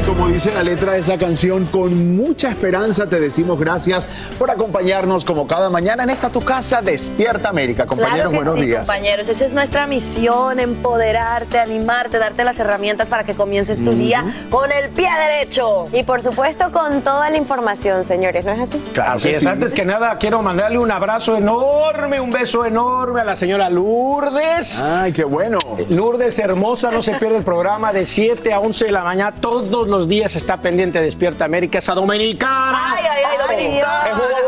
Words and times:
y 0.00 0.02
como 0.02 0.28
dice 0.28 0.52
la 0.54 0.62
letra 0.62 0.92
de 0.92 1.00
esa 1.00 1.18
canción, 1.18 1.66
con 1.66 2.16
mucha 2.16 2.48
esperanza 2.48 3.08
te 3.08 3.20
decimos 3.20 3.58
gracias 3.58 4.08
por 4.38 4.50
acompañarnos 4.50 5.24
como 5.24 5.46
cada 5.46 5.68
mañana 5.68 6.04
en 6.04 6.10
esta 6.10 6.30
tu 6.30 6.40
casa 6.40 6.80
Despierta 6.80 7.48
América. 7.48 7.86
Compañeros, 7.86 8.14
claro 8.16 8.30
que 8.30 8.36
buenos 8.36 8.54
sí, 8.56 8.66
días. 8.66 8.80
compañeros. 8.86 9.28
Esa 9.28 9.44
es 9.44 9.52
nuestra 9.52 9.86
misión, 9.86 10.60
empoderarte, 10.60 11.58
animarte, 11.58 12.18
darte 12.18 12.44
las 12.44 12.58
herramientas 12.58 13.08
para 13.08 13.24
que 13.24 13.34
comiences 13.34 13.84
tu 13.84 13.92
día 13.92 14.24
con 14.50 14.70
el 14.72 14.90
pie 14.90 15.08
derecho. 15.28 15.88
Y 15.92 16.02
por 16.04 16.22
supuesto 16.22 16.70
con 16.72 17.02
toda 17.02 17.28
la 17.30 17.36
información, 17.36 18.04
señores, 18.04 18.44
¿no 18.44 18.52
es 18.52 18.60
así? 18.60 18.82
Claro 18.94 19.12
Así 19.12 19.30
es, 19.30 19.42
sí. 19.42 19.48
antes 19.48 19.74
que 19.74 19.84
nada 19.84 20.16
quiero 20.18 20.40
mandarle 20.42 20.78
un 20.78 20.90
abrazo 20.90 21.36
enorme, 21.36 22.20
un 22.20 22.30
beso 22.30 22.64
enorme 22.64 23.20
a 23.20 23.24
la 23.24 23.36
señora 23.36 23.68
Lourdes. 23.68 24.80
Ay, 24.80 25.12
qué 25.12 25.24
bueno. 25.24 25.58
Lourdes 25.88 26.38
hermosa, 26.38 26.90
no 26.90 27.02
se 27.02 27.12
pierde 27.14 27.38
el 27.38 27.44
programa 27.44 27.92
de 27.92 28.06
7 28.06 28.52
a 28.52 28.60
11 28.60 28.86
de 28.86 28.92
la 28.92 29.04
mañana. 29.04 29.34
Todos 29.40 29.89
los 29.90 30.08
días 30.08 30.36
está 30.36 30.56
pendiente 30.58 30.98
de 30.98 31.04
Despierta 31.06 31.44
América, 31.44 31.78
esa 31.78 31.94
dominicana. 31.94 32.94
Ay, 32.94 33.04
ay, 33.10 33.22
ay, 33.30 33.38
dominicana. 33.38 34.04
Que 34.04 34.12
juega 34.14 34.38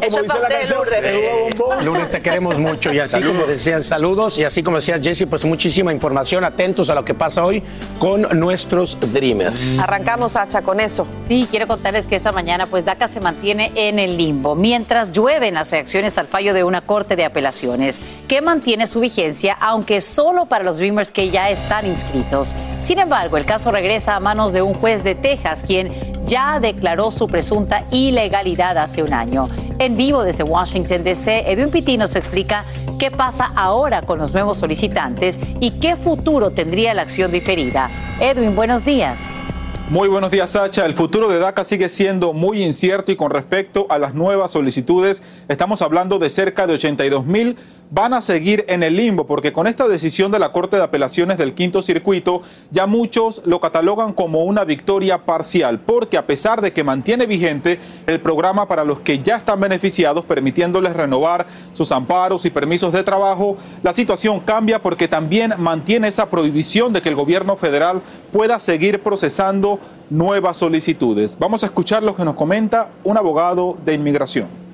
bombón, 0.00 0.24
Eso 0.24 0.32
como 0.32 0.44
es 0.46 0.60
dice 0.60 1.02
la 1.02 1.10
canción. 1.10 1.58
Bombón. 1.58 1.84
Lourdes, 1.84 2.10
te 2.10 2.22
queremos 2.22 2.58
mucho. 2.58 2.92
Y 2.92 2.98
así 2.98 3.20
como 3.22 3.44
decían 3.44 3.84
saludos, 3.84 4.38
y 4.38 4.44
así 4.44 4.62
como 4.62 4.76
decías 4.76 5.00
Jesse, 5.02 5.26
pues 5.28 5.44
muchísima 5.44 5.92
información. 5.92 6.44
Atentos 6.44 6.90
a 6.90 6.94
lo 6.94 7.04
que 7.04 7.14
pasa 7.14 7.44
hoy 7.44 7.62
con 7.98 8.22
nuestros 8.38 8.98
Dreamers. 9.12 9.78
Arrancamos, 9.78 10.36
Hacha, 10.36 10.62
con 10.62 10.80
eso. 10.80 11.06
Sí, 11.26 11.46
quiero 11.50 11.66
contarles 11.66 12.06
que 12.06 12.16
esta 12.16 12.32
mañana 12.32 12.66
pues 12.66 12.84
DACA 12.84 13.08
se 13.08 13.20
mantiene 13.20 13.72
en 13.74 13.98
el 13.98 14.16
limbo, 14.16 14.54
mientras 14.54 15.12
llueven 15.12 15.54
las 15.54 15.70
reacciones 15.70 16.18
al 16.18 16.26
fallo 16.26 16.54
de 16.54 16.64
una 16.64 16.80
corte 16.80 17.16
de 17.16 17.24
apelaciones 17.24 18.00
que 18.28 18.40
mantiene 18.40 18.86
su 18.86 19.00
vigencia, 19.00 19.56
aunque 19.60 20.00
solo 20.00 20.46
para 20.46 20.64
los 20.64 20.78
Dreamers 20.78 21.10
que 21.10 21.30
ya 21.30 21.50
están 21.50 21.86
inscritos. 21.86 22.54
Sin 22.82 22.98
embargo, 22.98 23.36
el 23.36 23.46
caso 23.46 23.70
regresa 23.70 24.16
a 24.16 24.20
manos 24.20 24.52
de 24.52 24.62
un 24.62 24.74
juez 24.74 25.04
de 25.04 25.14
Texas, 25.14 25.64
quien 25.66 25.92
ya 26.30 26.60
declaró 26.60 27.10
su 27.10 27.26
presunta 27.26 27.86
ilegalidad 27.90 28.78
hace 28.78 29.02
un 29.02 29.12
año. 29.12 29.48
En 29.80 29.96
vivo 29.96 30.22
desde 30.22 30.44
Washington, 30.44 31.02
D.C., 31.02 31.50
Edwin 31.50 31.70
Pitti 31.70 31.98
nos 31.98 32.14
explica 32.14 32.64
qué 33.00 33.10
pasa 33.10 33.50
ahora 33.56 34.02
con 34.02 34.20
los 34.20 34.32
nuevos 34.32 34.58
solicitantes 34.58 35.40
y 35.58 35.80
qué 35.80 35.96
futuro 35.96 36.52
tendría 36.52 36.94
la 36.94 37.02
acción 37.02 37.32
diferida. 37.32 37.90
Edwin, 38.20 38.54
buenos 38.54 38.84
días. 38.84 39.40
Muy 39.88 40.06
buenos 40.06 40.30
días, 40.30 40.52
Sacha. 40.52 40.86
El 40.86 40.94
futuro 40.94 41.28
de 41.28 41.40
DACA 41.40 41.64
sigue 41.64 41.88
siendo 41.88 42.32
muy 42.32 42.62
incierto 42.62 43.10
y 43.10 43.16
con 43.16 43.32
respecto 43.32 43.88
a 43.90 43.98
las 43.98 44.14
nuevas 44.14 44.52
solicitudes, 44.52 45.24
estamos 45.48 45.82
hablando 45.82 46.20
de 46.20 46.30
cerca 46.30 46.68
de 46.68 46.74
82 46.74 47.26
mil. 47.26 47.56
Van 47.92 48.14
a 48.14 48.22
seguir 48.22 48.64
en 48.68 48.84
el 48.84 48.94
limbo 48.94 49.26
porque 49.26 49.52
con 49.52 49.66
esta 49.66 49.88
decisión 49.88 50.30
de 50.30 50.38
la 50.38 50.52
Corte 50.52 50.76
de 50.76 50.84
Apelaciones 50.84 51.38
del 51.38 51.54
Quinto 51.54 51.82
Circuito, 51.82 52.40
ya 52.70 52.86
muchos 52.86 53.42
lo 53.44 53.58
catalogan 53.58 54.12
como 54.12 54.44
una 54.44 54.62
victoria 54.64 55.24
parcial, 55.24 55.80
porque 55.80 56.16
a 56.16 56.24
pesar 56.24 56.60
de 56.60 56.72
que 56.72 56.84
mantiene 56.84 57.26
vigente 57.26 57.80
el 58.06 58.20
programa 58.20 58.68
para 58.68 58.84
los 58.84 59.00
que 59.00 59.18
ya 59.18 59.38
están 59.38 59.58
beneficiados, 59.58 60.24
permitiéndoles 60.24 60.94
renovar 60.94 61.48
sus 61.72 61.90
amparos 61.90 62.46
y 62.46 62.50
permisos 62.50 62.92
de 62.92 63.02
trabajo, 63.02 63.56
la 63.82 63.92
situación 63.92 64.38
cambia 64.38 64.80
porque 64.80 65.08
también 65.08 65.54
mantiene 65.58 66.06
esa 66.06 66.30
prohibición 66.30 66.92
de 66.92 67.02
que 67.02 67.08
el 67.08 67.16
gobierno 67.16 67.56
federal 67.56 68.02
pueda 68.30 68.60
seguir 68.60 69.02
procesando 69.02 69.80
nuevas 70.10 70.58
solicitudes. 70.58 71.36
Vamos 71.40 71.64
a 71.64 71.66
escuchar 71.66 72.04
lo 72.04 72.14
que 72.14 72.24
nos 72.24 72.36
comenta 72.36 72.90
un 73.02 73.16
abogado 73.16 73.76
de 73.84 73.94
inmigración 73.94 74.69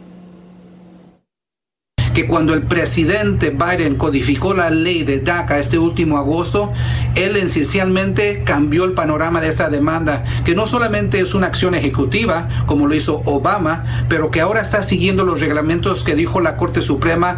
que 2.16 2.27
cuando 2.27 2.54
el 2.54 2.62
presidente 2.62 3.50
Biden 3.50 3.97
codificó 3.97 4.54
la 4.54 4.71
ley 4.71 5.03
de 5.03 5.21
DACA 5.21 5.59
este 5.59 5.77
último 5.77 6.16
agosto, 6.16 6.72
él 7.15 7.37
esencialmente 7.37 8.43
cambió 8.43 8.84
el 8.84 8.94
panorama 8.94 9.43
de 9.43 9.49
esta 9.49 9.69
demanda, 9.69 10.25
que 10.47 10.55
no 10.55 10.66
solamente 10.66 11.21
es 11.21 11.34
una 11.34 11.49
acción 11.49 11.75
ejecutiva, 11.75 12.49
como 12.65 12.87
lo 12.87 12.94
hizo 12.94 13.21
Obama, 13.26 14.06
pero 14.09 14.31
que 14.31 14.41
ahora 14.41 14.62
está 14.62 14.82
siguiendo 14.82 15.25
los 15.25 15.41
reglamentos 15.41 16.05
que 16.05 16.15
dijo 16.15 16.41
la 16.41 16.56
Corte 16.56 16.81
Suprema 16.81 17.37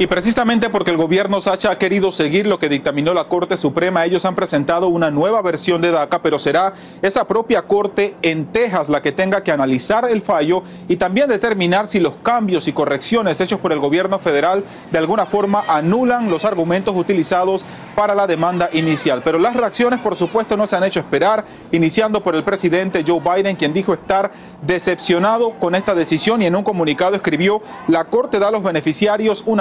Y 0.00 0.06
precisamente 0.06 0.70
porque 0.70 0.90
el 0.90 0.96
gobierno 0.96 1.42
Sacha 1.42 1.72
ha 1.72 1.76
querido 1.76 2.10
seguir 2.10 2.46
lo 2.46 2.58
que 2.58 2.70
dictaminó 2.70 3.12
la 3.12 3.28
Corte 3.28 3.58
Suprema, 3.58 4.06
ellos 4.06 4.24
han 4.24 4.34
presentado 4.34 4.88
una 4.88 5.10
nueva 5.10 5.42
versión 5.42 5.82
de 5.82 5.90
DACA, 5.90 6.22
pero 6.22 6.38
será 6.38 6.72
esa 7.02 7.26
propia 7.26 7.60
Corte 7.60 8.16
en 8.22 8.46
Texas 8.46 8.88
la 8.88 9.02
que 9.02 9.12
tenga 9.12 9.42
que 9.42 9.52
analizar 9.52 10.08
el 10.08 10.22
fallo 10.22 10.62
y 10.88 10.96
también 10.96 11.28
determinar 11.28 11.86
si 11.86 12.00
los 12.00 12.16
cambios 12.16 12.66
y 12.66 12.72
correcciones 12.72 13.42
hechos 13.42 13.60
por 13.60 13.72
el 13.72 13.78
gobierno 13.78 14.18
federal 14.18 14.64
de 14.90 14.96
alguna 14.96 15.26
forma 15.26 15.64
anulan 15.68 16.30
los 16.30 16.46
argumentos 16.46 16.96
utilizados 16.96 17.66
para 17.94 18.14
la 18.14 18.26
demanda 18.26 18.70
inicial. 18.72 19.20
Pero 19.22 19.38
las 19.38 19.54
reacciones, 19.54 20.00
por 20.00 20.16
supuesto, 20.16 20.56
no 20.56 20.66
se 20.66 20.76
han 20.76 20.84
hecho 20.84 21.00
esperar, 21.00 21.44
iniciando 21.72 22.22
por 22.22 22.34
el 22.34 22.42
presidente 22.42 23.04
Joe 23.06 23.20
Biden, 23.20 23.56
quien 23.56 23.74
dijo 23.74 23.92
estar 23.92 24.32
decepcionado 24.62 25.50
con 25.60 25.74
esta 25.74 25.94
decisión 25.94 26.40
y 26.40 26.46
en 26.46 26.56
un 26.56 26.62
comunicado 26.62 27.16
escribió, 27.16 27.60
la 27.86 28.04
Corte 28.06 28.38
da 28.38 28.48
a 28.48 28.50
los 28.50 28.62
beneficiarios 28.62 29.42
un 29.44 29.60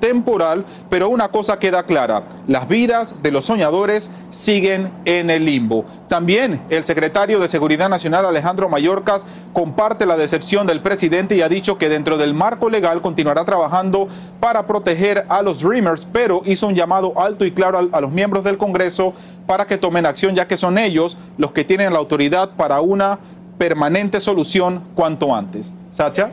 temporal, 0.00 0.64
pero 0.88 1.08
una 1.08 1.28
cosa 1.28 1.58
queda 1.58 1.82
clara, 1.82 2.24
las 2.46 2.66
vidas 2.68 3.22
de 3.22 3.30
los 3.30 3.44
soñadores 3.44 4.10
siguen 4.30 4.90
en 5.04 5.30
el 5.30 5.44
limbo. 5.44 5.84
También 6.08 6.60
el 6.70 6.84
secretario 6.84 7.38
de 7.38 7.48
Seguridad 7.48 7.88
Nacional 7.88 8.24
Alejandro 8.24 8.68
Mayorkas 8.68 9.26
comparte 9.52 10.06
la 10.06 10.16
decepción 10.16 10.66
del 10.66 10.80
presidente 10.80 11.36
y 11.36 11.42
ha 11.42 11.48
dicho 11.48 11.78
que 11.78 11.88
dentro 11.88 12.16
del 12.16 12.34
marco 12.34 12.70
legal 12.70 13.02
continuará 13.02 13.44
trabajando 13.44 14.08
para 14.40 14.66
proteger 14.66 15.26
a 15.28 15.42
los 15.42 15.60
Dreamers, 15.60 16.06
pero 16.10 16.42
hizo 16.44 16.66
un 16.66 16.74
llamado 16.74 17.12
alto 17.20 17.44
y 17.44 17.52
claro 17.52 17.78
a, 17.78 17.96
a 17.96 18.00
los 18.00 18.10
miembros 18.10 18.44
del 18.44 18.56
Congreso 18.56 19.12
para 19.46 19.66
que 19.66 19.78
tomen 19.78 20.06
acción, 20.06 20.34
ya 20.34 20.46
que 20.48 20.56
son 20.56 20.78
ellos 20.78 21.18
los 21.36 21.52
que 21.52 21.64
tienen 21.64 21.92
la 21.92 21.98
autoridad 21.98 22.50
para 22.56 22.80
una 22.80 23.18
permanente 23.58 24.20
solución 24.20 24.82
cuanto 24.94 25.34
antes. 25.34 25.74
Sacha. 25.90 26.30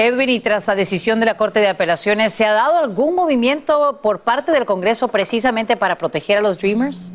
Edwin, 0.00 0.28
y 0.28 0.38
tras 0.38 0.68
la 0.68 0.76
decisión 0.76 1.18
de 1.18 1.26
la 1.26 1.36
Corte 1.36 1.58
de 1.58 1.66
Apelaciones, 1.66 2.32
¿se 2.32 2.44
ha 2.44 2.52
dado 2.52 2.76
algún 2.76 3.16
movimiento 3.16 3.98
por 4.00 4.20
parte 4.20 4.52
del 4.52 4.64
Congreso 4.64 5.08
precisamente 5.08 5.76
para 5.76 5.98
proteger 5.98 6.38
a 6.38 6.40
los 6.40 6.56
Dreamers? 6.56 7.10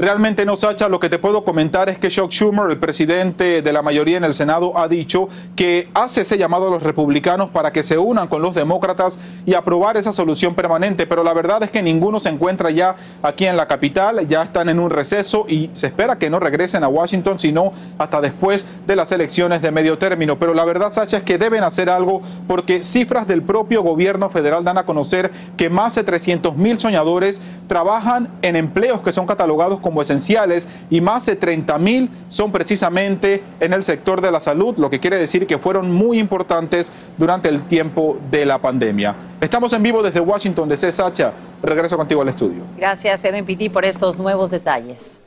Realmente 0.00 0.46
no, 0.46 0.56
Sacha. 0.56 0.88
Lo 0.88 0.98
que 0.98 1.10
te 1.10 1.18
puedo 1.18 1.44
comentar 1.44 1.90
es 1.90 1.98
que 1.98 2.08
Chuck 2.08 2.30
Schumer, 2.30 2.70
el 2.70 2.78
presidente 2.78 3.60
de 3.60 3.70
la 3.70 3.82
mayoría 3.82 4.16
en 4.16 4.24
el 4.24 4.32
Senado, 4.32 4.78
ha 4.78 4.88
dicho 4.88 5.28
que 5.54 5.90
hace 5.92 6.22
ese 6.22 6.38
llamado 6.38 6.68
a 6.68 6.70
los 6.70 6.82
republicanos 6.82 7.50
para 7.50 7.70
que 7.70 7.82
se 7.82 7.98
unan 7.98 8.26
con 8.26 8.40
los 8.40 8.54
demócratas 8.54 9.20
y 9.44 9.52
aprobar 9.52 9.98
esa 9.98 10.10
solución 10.10 10.54
permanente. 10.54 11.06
Pero 11.06 11.22
la 11.22 11.34
verdad 11.34 11.62
es 11.64 11.70
que 11.70 11.82
ninguno 11.82 12.18
se 12.18 12.30
encuentra 12.30 12.70
ya 12.70 12.96
aquí 13.22 13.44
en 13.44 13.58
la 13.58 13.68
capital, 13.68 14.26
ya 14.26 14.42
están 14.42 14.70
en 14.70 14.80
un 14.80 14.88
receso 14.88 15.44
y 15.46 15.68
se 15.74 15.88
espera 15.88 16.16
que 16.16 16.30
no 16.30 16.38
regresen 16.40 16.82
a 16.82 16.88
Washington, 16.88 17.38
sino 17.38 17.74
hasta 17.98 18.22
después 18.22 18.64
de 18.86 18.96
las 18.96 19.12
elecciones 19.12 19.60
de 19.60 19.70
medio 19.70 19.98
término. 19.98 20.38
Pero 20.38 20.54
la 20.54 20.64
verdad, 20.64 20.88
Sacha, 20.88 21.18
es 21.18 21.24
que 21.24 21.36
deben 21.36 21.62
hacer 21.62 21.90
algo 21.90 22.22
porque 22.48 22.82
cifras 22.82 23.26
del 23.26 23.42
propio 23.42 23.82
gobierno 23.82 24.30
federal 24.30 24.64
dan 24.64 24.78
a 24.78 24.86
conocer 24.86 25.30
que 25.58 25.68
más 25.68 25.94
de 25.94 26.04
300 26.04 26.56
mil 26.56 26.78
soñadores 26.78 27.42
trabajan 27.66 28.30
en 28.40 28.56
empleos 28.56 29.02
que 29.02 29.12
son 29.12 29.26
catalogados 29.26 29.78
como 29.78 29.89
como 29.90 30.02
esenciales 30.02 30.68
y 30.88 31.00
más 31.00 31.26
de 31.26 31.34
30 31.34 31.76
mil 31.78 32.08
son 32.28 32.52
precisamente 32.52 33.42
en 33.58 33.72
el 33.72 33.82
sector 33.82 34.20
de 34.20 34.30
la 34.30 34.38
salud, 34.38 34.76
lo 34.78 34.88
que 34.88 35.00
quiere 35.00 35.16
decir 35.16 35.48
que 35.48 35.58
fueron 35.58 35.90
muy 35.90 36.20
importantes 36.20 36.92
durante 37.18 37.48
el 37.48 37.66
tiempo 37.66 38.20
de 38.30 38.46
la 38.46 38.60
pandemia. 38.60 39.16
Estamos 39.40 39.72
en 39.72 39.82
vivo 39.82 40.00
desde 40.00 40.20
Washington, 40.20 40.68
DC, 40.68 40.92
Sacha. 40.92 41.32
Regreso 41.60 41.96
contigo 41.96 42.22
al 42.22 42.28
estudio. 42.28 42.62
Gracias, 42.76 43.24
Edwin 43.24 43.44
Pitti, 43.44 43.68
por 43.68 43.84
estos 43.84 44.16
nuevos 44.16 44.48
detalles. 44.48 45.20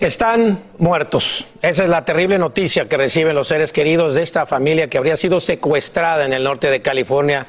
Están 0.00 0.58
muertos. 0.78 1.46
Esa 1.60 1.84
es 1.84 1.90
la 1.90 2.02
terrible 2.06 2.38
noticia 2.38 2.88
que 2.88 2.96
reciben 2.96 3.34
los 3.34 3.48
seres 3.48 3.74
queridos 3.74 4.14
de 4.14 4.22
esta 4.22 4.46
familia 4.46 4.88
que 4.88 4.96
habría 4.96 5.18
sido 5.18 5.38
secuestrada 5.38 6.24
en 6.24 6.32
el 6.32 6.44
norte 6.44 6.70
de 6.70 6.80
California 6.80 7.46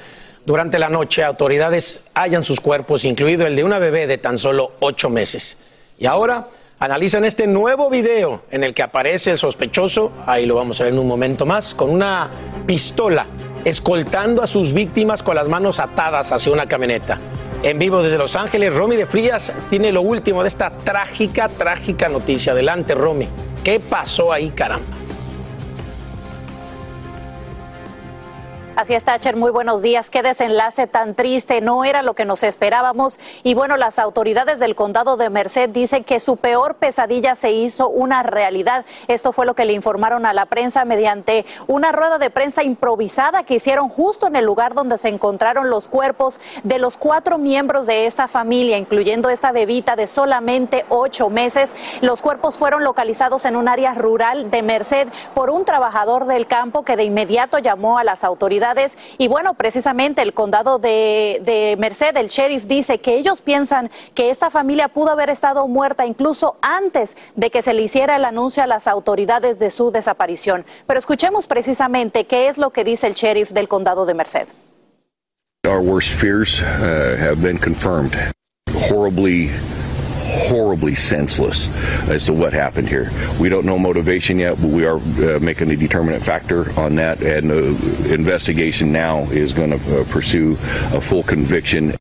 durante 0.47 0.79
la 0.79 0.87
noche, 0.87 1.25
autoridades 1.25 2.05
hallan 2.13 2.41
sus 2.41 2.61
cuerpos, 2.61 3.03
incluido 3.03 3.45
el 3.45 3.57
de 3.57 3.65
una 3.65 3.79
bebé 3.79 4.07
de 4.07 4.17
tan 4.17 4.37
solo 4.37 4.71
ocho 4.79 5.09
meses. 5.09 5.57
Y 5.99 6.05
ahora 6.05 6.47
analizan 6.79 7.25
este 7.25 7.47
nuevo 7.47 7.89
video 7.89 8.43
en 8.49 8.63
el 8.63 8.73
que 8.73 8.81
aparece 8.81 9.31
el 9.31 9.37
sospechoso, 9.37 10.13
ahí 10.25 10.45
lo 10.45 10.55
vamos 10.55 10.79
a 10.79 10.85
ver 10.85 10.93
en 10.93 10.99
un 10.99 11.07
momento 11.07 11.45
más, 11.45 11.75
con 11.75 11.89
una 11.89 12.29
pistola, 12.65 13.25
escoltando 13.65 14.41
a 14.41 14.47
sus 14.47 14.71
víctimas 14.71 15.21
con 15.21 15.35
las 15.35 15.49
manos 15.49 15.81
atadas 15.81 16.31
hacia 16.31 16.53
una 16.53 16.65
camioneta. 16.65 17.17
En 17.61 17.77
vivo 17.77 18.01
desde 18.01 18.17
Los 18.17 18.37
Ángeles, 18.37 18.73
Romy 18.73 18.95
de 18.95 19.05
Frías 19.05 19.51
tiene 19.69 19.91
lo 19.91 20.01
último 20.01 20.43
de 20.43 20.47
esta 20.47 20.69
trágica, 20.69 21.49
trágica 21.49 22.07
noticia. 22.07 22.53
Adelante, 22.53 22.95
Romy. 22.95 23.27
¿Qué 23.65 23.81
pasó 23.81 24.31
ahí, 24.31 24.51
caramba? 24.51 24.96
Así 28.77 28.93
es, 28.93 29.05
Thatcher, 29.05 29.35
muy 29.35 29.49
buenos 29.49 29.81
días. 29.81 30.11
Qué 30.11 30.21
desenlace 30.21 30.85
tan 30.85 31.15
triste, 31.15 31.61
no 31.61 31.83
era 31.83 32.03
lo 32.03 32.13
que 32.13 32.25
nos 32.25 32.43
esperábamos. 32.43 33.19
Y 33.41 33.55
bueno, 33.55 33.75
las 33.75 33.97
autoridades 33.97 34.59
del 34.59 34.75
condado 34.75 35.17
de 35.17 35.31
Merced 35.31 35.69
dicen 35.69 36.03
que 36.03 36.19
su 36.19 36.37
peor 36.37 36.75
pesadilla 36.75 37.35
se 37.35 37.51
hizo 37.51 37.89
una 37.89 38.21
realidad. 38.21 38.85
Esto 39.07 39.31
fue 39.31 39.47
lo 39.47 39.55
que 39.55 39.65
le 39.65 39.73
informaron 39.73 40.27
a 40.27 40.33
la 40.33 40.45
prensa 40.45 40.85
mediante 40.85 41.43
una 41.65 41.91
rueda 41.91 42.19
de 42.19 42.29
prensa 42.29 42.61
improvisada 42.61 43.41
que 43.41 43.55
hicieron 43.55 43.89
justo 43.89 44.27
en 44.27 44.35
el 44.35 44.45
lugar 44.45 44.75
donde 44.75 44.99
se 44.99 45.09
encontraron 45.09 45.71
los 45.71 45.87
cuerpos 45.87 46.39
de 46.61 46.77
los 46.77 46.97
cuatro 46.97 47.39
miembros 47.39 47.87
de 47.87 48.05
esta 48.05 48.27
familia, 48.27 48.77
incluyendo 48.77 49.31
esta 49.31 49.51
bebita 49.51 49.95
de 49.95 50.05
solamente 50.05 50.85
ocho 50.89 51.31
meses. 51.31 51.75
Los 52.01 52.21
cuerpos 52.21 52.59
fueron 52.59 52.83
localizados 52.83 53.45
en 53.45 53.55
un 53.55 53.69
área 53.69 53.95
rural 53.95 54.51
de 54.51 54.61
Merced 54.61 55.07
por 55.33 55.49
un 55.49 55.65
trabajador 55.65 56.27
del 56.27 56.45
campo 56.45 56.83
que 56.83 56.95
de 56.95 57.05
inmediato 57.05 57.57
llamó 57.57 57.97
a 57.97 58.03
las 58.03 58.23
autoridades 58.23 58.66
y 59.17 59.27
bueno, 59.27 59.53
precisamente 59.53 60.21
el 60.21 60.33
condado 60.33 60.79
de, 60.79 61.75
Merced, 61.79 62.15
el 62.17 62.27
sheriff 62.27 62.65
dice 62.65 62.99
que 62.99 63.15
ellos 63.15 63.41
piensan 63.41 63.89
que 64.13 64.29
esta 64.29 64.49
familia 64.49 64.89
pudo 64.89 65.11
haber 65.11 65.29
estado 65.29 65.67
muerta 65.67 66.05
incluso 66.05 66.57
antes 66.61 67.15
de 67.35 67.49
que 67.49 67.61
se 67.61 67.73
le 67.73 67.83
hiciera 67.83 68.15
el 68.15 68.25
anuncio 68.25 68.63
a 68.63 68.67
las 68.67 68.87
autoridades 68.87 69.59
de 69.59 69.69
su 69.69 69.91
desaparición. 69.91 70.65
Pero 70.85 70.99
escuchemos 70.99 71.47
precisamente 71.47 72.25
qué 72.25 72.47
es 72.49 72.57
lo 72.57 72.71
que 72.71 72.83
dice 72.83 73.07
el 73.07 73.13
sheriff 73.13 73.51
del 73.51 73.67
condado 73.67 74.05
de 74.05 74.13
Merced. 74.13 74.47
Uh, 78.89 79.76
horribly 80.27 80.95
senseless 80.95 81.67
as 82.09 82.25
to 82.25 82.33
what 82.33 82.53
happened 82.53 82.87
here. 82.87 83.11
We 83.39 83.49
don't 83.49 83.65
know 83.65 83.79
motivation 83.79 84.39
yet, 84.39 84.61
but 84.61 84.69
we 84.69 84.85
are 84.85 84.97
uh, 84.97 85.39
making 85.39 85.71
a 85.71 85.75
determinant 85.75 86.23
factor 86.23 86.77
on 86.79 86.95
that, 86.95 87.21
and 87.21 87.49
the 87.49 88.13
investigation 88.13 88.91
now 88.91 89.23
is 89.23 89.53
going 89.53 89.71
to 89.71 90.01
uh, 90.01 90.03
pursue 90.05 90.53
a 90.93 91.01
full 91.01 91.23
conviction. 91.23 91.95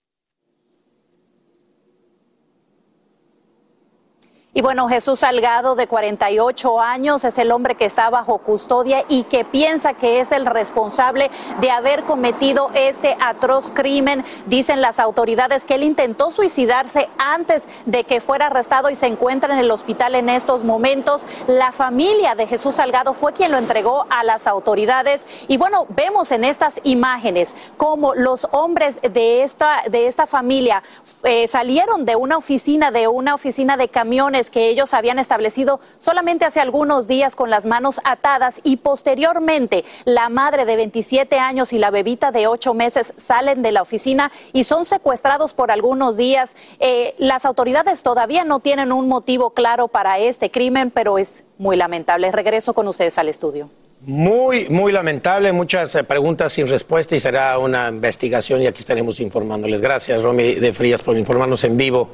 Y 4.56 4.62
bueno, 4.62 4.88
Jesús 4.88 5.18
Salgado, 5.18 5.74
de 5.74 5.86
48 5.86 6.80
años, 6.80 7.24
es 7.24 7.36
el 7.36 7.52
hombre 7.52 7.74
que 7.74 7.84
está 7.84 8.08
bajo 8.08 8.38
custodia 8.38 9.04
y 9.06 9.24
que 9.24 9.44
piensa 9.44 9.92
que 9.92 10.20
es 10.20 10.32
el 10.32 10.46
responsable 10.46 11.30
de 11.60 11.70
haber 11.70 12.04
cometido 12.04 12.70
este 12.72 13.18
atroz 13.20 13.70
crimen. 13.70 14.24
Dicen 14.46 14.80
las 14.80 14.98
autoridades 14.98 15.66
que 15.66 15.74
él 15.74 15.82
intentó 15.82 16.30
suicidarse 16.30 17.10
antes 17.18 17.64
de 17.84 18.04
que 18.04 18.22
fuera 18.22 18.46
arrestado 18.46 18.88
y 18.88 18.96
se 18.96 19.04
encuentra 19.04 19.52
en 19.52 19.60
el 19.60 19.70
hospital 19.70 20.14
en 20.14 20.30
estos 20.30 20.64
momentos. 20.64 21.26
La 21.48 21.72
familia 21.72 22.34
de 22.34 22.46
Jesús 22.46 22.76
Salgado 22.76 23.12
fue 23.12 23.34
quien 23.34 23.52
lo 23.52 23.58
entregó 23.58 24.06
a 24.08 24.24
las 24.24 24.46
autoridades. 24.46 25.26
Y 25.48 25.58
bueno, 25.58 25.84
vemos 25.90 26.32
en 26.32 26.44
estas 26.44 26.80
imágenes 26.82 27.54
cómo 27.76 28.14
los 28.14 28.48
hombres 28.52 29.02
de 29.02 29.42
esta, 29.42 29.82
de 29.90 30.06
esta 30.06 30.26
familia 30.26 30.82
eh, 31.24 31.46
salieron 31.46 32.06
de 32.06 32.16
una 32.16 32.38
oficina, 32.38 32.90
de 32.90 33.06
una 33.06 33.34
oficina 33.34 33.76
de 33.76 33.88
camiones 33.88 34.45
que 34.50 34.68
ellos 34.68 34.94
habían 34.94 35.18
establecido 35.18 35.80
solamente 35.98 36.44
hace 36.44 36.60
algunos 36.60 37.08
días 37.08 37.36
con 37.36 37.50
las 37.50 37.66
manos 37.66 38.00
atadas 38.04 38.60
y 38.62 38.78
posteriormente 38.78 39.84
la 40.04 40.28
madre 40.28 40.64
de 40.64 40.76
27 40.76 41.38
años 41.38 41.72
y 41.72 41.78
la 41.78 41.90
bebita 41.90 42.32
de 42.32 42.46
8 42.46 42.74
meses 42.74 43.14
salen 43.16 43.62
de 43.62 43.72
la 43.72 43.82
oficina 43.82 44.32
y 44.52 44.64
son 44.64 44.84
secuestrados 44.84 45.54
por 45.54 45.70
algunos 45.70 46.16
días. 46.16 46.56
Eh, 46.80 47.14
las 47.18 47.44
autoridades 47.44 48.02
todavía 48.02 48.44
no 48.44 48.60
tienen 48.60 48.92
un 48.92 49.08
motivo 49.08 49.50
claro 49.50 49.88
para 49.88 50.18
este 50.18 50.50
crimen, 50.50 50.90
pero 50.90 51.18
es 51.18 51.44
muy 51.58 51.76
lamentable. 51.76 52.30
Regreso 52.32 52.74
con 52.74 52.88
ustedes 52.88 53.18
al 53.18 53.28
estudio. 53.28 53.70
Muy, 54.02 54.68
muy 54.68 54.92
lamentable, 54.92 55.52
muchas 55.52 55.94
eh, 55.94 56.04
preguntas 56.04 56.52
sin 56.52 56.68
respuesta 56.68 57.16
y 57.16 57.20
será 57.20 57.58
una 57.58 57.88
investigación 57.88 58.60
y 58.62 58.66
aquí 58.66 58.80
estaremos 58.80 59.20
informándoles. 59.20 59.80
Gracias, 59.80 60.22
Romy 60.22 60.54
de 60.54 60.72
Frías, 60.72 61.00
por 61.00 61.16
informarnos 61.16 61.64
en 61.64 61.76
vivo 61.76 62.10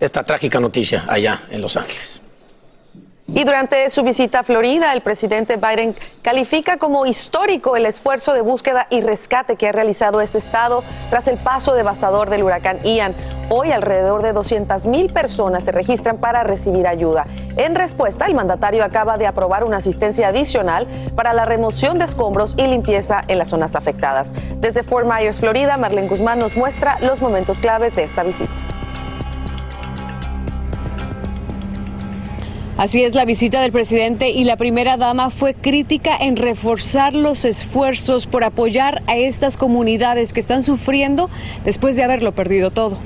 esta 0.00 0.22
trágica 0.24 0.60
noticia 0.60 1.04
allá 1.08 1.42
en 1.50 1.60
Los 1.60 1.76
Ángeles. 1.76 2.20
Y 3.26 3.42
durante 3.44 3.88
su 3.88 4.02
visita 4.02 4.40
a 4.40 4.42
Florida, 4.42 4.92
el 4.92 5.00
presidente 5.00 5.56
Biden 5.56 5.96
califica 6.20 6.76
como 6.76 7.06
histórico 7.06 7.74
el 7.74 7.86
esfuerzo 7.86 8.34
de 8.34 8.42
búsqueda 8.42 8.86
y 8.90 9.00
rescate 9.00 9.56
que 9.56 9.68
ha 9.68 9.72
realizado 9.72 10.20
ese 10.20 10.36
estado 10.36 10.84
tras 11.08 11.26
el 11.28 11.38
paso 11.38 11.72
devastador 11.72 12.28
del 12.28 12.42
huracán 12.42 12.82
Ian. 12.84 13.16
Hoy 13.48 13.72
alrededor 13.72 14.22
de 14.22 14.34
200 14.34 14.84
mil 14.84 15.10
personas 15.10 15.64
se 15.64 15.72
registran 15.72 16.18
para 16.18 16.42
recibir 16.42 16.86
ayuda. 16.86 17.26
En 17.56 17.74
respuesta, 17.74 18.26
el 18.26 18.34
mandatario 18.34 18.84
acaba 18.84 19.16
de 19.16 19.26
aprobar 19.26 19.64
una 19.64 19.78
asistencia 19.78 20.28
adicional 20.28 20.86
para 21.16 21.32
la 21.32 21.46
remoción 21.46 21.98
de 21.98 22.04
escombros 22.04 22.52
y 22.58 22.66
limpieza 22.66 23.22
en 23.26 23.38
las 23.38 23.48
zonas 23.48 23.74
afectadas. 23.74 24.34
Desde 24.58 24.82
Fort 24.82 25.06
Myers, 25.10 25.40
Florida, 25.40 25.78
Marlene 25.78 26.08
Guzmán 26.08 26.38
nos 26.38 26.56
muestra 26.56 26.98
los 27.00 27.22
momentos 27.22 27.58
claves 27.58 27.96
de 27.96 28.02
esta 28.02 28.22
visita. 28.22 28.52
Así 32.76 33.04
es, 33.04 33.14
la 33.14 33.24
visita 33.24 33.60
del 33.60 33.70
presidente 33.70 34.30
y 34.30 34.42
la 34.42 34.56
primera 34.56 34.96
dama 34.96 35.30
fue 35.30 35.54
crítica 35.54 36.16
en 36.20 36.36
reforzar 36.36 37.14
los 37.14 37.44
esfuerzos 37.44 38.26
por 38.26 38.42
apoyar 38.42 39.00
a 39.06 39.16
estas 39.16 39.56
comunidades 39.56 40.32
que 40.32 40.40
están 40.40 40.64
sufriendo 40.64 41.30
después 41.64 41.94
de 41.94 42.02
haberlo 42.02 42.32
perdido 42.32 42.72
todo. 42.72 42.98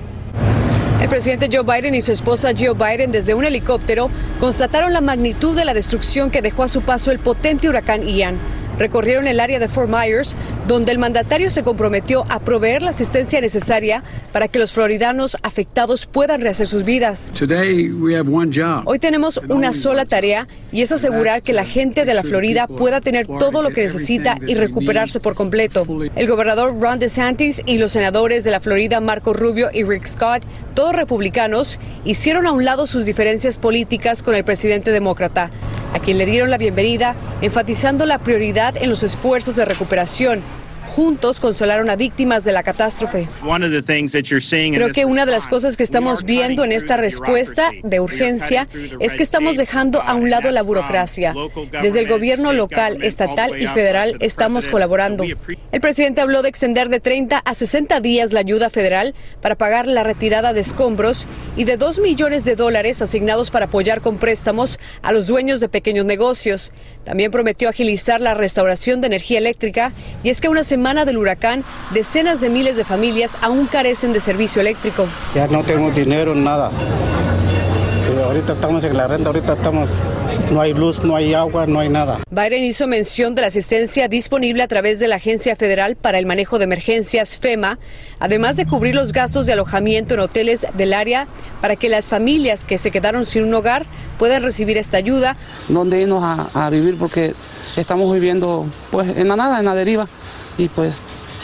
El 1.02 1.10
presidente 1.10 1.50
Joe 1.52 1.64
Biden 1.64 1.94
y 1.94 2.00
su 2.00 2.12
esposa 2.12 2.54
Jill 2.56 2.75
Biden 2.75 3.12
desde 3.12 3.34
un 3.34 3.44
helicóptero 3.44 4.10
constataron 4.40 4.94
la 4.94 5.02
magnitud 5.02 5.54
de 5.54 5.66
la 5.66 5.75
destrucción 5.75 6.30
que 6.30 6.40
dejó 6.40 6.62
a 6.62 6.68
su 6.68 6.80
paso 6.80 7.10
el 7.10 7.18
potente 7.18 7.68
huracán 7.68 8.08
Ian 8.08 8.38
recorrieron 8.78 9.26
el 9.26 9.40
área 9.40 9.58
de 9.58 9.68
Fort 9.68 9.90
Myers, 9.90 10.37
donde 10.66 10.92
el 10.92 10.99
mandatario 10.99 11.50
se 11.50 11.62
comprometió 11.62 12.25
a 12.28 12.40
proveer 12.40 12.82
la 12.82 12.90
asistencia 12.90 13.40
necesaria 13.40 14.02
para 14.32 14.49
que 14.49 14.58
los 14.58 14.73
floridanos 14.73 15.37
afectados 15.42 16.06
puedan 16.06 16.40
rehacer 16.40 16.66
sus 16.66 16.85
vidas. 16.85 17.32
Hoy 18.85 18.99
tenemos 18.99 19.40
una 19.49 19.73
sola 19.73 20.04
tarea 20.04 20.47
y 20.70 20.82
es 20.82 20.92
asegurar 20.92 21.42
que 21.42 21.52
la 21.52 21.64
gente 21.64 22.04
de 22.04 22.14
la 22.14 22.23
Florida 22.23 22.66
pueda 22.66 23.00
tener 23.00 23.26
todo 23.26 23.62
lo 23.62 23.70
que 23.70 23.82
necesita 23.82 24.38
y 24.47 24.54
recuperarse 24.54 25.20
por 25.20 25.35
completo. 25.35 25.87
El 26.14 26.26
gobernador 26.28 26.78
Ron 26.80 26.99
DeSantis 26.99 27.62
y 27.66 27.78
los 27.78 27.92
senadores 27.92 28.44
de 28.44 28.50
la 28.50 28.61
Florida, 28.61 29.00
Marco 29.00 29.32
Rubio 29.32 29.70
y 29.73 29.85
Rick 29.85 30.06
Scott, 30.06 30.42
todos 30.75 30.94
republicanos, 30.94 31.78
hicieron 32.04 32.47
a 32.47 32.52
un 32.52 32.64
lado 32.64 32.87
sus 32.87 33.04
diferencias 33.04 33.58
políticas 33.58 34.23
con 34.23 34.35
el 34.35 34.44
presidente 34.44 34.92
demócrata. 34.92 35.50
A 35.95 35.99
quien 35.99 36.18
le 36.18 36.26
dieron 36.26 36.50
la 36.50 36.59
bienvenida, 36.59 37.14
enfatizando 37.40 38.07
la 38.07 38.18
prioridad 38.18 38.76
en 38.76 38.90
los 38.90 39.02
esfuerzos 39.02 39.57
de 39.57 39.64
recuperación 39.64 40.42
juntos 40.98 41.38
consolaron 41.38 41.90
a 41.90 41.94
víctimas 41.94 42.42
de 42.42 42.50
la 42.50 42.64
catástrofe. 42.64 43.28
Creo 44.74 44.92
que 44.92 45.04
una 45.04 45.26
de 45.26 45.30
las 45.30 45.46
cosas 45.46 45.76
que 45.76 45.84
estamos 45.84 46.24
viendo 46.24 46.64
en 46.64 46.72
esta 46.72 46.96
respuesta 46.96 47.70
de 47.84 48.00
urgencia 48.00 48.66
es 48.98 49.14
que 49.14 49.22
estamos 49.22 49.56
dejando 49.56 50.02
a 50.02 50.14
un 50.14 50.28
lado 50.28 50.50
la 50.50 50.60
burocracia. 50.60 51.36
Desde 51.82 52.00
el 52.00 52.08
gobierno 52.08 52.52
local, 52.52 53.04
estatal 53.04 53.62
y 53.62 53.68
federal 53.68 54.16
estamos 54.18 54.66
colaborando. 54.66 55.22
El 55.70 55.80
presidente 55.80 56.20
habló 56.20 56.42
de 56.42 56.48
extender 56.48 56.88
de 56.88 56.98
30 56.98 57.38
a 57.38 57.54
60 57.54 58.00
días 58.00 58.32
la 58.32 58.40
ayuda 58.40 58.68
federal 58.68 59.14
para 59.40 59.54
pagar 59.54 59.86
la 59.86 60.02
retirada 60.02 60.52
de 60.52 60.58
escombros 60.58 61.28
y 61.56 61.62
de 61.62 61.76
2 61.76 62.00
millones 62.00 62.44
de 62.44 62.56
dólares 62.56 63.02
asignados 63.02 63.52
para 63.52 63.66
apoyar 63.66 64.00
con 64.00 64.18
préstamos 64.18 64.80
a 65.02 65.12
los 65.12 65.28
dueños 65.28 65.60
de 65.60 65.68
pequeños 65.68 66.06
negocios. 66.06 66.72
También 67.04 67.30
prometió 67.30 67.68
agilizar 67.68 68.20
la 68.20 68.34
restauración 68.34 69.00
de 69.00 69.06
energía 69.06 69.38
eléctrica 69.38 69.92
y 70.24 70.30
es 70.30 70.40
que 70.40 70.48
una 70.48 70.64
semana 70.64 70.88
del 70.88 71.18
huracán, 71.18 71.64
decenas 71.92 72.40
de 72.40 72.49
miles 72.49 72.78
de 72.78 72.85
familias 72.85 73.33
aún 73.42 73.66
carecen 73.66 74.14
de 74.14 74.21
servicio 74.21 74.62
eléctrico. 74.62 75.07
Ya 75.35 75.47
no 75.47 75.62
tengo 75.62 75.90
dinero, 75.90 76.35
nada. 76.35 76.71
Sí, 78.07 78.12
ahorita 78.14 78.54
estamos 78.54 78.83
en 78.85 78.97
la 78.97 79.07
renta, 79.07 79.28
ahorita 79.28 79.52
estamos, 79.52 79.90
no 80.50 80.62
hay 80.62 80.73
luz, 80.73 81.04
no 81.04 81.14
hay 81.14 81.35
agua, 81.35 81.66
no 81.66 81.80
hay 81.80 81.90
nada. 81.90 82.21
Biden 82.30 82.64
hizo 82.64 82.87
mención 82.87 83.35
de 83.35 83.42
la 83.42 83.49
asistencia 83.49 84.09
disponible 84.09 84.62
a 84.62 84.68
través 84.68 84.99
de 84.99 85.09
la 85.09 85.16
Agencia 85.16 85.57
Federal 85.57 85.95
para 85.95 86.18
el 86.18 86.25
Manejo 86.25 86.57
de 86.57 86.64
Emergencias, 86.64 87.37
FEMA, 87.37 87.78
además 88.18 88.57
de 88.57 88.66
cubrir 88.66 88.95
los 88.95 89.12
gastos 89.12 89.45
de 89.45 89.52
alojamiento 89.52 90.14
en 90.14 90.21
hoteles 90.21 90.66
del 90.73 90.95
área 90.95 91.28
para 91.61 91.76
que 91.76 91.90
las 91.90 92.09
familias 92.09 92.64
que 92.64 92.78
se 92.78 92.90
quedaron 92.90 93.26
sin 93.26 93.45
un 93.45 93.52
hogar 93.52 93.85
puedan 94.18 94.42
recibir 94.42 94.78
esta 94.78 94.97
ayuda. 94.97 95.37
¿Dónde 95.68 96.00
irnos 96.00 96.25
a, 96.25 96.49
a 96.54 96.71
vivir? 96.71 96.97
Porque 96.97 97.35
estamos 97.76 98.11
viviendo 98.11 98.66
pues 98.90 99.14
en 99.14 99.28
la 99.28 99.37
nada, 99.37 99.59
en 99.59 99.66
la 99.66 99.75
deriva 99.75 100.09
y 100.58 100.68
pues 100.68 100.96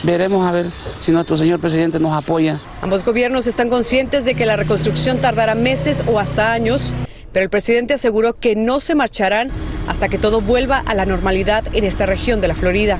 veremos 0.02 0.46
a 0.46 0.52
ver 0.52 0.66
si 0.98 1.12
nuestro 1.12 1.36
señor 1.36 1.60
presidente 1.60 1.98
nos 1.98 2.12
apoya. 2.12 2.58
Ambos 2.82 3.04
gobiernos 3.04 3.46
están 3.46 3.70
conscientes 3.70 4.24
de 4.24 4.34
que 4.34 4.44
la 4.44 4.56
reconstrucción 4.56 5.18
tardará 5.18 5.54
meses 5.54 6.02
o 6.06 6.18
hasta 6.18 6.52
años, 6.52 6.92
pero 7.32 7.44
el 7.44 7.50
presidente 7.50 7.94
aseguró 7.94 8.34
que 8.34 8.54
no 8.54 8.80
se 8.80 8.94
marcharán 8.94 9.48
hasta 9.88 10.08
que 10.08 10.18
todo 10.18 10.40
vuelva 10.40 10.82
a 10.84 10.94
la 10.94 11.06
normalidad 11.06 11.64
en 11.72 11.84
esta 11.84 12.06
región 12.06 12.40
de 12.40 12.48
la 12.48 12.54
Florida. 12.54 12.98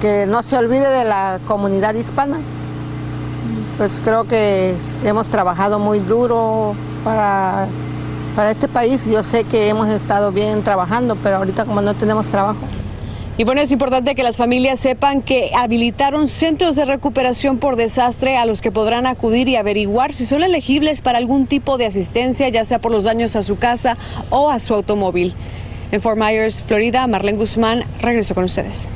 Que 0.00 0.26
no 0.26 0.42
se 0.42 0.56
olvide 0.56 0.88
de 0.88 1.04
la 1.04 1.40
comunidad 1.46 1.94
hispana. 1.94 2.38
Pues 3.78 4.00
creo 4.04 4.24
que 4.24 4.74
hemos 5.04 5.28
trabajado 5.28 5.78
muy 5.78 5.98
duro 6.00 6.74
para, 7.04 7.66
para 8.36 8.50
este 8.50 8.68
país. 8.68 9.06
Yo 9.06 9.22
sé 9.22 9.44
que 9.44 9.68
hemos 9.68 9.88
estado 9.88 10.30
bien 10.30 10.62
trabajando, 10.62 11.16
pero 11.16 11.36
ahorita 11.36 11.64
como 11.64 11.82
no 11.82 11.94
tenemos 11.94 12.28
trabajo. 12.28 12.60
Y 13.38 13.44
bueno, 13.44 13.62
es 13.62 13.72
importante 13.72 14.14
que 14.14 14.22
las 14.22 14.36
familias 14.36 14.78
sepan 14.78 15.22
que 15.22 15.52
habilitaron 15.54 16.28
centros 16.28 16.76
de 16.76 16.84
recuperación 16.84 17.58
por 17.58 17.76
desastre 17.76 18.36
a 18.36 18.44
los 18.44 18.60
que 18.60 18.70
podrán 18.70 19.06
acudir 19.06 19.48
y 19.48 19.56
averiguar 19.56 20.12
si 20.12 20.26
son 20.26 20.42
elegibles 20.42 21.00
para 21.00 21.16
algún 21.16 21.46
tipo 21.46 21.78
de 21.78 21.86
asistencia, 21.86 22.50
ya 22.50 22.66
sea 22.66 22.78
por 22.78 22.92
los 22.92 23.04
daños 23.04 23.34
a 23.34 23.42
su 23.42 23.58
casa 23.58 23.96
o 24.28 24.50
a 24.50 24.58
su 24.58 24.74
automóvil. 24.74 25.34
En 25.92 26.00
Fort 26.02 26.18
Myers, 26.18 26.60
Florida, 26.60 27.06
Marlene 27.06 27.38
Guzmán, 27.38 27.84
regreso 28.02 28.34
con 28.34 28.44
ustedes. 28.44 28.90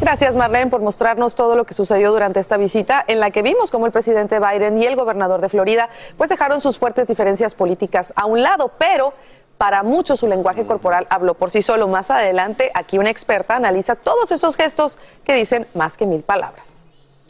Gracias, 0.00 0.34
Marlene, 0.36 0.70
por 0.70 0.80
mostrarnos 0.80 1.34
todo 1.34 1.54
lo 1.56 1.64
que 1.64 1.74
sucedió 1.74 2.12
durante 2.12 2.38
esta 2.40 2.56
visita, 2.56 3.04
en 3.06 3.18
la 3.18 3.32
que 3.32 3.42
vimos 3.42 3.70
cómo 3.70 3.84
el 3.84 3.92
presidente 3.92 4.38
Biden 4.38 4.80
y 4.80 4.86
el 4.86 4.94
gobernador 4.94 5.40
de 5.40 5.48
Florida 5.48 5.90
pues 6.16 6.30
dejaron 6.30 6.60
sus 6.60 6.78
fuertes 6.78 7.08
diferencias 7.08 7.54
políticas 7.54 8.14
a 8.16 8.24
un 8.24 8.42
lado, 8.42 8.70
pero 8.78 9.12
para 9.58 9.82
muchos 9.82 10.20
su 10.20 10.26
lenguaje 10.28 10.64
corporal 10.64 11.06
habló 11.10 11.34
por 11.34 11.50
sí 11.50 11.60
solo. 11.62 11.88
Más 11.88 12.10
adelante, 12.10 12.70
aquí 12.74 12.96
una 12.96 13.10
experta 13.10 13.56
analiza 13.56 13.96
todos 13.96 14.30
esos 14.32 14.56
gestos 14.56 14.98
que 15.24 15.34
dicen 15.34 15.66
más 15.74 15.96
que 15.96 16.06
mil 16.06 16.22
palabras. 16.22 16.78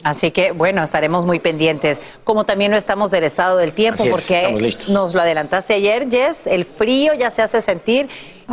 Así 0.03 0.31
que 0.31 0.51
bueno, 0.51 0.81
estaremos 0.81 1.25
muy 1.25 1.39
pendientes. 1.39 2.01
Como 2.23 2.45
también 2.45 2.71
no 2.71 2.77
estamos 2.77 3.11
del 3.11 3.25
estado 3.25 3.57
del 3.57 3.73
tiempo, 3.73 4.03
Así 4.03 4.07
es, 4.07 4.11
porque 4.11 4.61
listos. 4.61 4.89
nos 4.89 5.13
lo 5.13 5.21
adelantaste 5.21 5.73
ayer, 5.73 6.09
Jess. 6.09 6.47
El 6.47 6.63
frío 6.63 7.13
ya 7.15 7.29
se 7.31 7.41
hace 7.41 7.59
sentir. 7.59 8.07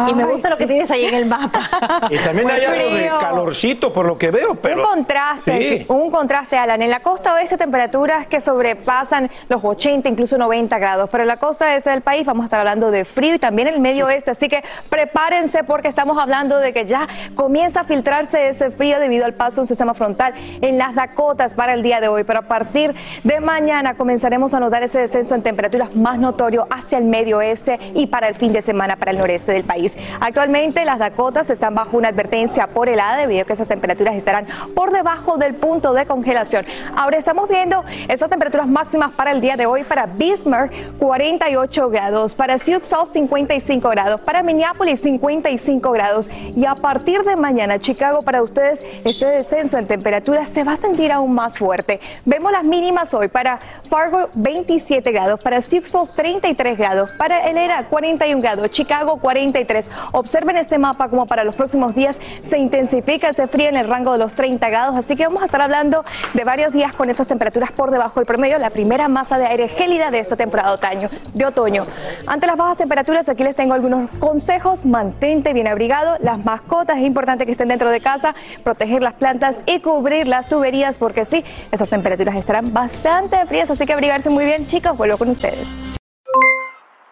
Y 0.08 0.14
me 0.14 0.24
gusta 0.24 0.50
lo 0.50 0.56
que 0.56 0.66
tienes 0.66 0.90
ahí 0.90 1.04
en 1.06 1.14
el 1.14 1.26
mapa. 1.26 1.60
Y 2.10 2.18
también 2.18 2.48
hay 2.50 2.58
Pues 2.60 2.68
algo 2.68 2.90
de 2.94 3.00
frío. 3.00 3.18
calorcito 3.18 3.92
por 3.92 4.06
lo 4.06 4.18
que 4.18 4.30
veo, 4.30 4.54
pero... 4.56 4.82
un 4.82 4.88
contraste, 4.96 5.78
Sí. 5.78 5.84
un 5.88 6.10
contraste, 6.10 6.56
Alan. 6.56 6.82
En 6.82 6.90
la 6.90 7.00
costa 7.00 7.34
oeste 7.34 7.56
temperaturas 7.56 8.26
que 8.26 8.40
sobrepasan 8.40 9.30
los 9.48 9.64
80, 9.64 10.08
incluso 10.08 10.38
90 10.38 10.78
grados. 10.78 11.08
Pero 11.10 11.22
en 11.24 11.28
la 11.28 11.36
costa 11.38 11.74
este 11.74 11.90
del 11.90 12.02
país 12.02 12.26
vamos 12.26 12.44
a 12.44 12.46
estar 12.46 12.60
hablando 12.60 12.90
de 12.90 13.04
frío 13.04 13.34
y 13.34 13.38
también 13.38 13.68
el 13.68 13.80
medio 13.80 14.06
oeste. 14.06 14.30
Así 14.30 14.48
que 14.48 14.62
prepárense 14.90 15.64
porque 15.64 15.88
estamos 15.88 16.18
hablando 16.18 16.58
de 16.58 16.72
que 16.72 16.86
ya 16.86 17.06
comienza 17.34 17.80
a 17.80 17.84
filtrarse 17.84 18.48
ese 18.48 18.70
frío 18.70 18.98
debido 19.00 19.24
al 19.24 19.34
paso 19.34 19.56
de 19.56 19.60
un 19.62 19.66
sistema 19.66 19.94
frontal 19.94 20.34
en 20.60 20.78
las 20.78 20.94
Dakotas 20.94 21.54
para 21.54 21.74
el 21.74 21.82
día 21.82 22.00
de 22.00 22.08
hoy. 22.08 22.24
Pero 22.24 22.40
a 22.40 22.42
partir 22.42 22.94
de 23.24 23.40
mañana 23.40 23.94
comenzaremos 23.94 24.54
a 24.54 24.60
notar 24.60 24.82
ese 24.82 24.98
descenso 24.98 25.34
en 25.34 25.42
temperaturas 25.42 25.94
más 25.94 26.18
notorio 26.18 26.66
hacia 26.70 26.98
el 26.98 27.04
medio 27.04 27.38
oeste 27.38 27.78
y 27.94 28.06
para 28.06 28.28
el 28.28 28.34
fin 28.34 28.52
de 28.52 28.62
semana 28.62 28.96
para 28.96 29.10
el 29.10 29.18
noreste 29.18 29.52
del 29.52 29.64
país. 29.64 29.85
Actualmente 30.20 30.84
las 30.84 30.98
Dakotas 30.98 31.50
están 31.50 31.74
bajo 31.74 31.96
una 31.96 32.08
advertencia 32.08 32.68
por 32.68 32.88
helada 32.88 33.16
debido 33.16 33.42
a 33.42 33.44
que 33.44 33.52
esas 33.52 33.68
temperaturas 33.68 34.14
estarán 34.14 34.46
por 34.74 34.92
debajo 34.92 35.36
del 35.36 35.54
punto 35.54 35.92
de 35.92 36.06
congelación. 36.06 36.64
Ahora 36.96 37.18
estamos 37.18 37.48
viendo 37.48 37.84
esas 38.08 38.30
temperaturas 38.30 38.66
máximas 38.66 39.12
para 39.12 39.32
el 39.32 39.40
día 39.40 39.56
de 39.56 39.66
hoy 39.66 39.84
para 39.84 40.06
Bismarck 40.06 40.72
48 40.98 41.90
grados, 41.90 42.34
para 42.34 42.58
Sioux 42.58 42.86
Falls 42.88 43.12
55 43.12 43.88
grados, 43.90 44.20
para 44.20 44.42
Minneapolis 44.42 45.00
55 45.00 45.90
grados 45.90 46.30
y 46.54 46.64
a 46.64 46.74
partir 46.74 47.22
de 47.22 47.36
mañana 47.36 47.78
Chicago 47.78 48.22
para 48.22 48.42
ustedes 48.42 48.84
ese 49.04 49.26
descenso 49.26 49.78
en 49.78 49.86
temperaturas 49.86 50.48
se 50.48 50.64
va 50.64 50.72
a 50.72 50.76
sentir 50.76 51.12
aún 51.12 51.34
más 51.34 51.58
fuerte. 51.58 52.00
Vemos 52.24 52.52
las 52.52 52.64
mínimas 52.64 53.12
hoy 53.14 53.28
para 53.28 53.60
Fargo 53.88 54.28
27 54.34 55.10
grados, 55.12 55.40
para 55.40 55.60
Sioux 55.60 55.90
Falls 55.90 56.14
33 56.14 56.78
grados, 56.78 57.10
para 57.18 57.48
Elera 57.48 57.86
41 57.88 58.40
grados, 58.40 58.70
Chicago 58.70 59.18
43. 59.18 59.75
Observen 60.12 60.56
este 60.56 60.78
mapa 60.78 61.08
como 61.08 61.26
para 61.26 61.44
los 61.44 61.54
próximos 61.54 61.94
días 61.94 62.18
se 62.42 62.58
intensifica 62.58 63.28
ese 63.28 63.46
frío 63.46 63.68
en 63.68 63.76
el 63.76 63.88
rango 63.88 64.12
de 64.12 64.18
los 64.18 64.34
30 64.34 64.68
grados, 64.68 64.96
así 64.96 65.16
que 65.16 65.26
vamos 65.26 65.42
a 65.42 65.46
estar 65.46 65.60
hablando 65.60 66.04
de 66.34 66.44
varios 66.44 66.72
días 66.72 66.92
con 66.92 67.10
esas 67.10 67.28
temperaturas 67.28 67.72
por 67.72 67.90
debajo 67.90 68.20
del 68.20 68.26
promedio, 68.26 68.58
la 68.58 68.70
primera 68.70 69.08
masa 69.08 69.38
de 69.38 69.46
aire 69.46 69.68
gélida 69.68 70.10
de 70.10 70.20
esta 70.20 70.36
temporada 70.36 70.72
otoño. 70.72 71.08
De 71.34 71.44
otoño. 71.44 71.86
Ante 72.26 72.46
las 72.46 72.56
bajas 72.56 72.76
temperaturas, 72.76 73.28
aquí 73.28 73.44
les 73.44 73.56
tengo 73.56 73.74
algunos 73.74 74.10
consejos. 74.18 74.84
Mantente 74.84 75.52
bien 75.52 75.68
abrigado. 75.68 76.16
Las 76.20 76.44
mascotas 76.44 76.98
es 76.98 77.04
importante 77.04 77.46
que 77.46 77.52
estén 77.52 77.68
dentro 77.68 77.90
de 77.90 78.00
casa, 78.00 78.34
proteger 78.62 79.02
las 79.02 79.14
plantas 79.14 79.60
y 79.66 79.80
cubrir 79.80 80.26
las 80.26 80.48
tuberías, 80.48 80.98
porque 80.98 81.24
sí, 81.24 81.44
esas 81.72 81.90
temperaturas 81.90 82.36
estarán 82.36 82.72
bastante 82.72 83.44
frías, 83.46 83.70
así 83.70 83.86
que 83.86 83.92
abrigarse 83.92 84.30
muy 84.30 84.44
bien, 84.44 84.66
chicos. 84.66 84.96
Vuelvo 84.96 85.18
con 85.18 85.30
ustedes. 85.30 85.66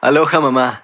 Aloha 0.00 0.38
mamá, 0.38 0.83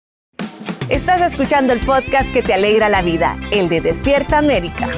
Estás 0.91 1.21
escuchando 1.21 1.71
el 1.71 1.79
podcast 1.79 2.33
que 2.33 2.43
te 2.43 2.53
alegra 2.53 2.89
la 2.89 3.01
vida, 3.01 3.37
el 3.51 3.69
de 3.69 3.79
Despierta 3.79 4.39
América. 4.39 4.89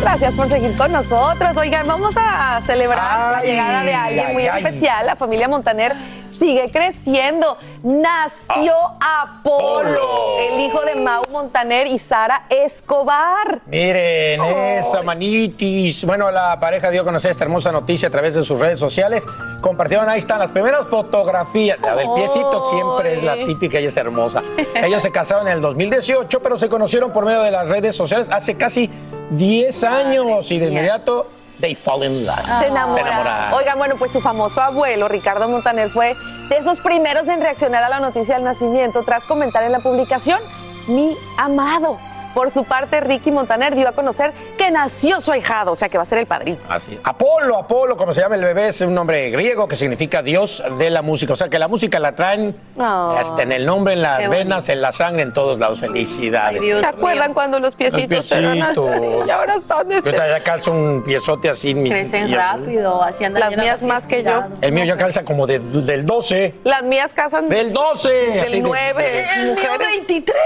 Gracias 0.00 0.32
por 0.34 0.48
seguir 0.48 0.76
con 0.76 0.92
nosotros. 0.92 1.56
Oigan, 1.56 1.88
vamos 1.88 2.14
a 2.16 2.60
celebrar 2.62 3.32
la 3.32 3.42
llegada 3.42 3.82
de 3.82 3.94
alguien 3.94 4.26
ay, 4.28 4.32
muy 4.32 4.46
ay. 4.46 4.62
especial. 4.62 5.04
La 5.04 5.16
familia 5.16 5.48
Montaner 5.48 5.96
sigue 6.32 6.70
creciendo. 6.70 7.56
Nació 7.82 8.74
Apolo, 9.00 10.38
el 10.40 10.60
hijo 10.60 10.80
de 10.82 10.96
Mau 10.96 11.22
Montaner 11.30 11.86
y 11.86 11.98
Sara 11.98 12.46
Escobar. 12.48 13.60
Miren, 13.66 14.42
esa 14.44 15.02
manitis. 15.02 16.04
Bueno, 16.04 16.30
la 16.30 16.58
pareja 16.58 16.90
dio 16.90 17.02
a 17.02 17.04
conocer 17.04 17.30
esta 17.30 17.44
hermosa 17.44 17.70
noticia 17.72 18.08
a 18.08 18.10
través 18.10 18.34
de 18.34 18.44
sus 18.44 18.58
redes 18.58 18.78
sociales. 18.78 19.26
Compartieron, 19.60 20.08
ahí 20.08 20.18
están 20.18 20.38
las 20.38 20.50
primeras 20.50 20.86
fotografías. 20.88 21.78
La 21.80 21.94
del 21.94 22.08
piecito 22.14 22.60
siempre 22.70 23.14
es 23.14 23.22
la 23.22 23.34
típica 23.34 23.80
y 23.80 23.86
es 23.86 23.96
hermosa. 23.96 24.42
Ellos 24.74 25.02
se 25.02 25.10
casaron 25.10 25.46
en 25.46 25.54
el 25.54 25.60
2018, 25.60 26.40
pero 26.40 26.56
se 26.58 26.68
conocieron 26.68 27.12
por 27.12 27.24
medio 27.24 27.42
de 27.42 27.50
las 27.50 27.68
redes 27.68 27.94
sociales 27.94 28.30
hace 28.30 28.56
casi 28.56 28.90
10 29.30 29.84
años 29.84 30.50
y 30.50 30.58
de 30.58 30.66
inmediato 30.68 31.28
they 31.62 31.74
fall 31.74 32.02
in 32.02 32.26
love. 32.26 32.44
Se 32.58 32.66
enamoraron. 32.66 33.54
Oigan, 33.54 33.78
bueno, 33.78 33.96
pues 33.96 34.12
su 34.12 34.20
famoso 34.20 34.60
abuelo, 34.60 35.08
Ricardo 35.08 35.48
Montaner, 35.48 35.88
fue 35.88 36.14
de 36.50 36.58
esos 36.58 36.80
primeros 36.80 37.28
en 37.28 37.40
reaccionar 37.40 37.82
a 37.84 37.88
la 37.88 38.00
noticia 38.00 38.34
del 38.34 38.44
nacimiento 38.44 39.02
tras 39.04 39.24
comentar 39.24 39.64
en 39.64 39.72
la 39.72 39.78
publicación, 39.78 40.40
mi 40.88 41.16
amado. 41.38 41.98
Por 42.34 42.50
su 42.50 42.64
parte, 42.64 43.00
Ricky 43.00 43.30
Montaner 43.30 43.74
dio 43.74 43.88
a 43.88 43.92
conocer 43.92 44.32
que 44.56 44.70
nació 44.70 45.20
su 45.20 45.32
ahijado, 45.32 45.72
o 45.72 45.76
sea 45.76 45.88
que 45.88 45.98
va 45.98 46.02
a 46.02 46.06
ser 46.06 46.18
el 46.18 46.26
padrino. 46.26 46.58
Así. 46.68 46.98
Apolo, 47.04 47.56
Apolo, 47.58 47.96
como 47.96 48.12
se 48.14 48.20
llama 48.20 48.36
el 48.36 48.42
bebé, 48.44 48.68
es 48.68 48.80
un 48.80 48.94
nombre 48.94 49.30
griego 49.30 49.68
que 49.68 49.76
significa 49.76 50.22
Dios 50.22 50.62
de 50.78 50.90
la 50.90 51.02
música. 51.02 51.32
O 51.32 51.36
sea 51.36 51.48
que 51.48 51.58
la 51.58 51.68
música 51.68 51.98
la 51.98 52.14
traen 52.14 52.54
Oh. 52.78 53.14
hasta 53.18 53.42
en 53.42 53.52
el 53.52 53.66
nombre, 53.66 53.92
en 53.94 54.02
las 54.02 54.28
venas, 54.28 54.68
en 54.68 54.80
la 54.80 54.92
sangre, 54.92 55.22
en 55.22 55.32
todos 55.32 55.58
lados. 55.58 55.80
Felicidades. 55.80 56.62
¿Se 56.80 56.86
acuerdan 56.86 57.34
cuando 57.34 57.60
los 57.60 57.74
piecitos 57.74 58.30
eran 58.32 58.62
así? 58.62 58.80
Y 59.26 59.30
ahora 59.30 59.54
están 59.56 59.88
Yo 59.90 59.96
este... 59.98 60.08
ahorita 60.10 60.28
ya 60.28 60.42
calzo 60.42 60.72
un 60.72 61.02
piezote 61.04 61.48
así. 61.50 61.74
mis- 61.74 61.92
Crecen 61.92 62.24
así. 62.24 62.34
rápido, 62.34 63.02
así 63.02 63.24
andan 63.24 63.40
Las 63.40 63.56
mías 63.56 63.74
así 63.76 63.86
más 63.86 64.06
que 64.06 64.22
yo. 64.22 64.42
El 64.60 64.72
mío 64.72 64.84
ya 64.84 64.96
calza 64.96 65.24
como 65.24 65.46
de- 65.46 65.58
del 65.58 66.06
12. 66.06 66.54
Las 66.64 66.82
mías 66.82 67.12
casan 67.14 67.48
Del 67.48 67.72
12. 67.72 68.40
así 68.40 68.52
del 68.52 68.52
de- 68.52 68.60
9. 68.68 69.24
El 69.36 69.54
mío 69.54 69.70
23. 69.78 70.36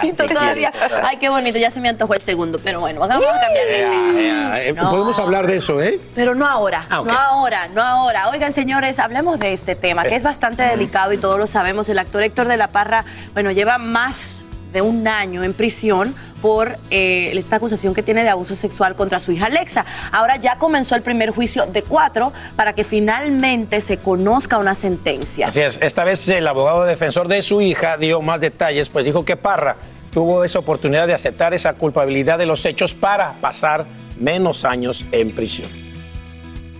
Chiquito 0.00 0.28
Sí, 0.28 0.34
todavía. 0.34 0.67
Ay, 1.04 1.16
qué 1.18 1.28
bonito, 1.28 1.58
ya 1.58 1.70
se 1.70 1.80
me 1.80 1.88
antojó 1.88 2.14
el 2.14 2.22
segundo, 2.22 2.58
pero 2.62 2.80
bueno, 2.80 3.00
vamos 3.00 3.24
a 3.26 3.40
cambiar 3.40 3.66
ya, 3.68 4.60
eh, 4.62 4.72
No. 4.72 4.90
Podemos 4.90 5.18
hablar 5.18 5.46
de 5.46 5.56
eso, 5.56 5.80
¿eh? 5.82 6.00
Pero 6.14 6.34
no 6.34 6.46
ahora, 6.46 6.86
Ah, 6.90 7.02
no 7.04 7.12
ahora, 7.18 7.68
no 7.68 7.82
ahora. 7.82 8.28
Oigan, 8.30 8.52
señores, 8.52 8.98
hablemos 8.98 9.38
de 9.38 9.52
este 9.52 9.74
tema, 9.74 10.02
que 10.02 10.08
Este. 10.08 10.18
es 10.18 10.22
bastante 10.22 10.62
delicado 10.62 11.12
y 11.12 11.18
todos 11.18 11.38
lo 11.38 11.46
sabemos. 11.46 11.88
El 11.88 11.98
actor 11.98 12.22
Héctor 12.22 12.48
de 12.48 12.56
la 12.56 12.68
Parra, 12.68 13.04
bueno, 13.34 13.50
lleva 13.52 13.78
más 13.78 14.42
de 14.72 14.82
un 14.82 15.08
año 15.08 15.44
en 15.44 15.54
prisión 15.54 16.14
por 16.42 16.76
eh, 16.90 17.32
esta 17.34 17.56
acusación 17.56 17.94
que 17.94 18.02
tiene 18.02 18.22
de 18.22 18.28
abuso 18.28 18.54
sexual 18.54 18.94
contra 18.96 19.18
su 19.18 19.32
hija 19.32 19.46
Alexa. 19.46 19.84
Ahora 20.12 20.36
ya 20.36 20.56
comenzó 20.56 20.94
el 20.94 21.02
primer 21.02 21.30
juicio 21.30 21.64
de 21.66 21.82
cuatro 21.82 22.32
para 22.54 22.74
que 22.74 22.84
finalmente 22.84 23.80
se 23.80 23.96
conozca 23.96 24.58
una 24.58 24.74
sentencia. 24.74 25.46
Así 25.48 25.60
es, 25.62 25.78
esta 25.82 26.04
vez 26.04 26.28
el 26.28 26.46
abogado 26.46 26.84
defensor 26.84 27.28
de 27.28 27.40
su 27.42 27.60
hija 27.62 27.96
dio 27.96 28.20
más 28.20 28.40
detalles, 28.40 28.88
pues 28.90 29.04
dijo 29.06 29.24
que 29.24 29.36
Parra 29.36 29.76
tuvo 30.18 30.42
esa 30.42 30.58
oportunidad 30.58 31.06
de 31.06 31.14
aceptar 31.14 31.54
esa 31.54 31.74
culpabilidad 31.74 32.38
de 32.38 32.46
los 32.46 32.66
hechos 32.66 32.92
para 32.92 33.34
pasar 33.34 33.86
menos 34.18 34.64
años 34.64 35.06
en 35.12 35.30
prisión. 35.30 35.68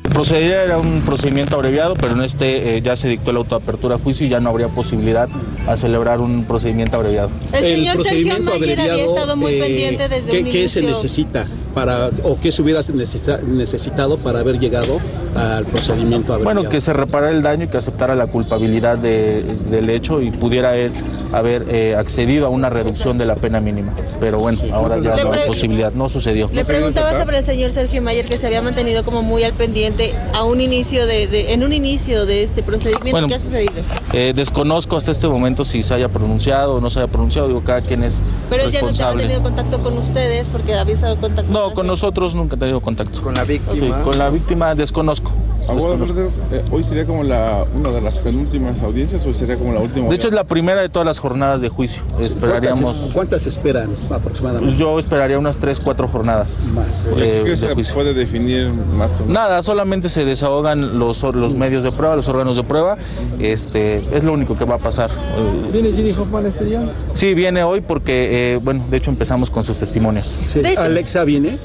El 0.03 0.11
procedimiento 0.11 0.61
era 0.61 0.79
un 0.79 1.03
procedimiento 1.03 1.55
abreviado, 1.55 1.95
pero 1.95 2.15
en 2.15 2.23
este 2.23 2.79
eh, 2.79 2.83
ya 2.83 2.97
se 2.97 3.07
dictó 3.07 3.33
la 3.33 3.39
autoapertura 3.39 3.95
a 3.95 3.99
juicio 4.01 4.27
y 4.27 4.29
ya 4.29 4.41
no 4.41 4.51
habría 4.51 4.67
posibilidad 4.67 5.29
a 5.69 5.77
celebrar 5.77 6.19
un 6.19 6.47
procedimiento 6.47 6.97
abreviado. 6.97 7.31
El, 7.53 7.63
señor 7.63 8.03
Sergio 8.03 8.41
Mayer 8.41 8.81
había 8.81 9.05
estado 9.05 9.37
muy 9.37 9.55
eh, 9.55 9.61
pendiente 9.61 10.09
desde 10.09 10.31
¿qué, 10.33 10.39
un 10.41 10.51
qué 10.51 10.69
se 10.69 10.83
necesita 10.83 11.47
para 11.79 12.11
o 12.25 12.37
qué 12.41 12.51
se 12.51 12.61
hubiera 12.63 12.81
necesita- 12.81 13.39
necesitado 13.47 14.19
para 14.19 14.41
haber 14.41 14.59
llegado 14.59 14.99
al 15.37 15.65
procedimiento 15.65 16.33
abreviado? 16.33 16.55
Bueno, 16.61 16.69
que 16.71 16.81
se 16.81 16.93
reparara 16.93 17.31
el 17.33 17.43
daño 17.43 17.65
y 17.65 17.69
que 17.69 17.77
aceptara 17.77 18.15
la 18.17 18.27
culpabilidad 18.27 18.99
de- 18.99 19.45
del 19.71 19.89
hecho 19.91 20.21
y 20.21 20.31
pudiera 20.33 20.77
él 20.77 20.91
haber 21.33 21.67
eh, 21.69 21.95
accedido 21.97 22.47
a 22.47 22.49
una 22.49 22.69
reducción 22.71 23.17
de 23.19 23.27
la 23.27 23.37
pena 23.37 23.61
mínima. 23.61 23.93
Pero 24.19 24.39
bueno, 24.41 24.59
ahora 24.73 24.99
ya 24.99 25.17
no 25.23 25.33
hay 25.33 25.47
posibilidad, 25.47 25.93
no 25.93 26.09
sucedió. 26.09 26.51
Le 26.53 26.65
preguntaba 26.65 27.17
sobre 27.17 27.39
el 27.39 27.45
señor 27.45 27.71
Sergio 27.71 28.03
Mayer 28.03 28.25
que 28.25 28.39
se 28.39 28.47
había 28.47 28.63
mantenido 28.63 29.05
como 29.05 29.23
muy 29.23 29.45
al 29.45 29.53
pendiente 29.53 30.15
a 30.35 30.43
un 30.45 30.61
inicio 30.61 31.07
de, 31.07 31.29
de- 31.29 31.53
en 31.53 31.63
un 31.63 31.73
inicio 31.73 32.27
de 32.27 32.43
este 32.43 32.63
procedimiento. 32.65 33.11
Bueno, 33.13 33.29
¿Qué 33.29 33.35
ha 33.37 33.41
sucedido? 33.41 33.73
Eh, 34.13 34.33
desconozco 34.35 34.97
hasta 34.97 35.11
este 35.13 35.29
momento 35.29 35.63
si 35.63 35.83
se 35.83 35.95
haya 35.95 36.09
pronunciado 36.09 36.77
o 36.77 36.81
no 36.81 36.91
se 36.91 36.99
haya 36.99 37.09
pronunciado, 37.09 37.47
digo, 37.47 37.63
cada 37.63 37.83
quien 37.83 38.03
es 38.03 38.23
Pero 38.51 38.65
él 38.65 38.73
ya 38.73 38.81
no 38.81 38.87
ha 38.87 38.89
responsable. 38.89 39.23
tenido 39.25 39.43
contacto 39.43 39.79
con 39.81 39.97
ustedes 39.99 40.49
porque 40.49 40.75
había 40.75 40.95
estado 40.95 41.17
contacto 41.17 41.53
No, 41.53 41.68
con 41.73 41.87
nosotros 41.87 42.35
nunca 42.35 42.57
he 42.57 42.59
tenido 42.59 42.81
contacto. 42.81 43.23
¿Con 43.23 43.35
la 43.35 43.45
víctima? 43.45 44.03
con 44.03 44.19
la 44.19 44.31
víctima 44.31 44.75
desconozco. 44.75 45.31
Abogado, 45.69 46.05
eh, 46.51 46.65
¿hoy 46.71 46.83
sería 46.83 47.05
como 47.05 47.23
la, 47.23 47.65
una 47.75 47.91
de 47.91 48.01
las 48.01 48.17
penúltimas 48.19 48.81
audiencias 48.81 49.25
o 49.27 49.35
sería 49.35 49.57
como 49.57 49.75
la 49.75 49.81
última? 49.81 50.09
De 50.09 50.15
hecho, 50.15 50.29
es 50.29 50.35
la 50.35 50.45
primera 50.45 50.81
de 50.81 50.89
todas 50.89 51.05
las 51.05 51.19
jornadas 51.19 51.61
de 51.61 51.69
juicio. 51.69 52.03
Esperaríamos. 52.21 52.81
¿Cuántas, 52.83 53.13
cuántas 53.13 53.47
esperan 53.47 53.91
aproximadamente? 54.11 54.71
Pues 54.71 54.79
yo 54.79 54.99
esperaría 54.99 55.39
unas 55.39 55.59
3, 55.59 55.81
4 55.81 56.09
jornadas 56.09 56.69
eh, 57.17 57.43
¿Qué 57.45 57.51
de 57.51 57.57
se 57.57 57.75
juicio. 57.75 57.95
puede 57.95 58.15
definir 58.15 58.73
más 58.97 59.17
o 59.17 59.21
menos? 59.21 59.29
Nada, 59.29 59.63
solamente 59.63 60.09
se 60.09 60.25
desahogan 60.25 60.99
los, 60.99 61.23
los 61.23 61.55
medios 61.55 61.83
de 61.83 61.93
prueba, 61.93 62.17
los 62.17 62.29
órganos 62.29 62.57
de 62.57 62.63
prueba. 62.63 62.97
Este, 63.39 64.03
es 64.17 64.25
lo 64.25 64.33
único 64.33 64.57
que 64.57 64.65
va 64.65 64.77
a 64.77 64.79
pasar. 64.79 65.11
Eh, 65.11 65.71
¿Viene 65.73 65.93
Ginny 65.93 66.13
Hoffman 66.13 66.47
este 66.47 66.65
día? 66.65 66.91
Sí, 67.13 67.35
viene 67.35 67.63
hoy 67.63 67.83
porque, 67.83 68.55
eh, 68.55 68.57
bueno, 68.57 68.85
de 68.91 68.97
hecho 68.97 69.11
empezamos 69.11 69.51
con 69.51 69.63
sus 69.65 69.79
testimonios. 69.79 70.33
Sí. 70.47 70.63
¿Alexa 70.77 71.25
viene? 71.25 71.59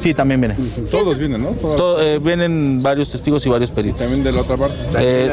Sí, 0.00 0.14
también 0.14 0.40
viene. 0.40 0.56
Todos 0.90 1.18
vienen, 1.18 1.42
¿no? 1.42 1.50
Todos- 1.50 1.76
To- 1.76 2.02
eh, 2.02 2.18
vienen 2.18 2.82
varios 2.82 3.10
testigos 3.10 3.44
y 3.44 3.50
varios 3.50 3.70
peritos. 3.70 4.00
También 4.00 4.24
de 4.24 4.32
la 4.32 4.40
otra 4.40 4.56
parte. 4.56 4.76
Eh, 4.98 5.30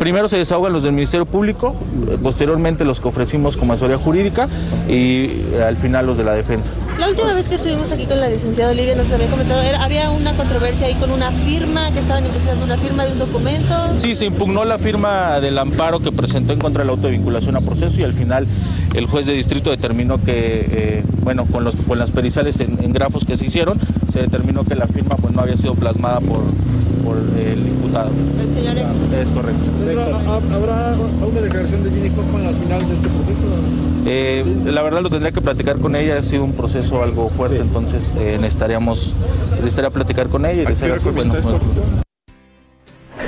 primero 0.00 0.26
se 0.26 0.36
desahogan 0.36 0.72
los 0.72 0.82
del 0.82 0.92
Ministerio 0.92 1.24
Público, 1.26 1.76
posteriormente 2.22 2.84
los 2.84 3.00
que 3.00 3.06
ofrecimos 3.08 3.56
como 3.56 3.72
asesoría 3.72 3.98
jurídica 3.98 4.48
y 4.88 5.26
eh, 5.54 5.64
al 5.66 5.76
final 5.76 6.06
los 6.06 6.18
de 6.18 6.24
la 6.24 6.32
defensa. 6.34 6.72
La 6.98 7.08
última 7.08 7.32
vez 7.34 7.48
que 7.48 7.54
estuvimos 7.54 7.90
aquí 7.92 8.06
con 8.06 8.18
la 8.20 8.28
licenciada 8.28 8.72
Olivia 8.72 8.96
nos 8.96 9.10
había 9.12 9.28
comentado, 9.28 9.62
era- 9.62 9.82
había 9.82 10.10
una 10.10 10.32
controversia 10.34 10.88
ahí 10.88 10.94
con 10.94 11.10
una 11.12 11.30
firma, 11.30 11.90
que 11.92 12.00
estaban 12.00 12.24
investigando 12.26 12.64
una 12.64 12.76
firma 12.76 13.04
de 13.04 13.12
un 13.12 13.18
documento. 13.20 13.74
Sí, 13.96 14.14
se 14.16 14.26
impugnó 14.26 14.64
la 14.64 14.78
firma 14.78 15.38
del 15.40 15.56
amparo 15.56 16.00
que 16.00 16.10
presentó 16.10 16.52
en 16.52 16.58
contra 16.58 16.82
de 16.82 16.86
la 16.86 16.92
autovinculación 16.92 17.54
a 17.56 17.60
proceso 17.60 18.00
y 18.00 18.02
al 18.04 18.12
final 18.12 18.46
el 18.94 19.06
juez 19.06 19.26
de 19.26 19.34
distrito 19.34 19.70
determinó 19.70 20.18
que, 20.22 20.66
eh, 20.70 21.04
bueno, 21.22 21.46
con, 21.46 21.62
los, 21.62 21.76
con 21.76 21.98
las 21.98 22.10
periciales 22.10 22.58
en, 22.58 22.76
en 22.82 22.92
grafos 22.92 23.24
que 23.24 23.36
se 23.36 23.46
hicieron, 23.46 23.78
se 24.12 24.20
determinó 24.20 24.64
que 24.64 24.74
la 24.74 24.86
firma 24.86 25.16
pues, 25.16 25.34
no 25.34 25.42
había 25.42 25.56
sido 25.56 25.74
plasmada 25.74 26.20
por, 26.20 26.40
por 27.04 27.16
el 27.38 27.58
imputado. 27.58 28.10
El 28.40 28.54
señor 28.54 28.76
Es 29.20 29.30
correcto. 29.30 29.70
¿Habrá 30.54 30.94
una 30.96 31.40
declaración 31.40 31.84
de 31.84 31.90
Ginny 31.90 32.08
Hoffman 32.08 32.46
al 32.46 32.54
final 32.56 32.88
de 32.88 32.94
este 32.94 33.08
proceso? 33.08 33.90
Eh, 34.06 34.44
la 34.64 34.82
verdad 34.82 35.02
lo 35.02 35.10
tendría 35.10 35.32
que 35.32 35.42
platicar 35.42 35.78
con 35.78 35.94
ella, 35.94 36.18
ha 36.18 36.22
sido 36.22 36.44
un 36.44 36.54
proceso 36.54 37.02
algo 37.02 37.28
fuerte, 37.28 37.58
entonces 37.58 38.14
eh, 38.18 38.38
necesitaríamos, 38.40 39.14
necesitaría 39.56 39.90
platicar 39.90 40.28
con 40.28 40.46
ella 40.46 40.62
y 40.62 40.66
de 40.66 40.74
ser 40.74 40.92
así, 40.92 41.10
bueno, 41.10 41.34
bueno. 41.42 41.60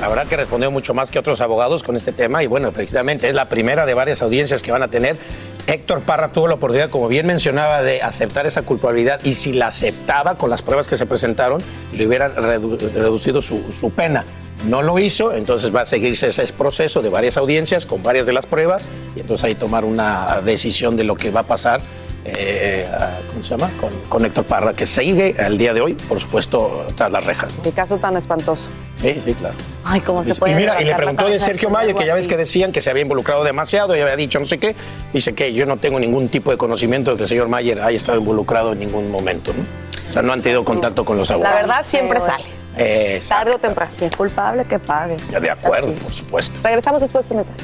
La 0.01 0.09
verdad 0.09 0.27
que 0.27 0.37
respondió 0.37 0.71
mucho 0.71 0.95
más 0.95 1.11
que 1.11 1.19
otros 1.19 1.41
abogados 1.41 1.83
con 1.83 1.95
este 1.95 2.11
tema 2.11 2.43
y 2.43 2.49
bueno, 2.49 2.69
efectivamente 2.69 3.29
es 3.29 3.35
la 3.35 3.49
primera 3.49 3.87
de 3.87 3.95
varias 3.95 4.21
audiencias 4.23 4.63
que 4.63 4.73
van 4.73 4.83
a 4.83 4.89
tener. 4.89 5.17
Héctor 5.67 6.01
Parra 6.01 6.33
tuvo 6.33 6.49
la 6.49 6.55
oportunidad, 6.55 6.91
como 6.91 7.09
bien 7.09 7.27
mencionaba, 7.27 7.83
de 7.83 8.03
aceptar 8.03 8.47
esa 8.47 8.63
culpabilidad 8.63 9.21
y 9.25 9.35
si 9.35 9.53
la 9.53 9.69
aceptaba 9.69 10.35
con 10.35 10.51
las 10.51 10.61
pruebas 10.63 10.89
que 10.89 10.97
se 10.97 11.07
presentaron, 11.07 11.63
le 11.97 12.07
hubieran 12.07 12.35
redu- 12.35 12.79
reducido 12.93 13.41
su, 13.43 13.63
su 13.73 13.91
pena. 13.91 14.25
No 14.67 14.83
lo 14.83 14.99
hizo, 14.99 15.33
entonces 15.33 15.75
va 15.75 15.83
a 15.83 15.87
seguirse 15.87 16.29
ese 16.29 16.47
proceso 16.53 17.01
de 17.03 17.09
varias 17.09 17.37
audiencias 17.37 17.87
con 17.87 18.03
varias 18.03 18.27
de 18.27 18.33
las 18.33 18.47
pruebas 18.47 18.89
y 19.17 19.21
entonces 19.21 19.45
ahí 19.45 19.55
tomar 19.55 19.85
una 19.85 20.41
decisión 20.45 20.97
de 20.97 21.05
lo 21.05 21.17
que 21.17 21.31
va 21.31 21.41
a 21.41 21.45
pasar. 21.45 21.81
Eh, 22.25 22.89
¿Cómo 23.31 23.43
se 23.43 23.51
llama? 23.51 23.71
Con, 23.81 23.91
con 24.09 24.25
Héctor 24.25 24.45
Parra, 24.45 24.75
que 24.75 24.87
sigue 24.87 25.35
al 25.39 25.59
día 25.59 25.75
de 25.75 25.81
hoy, 25.81 25.95
por 25.95 26.21
supuesto, 26.21 26.87
tras 26.97 27.11
las 27.11 27.25
rejas. 27.27 27.55
¿no? 27.57 27.63
Qué 27.63 27.73
caso 27.73 27.97
tan 27.99 28.17
espantoso. 28.17 28.71
Sí, 29.01 29.21
sí, 29.25 29.35
claro. 29.35 29.55
Ay, 29.85 30.01
cómo 30.01 30.23
se 30.23 30.31
Y 30.31 30.35
puede 30.35 30.55
mira, 30.55 30.81
y 30.81 30.85
le 30.85 30.91
la 30.93 30.97
preguntó 30.97 31.27
de 31.29 31.41
Sergio 31.41 31.69
Mayer, 31.71 31.95
que 31.95 32.07
ya 32.07 32.15
ves 32.15 32.29
que 32.29 32.37
decían 32.37 32.71
que 32.73 32.81
se 32.81 32.91
había 32.91 33.03
involucrado 33.03 33.43
demasiado 33.43 33.97
y 33.97 34.01
había 34.01 34.17
dicho 34.17 34.39
no 34.39 34.47
sé 34.47 34.59
qué. 34.59 34.77
Dice 35.13 35.35
que 35.35 35.53
yo 35.53 35.67
no 35.67 35.79
tengo 35.79 35.99
ningún 35.99 36.29
tipo 36.29 36.51
de 36.53 36.57
conocimiento 36.57 37.11
de 37.11 37.17
que 37.17 37.23
el 37.25 37.29
señor 37.29 37.49
Mayer 37.49 37.81
haya 37.81 37.97
estado 37.97 38.19
involucrado 38.19 38.73
en 38.73 38.79
ningún 38.81 39.11
momento. 39.11 39.53
¿no? 39.53 39.65
O 40.09 40.13
sea, 40.13 40.23
no 40.23 40.33
han 40.33 40.43
tenido 40.43 40.65
contacto 40.65 41.05
con 41.05 41.17
los 41.17 41.29
La 41.31 41.35
abogados. 41.37 41.61
verdad 41.63 41.83
siempre 41.87 42.21
sale. 42.21 42.45
Eh, 42.77 43.21
Tarde 43.29 43.51
o 43.55 43.59
temprano. 43.59 43.93
Si 43.99 44.05
es 44.05 44.15
culpable, 44.17 44.65
que 44.65 44.79
pague. 44.79 45.17
de 45.17 45.51
acuerdo, 45.51 45.93
por 45.95 46.13
supuesto. 46.13 46.59
Regresamos 46.63 47.03
después 47.03 47.29
de 47.29 47.35
mensaje. 47.35 47.59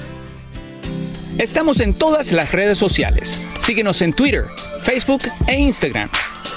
Estamos 1.38 1.78
en 1.80 1.94
todas 1.94 2.32
las 2.32 2.50
redes 2.50 2.78
sociales. 2.78 3.40
Síguenos 3.60 4.02
en 4.02 4.12
Twitter, 4.12 4.46
Facebook 4.82 5.22
e 5.46 5.54
Instagram. 5.54 6.10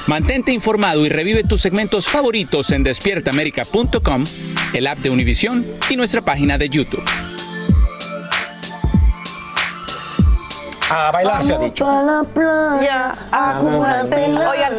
Mantente 0.07 0.51
informado 0.51 1.05
y 1.05 1.09
revive 1.09 1.43
tus 1.43 1.61
segmentos 1.61 2.07
favoritos 2.07 2.71
en 2.71 2.81
despiertaamerica.com, 2.81 4.23
el 4.73 4.87
app 4.87 4.97
de 4.97 5.11
Univision 5.11 5.63
y 5.91 5.95
nuestra 5.95 6.21
página 6.21 6.57
de 6.57 6.69
YouTube. 6.69 7.30
A 10.93 11.09
bailar 11.11 11.41
se 11.41 11.53
ha 11.53 11.57
dicho. 11.57 11.87
Oigan, 11.87 12.27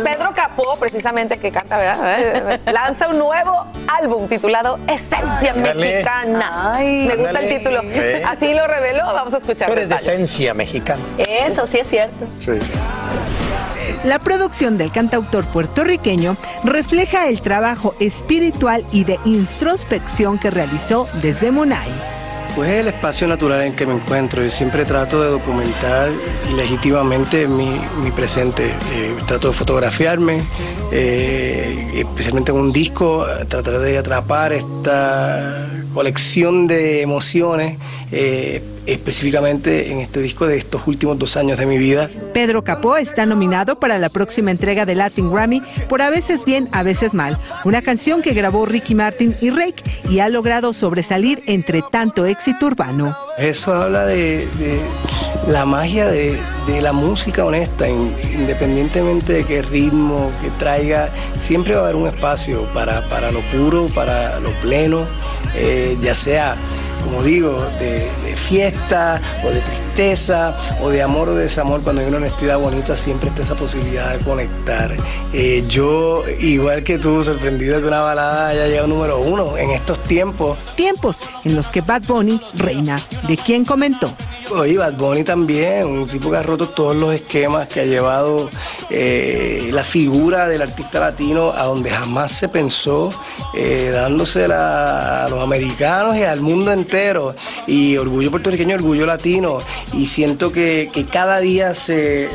Pedro 0.05 0.33
Capó, 0.35 0.77
precisamente 0.79 1.39
que 1.39 1.51
canta, 1.51 1.79
¿verdad? 1.79 2.61
Lanza 2.67 3.09
un 3.09 3.19
nuevo 3.19 3.67
álbum 3.99 4.29
titulado 4.29 4.79
Esencia. 4.87 5.55
Mexicana. 5.55 6.75
Me 6.79 7.17
gusta 7.17 7.41
el 7.41 7.49
título. 7.49 7.81
Sí. 7.83 8.23
Así 8.27 8.53
lo 8.53 8.67
reveló. 8.67 9.07
Vamos 9.07 9.33
a 9.33 9.39
escuchar. 9.39 9.69
Tú 9.69 9.73
eres 9.73 9.89
de 9.89 9.97
esencia 9.97 10.53
mexicana. 10.53 11.01
Eso 11.17 11.67
sí 11.67 11.79
es 11.79 11.89
cierto. 11.89 12.27
Sí. 12.39 12.53
La 14.05 14.19
producción 14.19 14.77
del 14.77 14.93
cantautor 14.93 15.45
puertorriqueño 15.47 16.37
refleja 16.65 17.29
el 17.29 17.41
trabajo 17.41 17.95
espiritual 18.01 18.85
y 18.93 19.05
de 19.05 19.19
introspección 19.25 20.39
que 20.39 20.51
realizó 20.51 21.09
desde 21.23 21.51
Munay. 21.53 21.91
Pues 22.55 22.69
es 22.69 22.81
el 22.81 22.89
espacio 22.89 23.27
natural 23.27 23.63
en 23.63 23.75
que 23.75 23.87
me 23.87 23.95
encuentro 23.95 24.45
y 24.45 24.51
siempre 24.51 24.85
trato 24.85 25.23
de 25.23 25.31
documentar 25.31 26.11
legítimamente 26.55 27.49
mi, 27.49 27.81
mi 28.03 28.11
presente. 28.11 28.67
Eh, 28.67 29.17
trato 29.27 29.49
de 29.49 29.55
fotografiarme, 29.55 30.43
eh, 30.91 31.93
especialmente 31.95 32.53
en 32.53 32.59
un 32.59 32.71
disco, 32.71 33.25
tratar 33.49 33.79
de 33.79 33.97
atrapar 33.97 34.53
esta 34.53 35.67
colección 35.93 36.67
de 36.67 37.03
emociones, 37.03 37.79
eh, 38.11 38.63
específicamente 38.87 39.93
en 39.93 39.99
este 40.01 40.21
disco 40.21 40.47
de 40.47 40.57
estos 40.59 40.87
últimos 40.87 41.19
dos 41.19 41.37
años 41.37 41.59
de 41.59 41.67
mi 41.67 41.79
vida. 41.79 42.11
Pedro 42.35 42.65
Capó 42.65 42.97
está 42.97 43.27
nominado 43.27 43.79
para 43.79 43.99
la 43.99 44.09
próxima 44.09 44.51
entrega 44.51 44.85
de 44.85 44.95
Latin 44.97 45.31
Grammy 45.33 45.63
por 45.89 46.03
A 46.03 46.11
veces 46.11 46.45
bien, 46.45 46.69
a 46.73 46.83
veces 46.83 47.15
mal, 47.15 47.39
una 47.65 47.83
canción 47.83 48.23
que 48.23 48.33
grabó 48.33 48.67
Ricky 48.67 48.95
Martin 48.95 49.37
y 49.41 49.51
Rake 49.51 49.85
y 50.11 50.19
ha 50.19 50.29
logrado 50.29 50.73
sobresalir 50.73 51.43
entre 51.47 51.83
tanto 51.93 52.27
éxito 52.27 52.67
urbano. 52.67 53.17
Eso 53.39 53.73
habla 53.75 54.05
de, 54.07 54.49
de 54.59 54.81
la 55.49 55.65
magia 55.65 56.07
de, 56.07 56.37
de 56.67 56.83
la 56.83 56.93
música 56.93 57.45
honesta, 57.45 57.89
in- 57.89 58.15
independientemente 58.35 59.33
de 59.33 59.45
qué 59.45 59.63
ritmo 59.63 60.31
que 60.43 60.51
traiga, 60.59 61.09
siempre 61.39 61.75
va 61.75 61.81
a 61.81 61.85
haber 61.85 61.97
un 61.97 62.09
espacio 62.09 62.63
para, 62.75 63.09
para 63.09 63.31
lo 63.31 63.41
puro, 63.43 63.87
para 63.95 64.41
lo 64.41 64.51
pleno, 64.63 65.05
eh, 65.55 65.82
ya 66.01 66.15
sea, 66.15 66.57
como 67.05 67.23
digo, 67.23 67.65
de, 67.79 68.11
de 68.25 68.37
fiesta 68.37 69.21
o 69.45 69.51
de 69.51 69.61
tristeza 69.61 70.57
o 70.81 70.91
de 70.91 71.03
amor 71.03 71.29
o 71.29 71.35
de 71.35 71.43
desamor, 71.45 71.83
cuando 71.83 72.03
hay 72.03 72.09
una 72.09 72.19
honestidad 72.19 72.59
bonita 72.59 72.97
siempre 72.97 73.29
está 73.29 73.43
esa 73.43 73.55
posibilidad 73.55 74.17
de 74.17 74.25
conectar. 74.25 74.97
Eh, 75.33 75.65
yo, 75.69 76.25
igual 76.41 76.85
que 76.85 76.99
tú, 76.99 77.23
sorprendido 77.25 77.81
que 77.81 77.87
una 77.87 78.01
balada 78.01 78.49
haya 78.49 78.67
llegado 78.67 78.89
número 78.89 79.21
uno 79.21 79.57
en 79.57 79.71
estos 79.71 80.03
tiempos. 80.05 80.59
Tiempos 80.77 81.19
en 81.45 81.57
los 81.57 81.71
que 81.71 81.81
Bad 81.81 82.03
Bunny 82.03 82.41
reina, 82.55 83.01
de 83.29 83.37
quien 83.37 83.65
comentó. 83.65 84.15
Oye, 84.51 84.77
Bad 84.77 84.95
Bunny 84.95 85.25
también, 85.25 85.87
un 85.87 86.09
tipo 86.09 86.31
que 86.31 86.37
ha 86.37 86.43
roto 86.43 86.69
todos 86.69 86.97
los 86.97 87.15
esquemas, 87.15 87.69
que 87.69 87.81
ha 87.81 87.85
llevado 87.85 88.51
eh, 88.91 89.71
la 89.73 89.85
figura 89.85 90.49
del 90.49 90.63
artista 90.63 91.01
latino 91.01 91.53
a 91.53 91.65
donde 91.65 91.91
jamás 91.91 92.33
se 92.33 92.49
pensó, 92.49 93.11
eh, 93.55 93.91
dándosela 93.93 95.25
a 95.25 95.29
los 95.29 95.41
americanos 95.41 96.17
y 96.17 96.25
al 96.25 96.41
mundo 96.41 96.73
entero. 96.73 96.92
Y 97.67 97.97
orgullo 97.97 98.31
puertorriqueño, 98.31 98.75
orgullo 98.75 99.07
latino. 99.07 99.59
Y 99.93 100.07
siento 100.07 100.51
que, 100.51 100.91
que 100.93 101.05
cada 101.05 101.41
día 101.41 101.75
se 101.75 102.29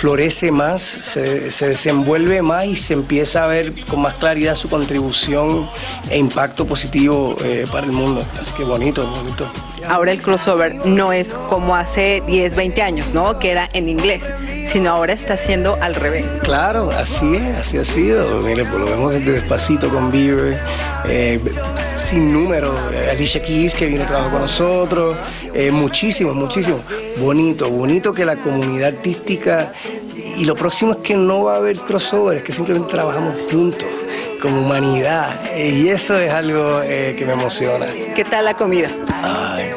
florece 0.00 0.50
más, 0.50 0.80
se, 0.80 1.50
se 1.50 1.68
desenvuelve 1.68 2.40
más 2.40 2.64
y 2.64 2.74
se 2.74 2.94
empieza 2.94 3.44
a 3.44 3.46
ver 3.46 3.74
con 3.84 4.00
más 4.00 4.14
claridad 4.14 4.54
su 4.54 4.70
contribución 4.70 5.68
e 6.08 6.16
impacto 6.16 6.64
positivo 6.66 7.36
eh, 7.44 7.66
para 7.70 7.84
el 7.84 7.92
mundo. 7.92 8.24
Así 8.40 8.50
que 8.52 8.64
bonito, 8.64 9.06
bonito. 9.06 9.46
Ahora 9.86 10.12
el 10.12 10.22
crossover 10.22 10.86
no 10.86 11.12
es 11.12 11.34
como 11.34 11.76
hace 11.76 12.22
10, 12.26 12.56
20 12.56 12.80
años, 12.80 13.12
¿no? 13.12 13.38
Que 13.38 13.50
era 13.50 13.68
en 13.74 13.90
inglés, 13.90 14.34
sino 14.64 14.90
ahora 14.90 15.12
está 15.12 15.36
siendo 15.36 15.76
al 15.82 15.94
revés. 15.94 16.24
Claro, 16.44 16.90
así 16.90 17.36
es, 17.36 17.56
así 17.56 17.76
ha 17.76 17.84
sido. 17.84 18.40
Mire, 18.40 18.64
pues 18.64 18.78
lo 18.78 18.86
vemos 18.86 19.12
desde 19.12 19.32
despacito 19.32 19.90
con 19.90 20.10
Bieber, 20.10 20.58
eh, 21.08 21.40
sin 22.10 22.32
número, 22.32 22.74
eh, 22.92 23.08
Alicia 23.12 23.40
Keys 23.40 23.72
que 23.72 23.86
vino 23.86 24.02
a 24.02 24.06
trabajar 24.06 24.32
con 24.32 24.40
nosotros, 24.40 25.16
eh, 25.54 25.70
muchísimo, 25.70 26.34
muchísimo. 26.34 26.80
Bonito, 27.18 27.70
bonito 27.70 28.12
que 28.12 28.24
la 28.24 28.34
comunidad 28.34 28.96
artística, 28.96 29.72
y 30.36 30.44
lo 30.44 30.56
próximo 30.56 30.90
es 30.90 30.98
que 30.98 31.14
no 31.14 31.44
va 31.44 31.54
a 31.54 31.56
haber 31.58 31.78
crossover, 31.78 32.38
es 32.38 32.42
que 32.42 32.52
simplemente 32.52 32.90
trabajamos 32.90 33.36
juntos, 33.48 33.88
como 34.42 34.62
humanidad, 34.62 35.40
eh, 35.54 35.70
y 35.70 35.88
eso 35.88 36.18
es 36.18 36.32
algo 36.32 36.80
eh, 36.82 37.14
que 37.16 37.24
me 37.26 37.34
emociona. 37.34 37.86
¿Qué 38.16 38.24
tal 38.24 38.44
la 38.44 38.54
comida? 38.54 38.90
Ay, 39.22 39.70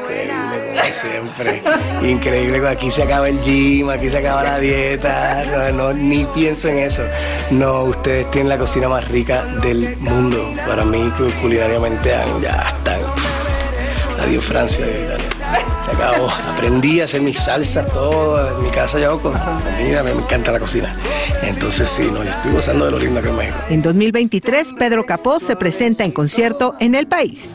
siempre. 0.92 1.62
Increíble, 2.02 2.68
aquí 2.68 2.92
se 2.92 3.04
acaba 3.04 3.30
el 3.30 3.42
gym, 3.42 3.90
aquí 3.90 4.10
se 4.10 4.18
acaba 4.18 4.44
la 4.44 4.60
dieta. 4.60 5.72
No, 5.74 5.94
ni 5.94 6.26
pienso 6.26 6.68
en 6.68 6.80
eso. 6.80 7.04
No, 7.52 7.84
ustedes 7.86 8.30
tienen 8.32 8.50
la 8.50 8.58
cocina 8.58 8.90
más 8.90 9.08
rica 9.10 9.46
del 9.62 9.96
mundo. 9.98 10.54
Para 10.68 10.84
mí, 10.86 11.12
culinariamente 11.42 12.10
ya 12.42 12.68
están. 12.68 13.02
Adiós, 14.20 14.44
Francia, 14.46 14.86
Aprendí 16.54 17.00
a 17.02 17.06
hacer 17.06 17.22
mis 17.22 17.38
salsas, 17.40 17.86
todo. 17.92 18.58
En 18.58 18.64
mi 18.64 18.70
casa 18.72 19.00
yo 19.00 19.10
hago 19.12 19.22
co- 19.22 19.32
comida, 19.32 20.04
me 20.04 20.12
encanta 20.12 20.52
la 20.52 20.60
cocina. 20.60 20.94
Entonces, 21.44 21.90
sí, 21.90 22.10
no, 22.12 22.24
yo 22.24 22.30
estoy 22.30 22.52
gozando 22.52 22.86
de 22.86 22.92
lo 22.92 23.00
lindo 23.00 23.22
que 23.22 23.30
es 23.30 23.36
México. 23.36 23.58
En 23.70 23.82
2023, 23.82 24.68
Pedro 24.78 25.06
Capó 25.06 25.40
se 25.40 25.56
presenta 25.56 26.04
en 26.04 26.12
concierto 26.12 26.76
en 26.80 26.96
el 26.96 27.08
país. 27.08 27.46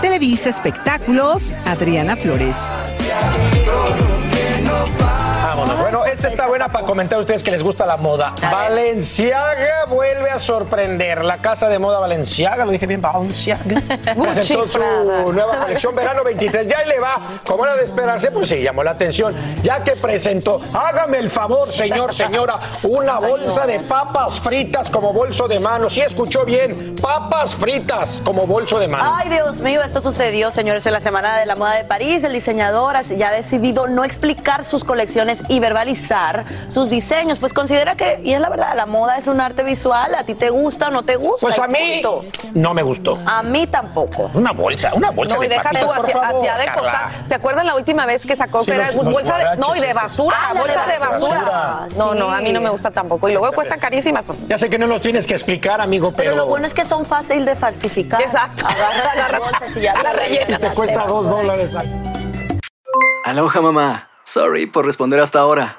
Televisa 0.00 0.50
Espectáculos, 0.50 1.52
Adriana 1.66 2.16
Flores. 2.16 2.56
Vámonos. 4.98 5.78
Bueno, 5.80 6.04
esta 6.04 6.28
está 6.28 6.43
buena 6.54 6.68
para 6.68 6.86
comentar 6.86 7.18
a 7.18 7.20
ustedes 7.20 7.42
que 7.42 7.50
les 7.50 7.64
gusta 7.64 7.84
la 7.84 7.96
moda. 7.96 8.32
Valenciaga 8.40 9.86
vuelve 9.88 10.30
a 10.30 10.38
sorprender. 10.38 11.24
La 11.24 11.38
casa 11.38 11.68
de 11.68 11.80
moda 11.80 11.98
Valenciaga, 11.98 12.64
lo 12.64 12.70
dije 12.70 12.86
bien, 12.86 13.02
Valenciaga. 13.02 13.64
Presentó 14.14 14.68
su 14.68 14.78
nueva 15.32 15.62
colección 15.62 15.96
verano 15.96 16.22
23. 16.22 16.68
Ya 16.68 16.84
le 16.84 17.00
va. 17.00 17.20
Como 17.44 17.64
era 17.64 17.74
de 17.74 17.82
esperarse, 17.82 18.30
pues 18.30 18.46
sí, 18.46 18.62
llamó 18.62 18.84
la 18.84 18.92
atención. 18.92 19.34
Ya 19.62 19.82
que 19.82 19.96
presentó, 19.96 20.60
hágame 20.72 21.18
el 21.18 21.28
favor, 21.28 21.72
señor, 21.72 22.14
señora, 22.14 22.60
una 22.84 23.18
bolsa 23.18 23.66
de 23.66 23.80
papas 23.80 24.38
fritas 24.38 24.88
como 24.90 25.12
bolso 25.12 25.48
de 25.48 25.58
mano. 25.58 25.90
Sí 25.90 26.02
escuchó 26.02 26.44
bien, 26.44 26.94
papas 26.94 27.56
fritas 27.56 28.22
como 28.24 28.46
bolso 28.46 28.78
de 28.78 28.86
mano. 28.86 29.12
Ay, 29.16 29.28
Dios 29.28 29.58
mío, 29.58 29.82
esto 29.82 30.00
sucedió, 30.00 30.52
señores, 30.52 30.86
en 30.86 30.92
la 30.92 31.00
Semana 31.00 31.36
de 31.36 31.46
la 31.46 31.56
Moda 31.56 31.74
de 31.74 31.82
París. 31.82 32.22
El 32.22 32.32
diseñador 32.32 32.94
ya 33.02 33.30
ha 33.30 33.32
decidido 33.32 33.88
no 33.88 34.04
explicar 34.04 34.64
sus 34.64 34.84
colecciones 34.84 35.40
y 35.48 35.58
verbalizar 35.58 36.43
sus 36.72 36.90
diseños, 36.90 37.38
pues 37.38 37.52
considera 37.52 37.94
que, 37.96 38.20
y 38.24 38.32
es 38.34 38.40
la 38.40 38.48
verdad, 38.48 38.74
la 38.74 38.86
moda 38.86 39.16
es 39.18 39.26
un 39.26 39.40
arte 39.40 39.62
visual. 39.62 40.14
¿A 40.14 40.24
ti 40.24 40.34
te 40.34 40.50
gusta 40.50 40.88
o 40.88 40.90
no 40.90 41.02
te 41.02 41.16
gusta? 41.16 41.38
Pues 41.40 41.58
a 41.58 41.66
mí 41.66 42.00
punto. 42.02 42.24
no 42.54 42.74
me 42.74 42.82
gustó. 42.82 43.18
A 43.26 43.42
mí 43.42 43.66
tampoco. 43.66 44.30
Una 44.34 44.52
bolsa, 44.52 44.92
una 44.94 45.10
bolsa 45.10 45.34
No, 45.36 45.40
de 45.40 45.46
y 45.46 45.48
deja 45.50 45.62
papitas, 45.62 45.98
hacia, 45.98 46.14
favor, 46.20 46.36
hacia 46.48 46.56
de 46.56 46.66
costar. 46.78 47.10
¿Se 47.26 47.34
acuerdan 47.34 47.66
la 47.66 47.74
última 47.76 48.06
vez 48.06 48.26
que 48.26 48.36
sacó 48.36 48.60
Sí, 48.60 48.66
que 48.70 48.76
era 48.76 48.92
los- 48.92 49.04
bolsa 49.04 49.36
de, 49.38 49.56
no 49.56 49.74
y 49.76 49.80
de 49.80 49.92
basura, 49.92 50.36
Ah, 50.40 50.54
bolsa 50.54 50.86
de 50.86 50.98
basura? 50.98 51.40
basura. 51.40 51.86
No, 51.96 52.14
no, 52.14 52.30
a 52.32 52.40
mí 52.40 52.52
no 52.52 52.60
me 52.60 52.70
gusta 52.70 52.90
tampoco. 52.90 53.28
Y 53.28 53.32
luego 53.32 53.50
cuestan 53.52 53.78
carísimas. 53.78 54.24
Ya 54.48 54.58
sé 54.58 54.68
que 54.70 54.78
no 54.78 54.86
los 54.86 55.00
tienes 55.00 55.26
que 55.26 55.34
explicar, 55.34 55.80
amigo, 55.80 56.12
pero. 56.12 56.30
Pero 56.30 56.36
lo 56.36 56.46
bueno 56.46 56.66
es 56.66 56.74
que 56.74 56.84
son 56.84 57.04
fáciles 57.06 57.44
de 57.46 57.54
falsificar. 57.56 58.20
Exacto. 58.22 58.66
Agarra 58.66 59.14
las 59.14 59.38
bolsas 59.40 59.76
y 59.76 59.80
ya 59.80 60.02
la 60.02 60.12
rellenas. 60.12 60.60
te 60.60 60.68
cuesta 60.70 61.04
dos 61.06 61.28
dólares. 61.28 61.70
Aloha 63.24 63.60
mamá. 63.60 64.08
Sorry 64.24 64.66
por 64.66 64.84
responder 64.86 65.20
hasta 65.20 65.38
ahora. 65.38 65.78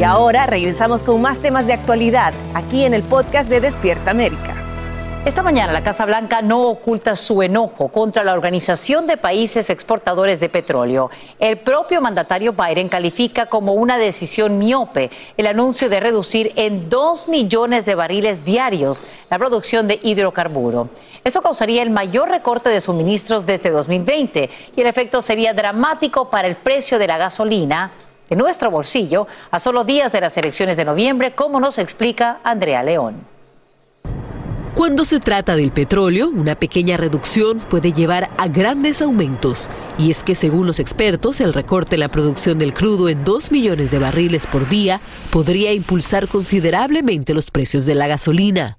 Y 0.00 0.02
ahora 0.02 0.46
regresamos 0.46 1.02
con 1.02 1.20
más 1.20 1.40
temas 1.40 1.66
de 1.66 1.74
actualidad 1.74 2.32
aquí 2.54 2.84
en 2.84 2.94
el 2.94 3.02
podcast 3.02 3.50
de 3.50 3.60
Despierta 3.60 4.12
América. 4.12 4.54
Esta 5.26 5.42
mañana 5.42 5.74
la 5.74 5.84
Casa 5.84 6.06
Blanca 6.06 6.40
no 6.40 6.68
oculta 6.68 7.14
su 7.16 7.42
enojo 7.42 7.88
contra 7.88 8.24
la 8.24 8.32
Organización 8.32 9.06
de 9.06 9.18
Países 9.18 9.68
Exportadores 9.68 10.40
de 10.40 10.48
Petróleo. 10.48 11.10
El 11.38 11.58
propio 11.58 12.00
mandatario 12.00 12.54
Biden 12.54 12.88
califica 12.88 13.44
como 13.44 13.74
una 13.74 13.98
decisión 13.98 14.56
miope 14.56 15.10
el 15.36 15.46
anuncio 15.46 15.90
de 15.90 16.00
reducir 16.00 16.54
en 16.56 16.88
2 16.88 17.28
millones 17.28 17.84
de 17.84 17.94
barriles 17.94 18.42
diarios 18.42 19.02
la 19.28 19.38
producción 19.38 19.86
de 19.86 20.00
hidrocarburo. 20.02 20.88
Esto 21.24 21.42
causaría 21.42 21.82
el 21.82 21.90
mayor 21.90 22.30
recorte 22.30 22.70
de 22.70 22.80
suministros 22.80 23.44
desde 23.44 23.68
2020 23.68 24.48
y 24.76 24.80
el 24.80 24.86
efecto 24.86 25.20
sería 25.20 25.52
dramático 25.52 26.30
para 26.30 26.48
el 26.48 26.56
precio 26.56 26.98
de 26.98 27.06
la 27.06 27.18
gasolina 27.18 27.92
de 28.30 28.36
nuestro 28.36 28.70
bolsillo 28.70 29.26
a 29.50 29.58
solo 29.58 29.84
días 29.84 30.12
de 30.12 30.20
las 30.20 30.36
elecciones 30.38 30.76
de 30.76 30.84
noviembre, 30.84 31.34
como 31.34 31.60
nos 31.60 31.76
explica 31.78 32.38
Andrea 32.44 32.82
León. 32.82 33.39
Cuando 34.74 35.04
se 35.04 35.18
trata 35.18 35.56
del 35.56 35.72
petróleo, 35.72 36.28
una 36.28 36.54
pequeña 36.54 36.96
reducción 36.96 37.58
puede 37.58 37.92
llevar 37.92 38.30
a 38.38 38.46
grandes 38.46 39.02
aumentos. 39.02 39.68
Y 39.98 40.12
es 40.12 40.22
que 40.22 40.36
según 40.36 40.66
los 40.66 40.78
expertos, 40.78 41.40
el 41.40 41.52
recorte 41.52 41.96
en 41.96 42.00
la 42.00 42.08
producción 42.08 42.58
del 42.58 42.72
crudo 42.72 43.08
en 43.08 43.24
2 43.24 43.50
millones 43.50 43.90
de 43.90 43.98
barriles 43.98 44.46
por 44.46 44.68
día 44.68 45.00
podría 45.30 45.72
impulsar 45.72 46.28
considerablemente 46.28 47.34
los 47.34 47.50
precios 47.50 47.84
de 47.84 47.96
la 47.96 48.06
gasolina. 48.06 48.78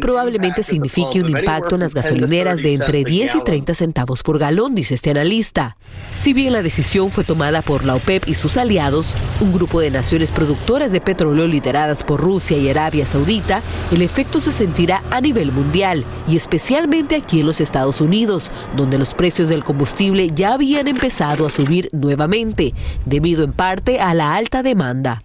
Probablemente 0.00 0.62
signifique 0.62 1.20
un 1.20 1.36
impacto 1.36 1.74
en 1.74 1.80
las 1.80 1.92
gasolineras 1.92 2.62
de 2.62 2.74
entre 2.74 3.04
10 3.04 3.34
y 3.34 3.44
30 3.44 3.74
centavos 3.74 4.22
por 4.22 4.38
galón, 4.38 4.76
dice 4.76 4.94
este 4.94 5.10
analista. 5.10 5.76
Si 6.14 6.32
bien 6.32 6.52
la 6.52 6.62
decisión 6.62 7.10
fue 7.10 7.24
tomada 7.24 7.62
por 7.62 7.84
la 7.84 7.96
OPEP 7.96 8.28
y 8.28 8.34
sus 8.34 8.56
aliados, 8.56 9.14
un 9.40 9.52
grupo 9.52 9.80
de 9.80 9.90
naciones 9.90 10.30
productoras 10.30 10.92
de 10.92 11.00
petróleo 11.00 11.46
lideradas 11.46 12.04
por 12.04 12.20
Rusia 12.20 12.56
y 12.56 12.68
Arabia 12.68 13.06
Saudita, 13.06 13.62
el 13.90 14.02
efecto 14.02 14.38
se 14.40 14.51
sentirá 14.52 15.02
a 15.10 15.20
nivel 15.20 15.50
mundial 15.52 16.04
y 16.28 16.36
especialmente 16.36 17.16
aquí 17.16 17.40
en 17.40 17.46
los 17.46 17.60
Estados 17.60 18.00
Unidos, 18.00 18.50
donde 18.76 18.98
los 18.98 19.14
precios 19.14 19.48
del 19.48 19.64
combustible 19.64 20.30
ya 20.34 20.54
habían 20.54 20.88
empezado 20.88 21.46
a 21.46 21.50
subir 21.50 21.88
nuevamente, 21.92 22.72
debido 23.04 23.44
en 23.44 23.52
parte 23.52 24.00
a 24.00 24.14
la 24.14 24.34
alta 24.34 24.62
demanda. 24.62 25.22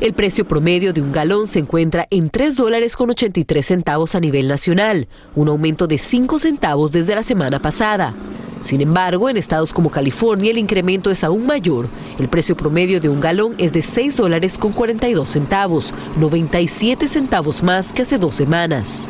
El 0.00 0.12
precio 0.12 0.44
promedio 0.44 0.92
de 0.92 1.00
un 1.00 1.12
galón 1.12 1.46
se 1.46 1.60
encuentra 1.60 2.06
en 2.10 2.28
3 2.28 2.56
dólares 2.56 2.96
con 2.96 3.10
83 3.10 3.64
centavos 3.64 4.14
a 4.14 4.20
nivel 4.20 4.48
nacional, 4.48 5.06
un 5.34 5.48
aumento 5.48 5.86
de 5.86 5.98
5 5.98 6.38
centavos 6.40 6.90
desde 6.90 7.14
la 7.14 7.22
semana 7.22 7.60
pasada. 7.60 8.12
Sin 8.60 8.80
embargo, 8.80 9.28
en 9.28 9.36
estados 9.36 9.72
como 9.72 9.90
California 9.90 10.50
el 10.50 10.58
incremento 10.58 11.10
es 11.10 11.22
aún 11.22 11.46
mayor. 11.46 11.86
El 12.18 12.28
precio 12.28 12.56
promedio 12.56 13.00
de 13.00 13.08
un 13.08 13.20
galón 13.20 13.54
es 13.58 13.72
de 13.72 13.82
6 13.82 14.16
dólares 14.16 14.58
con 14.58 14.72
42 14.72 15.28
centavos, 15.28 15.94
97 16.18 17.06
centavos 17.06 17.62
más 17.62 17.92
que 17.92 18.02
hace 18.02 18.18
dos 18.18 18.34
semanas. 18.34 19.08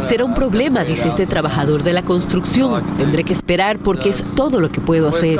Será 0.00 0.24
un 0.24 0.34
problema, 0.34 0.84
dice 0.84 1.08
este 1.08 1.26
trabajador 1.26 1.82
de 1.82 1.92
la 1.92 2.04
construcción. 2.04 2.84
Tendré 2.98 3.24
que 3.24 3.32
esperar 3.32 3.78
porque 3.78 4.10
es 4.10 4.22
todo 4.34 4.60
lo 4.60 4.70
que 4.70 4.80
puedo 4.80 5.08
hacer. 5.08 5.38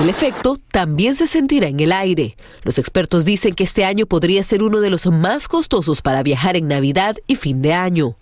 El 0.00 0.08
efecto 0.08 0.56
también 0.70 1.16
se 1.16 1.26
sentirá 1.26 1.66
en 1.66 1.80
el 1.80 1.90
aire. 1.90 2.36
Los 2.62 2.78
expertos 2.78 3.24
dicen 3.24 3.54
que 3.54 3.64
este 3.64 3.84
año 3.84 4.06
podría 4.06 4.44
ser 4.44 4.62
uno 4.62 4.80
de 4.80 4.90
los 4.90 5.06
más 5.06 5.48
costosos 5.48 6.02
para 6.02 6.22
viajar 6.22 6.56
en 6.56 6.68
Navidad 6.68 7.16
y 7.26 7.34
fin 7.34 7.62
de 7.62 7.74
año. 7.74 8.14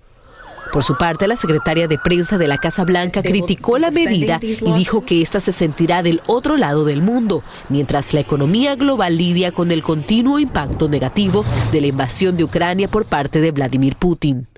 Por 0.73 0.85
su 0.85 0.97
parte, 0.97 1.29
la 1.29 1.37
secretaria 1.37 1.87
de 1.87 1.99
prensa 1.99 2.39
de 2.39 2.49
la 2.49 2.57
Casa 2.57 2.85
Blanca 2.85 3.23
criticó 3.23 3.79
la 3.79 3.91
medida 3.91 4.41
y 4.43 4.73
dijo 4.73 5.05
que 5.05 5.21
ésta 5.21 5.39
se 5.39 5.53
sentirá 5.53 6.03
del 6.03 6.23
otro 6.27 6.57
lado 6.57 6.87
del 6.87 7.03
mundo, 7.03 7.43
mientras 7.69 8.15
la 8.15 8.21
economía 8.21 8.75
global 8.75 9.19
lidia 9.19 9.53
con 9.53 9.71
el 9.71 9.83
continuo 9.83 10.39
impacto 10.39 10.89
negativo 10.89 11.45
de 11.73 11.83
la 11.83 11.87
invasión 11.89 12.39
de 12.39 12.45
Ucrania 12.45 12.89
por 12.89 13.05
parte 13.05 13.43
de 13.43 13.53
Vladimir 13.53 13.97
Putin. 13.97 14.49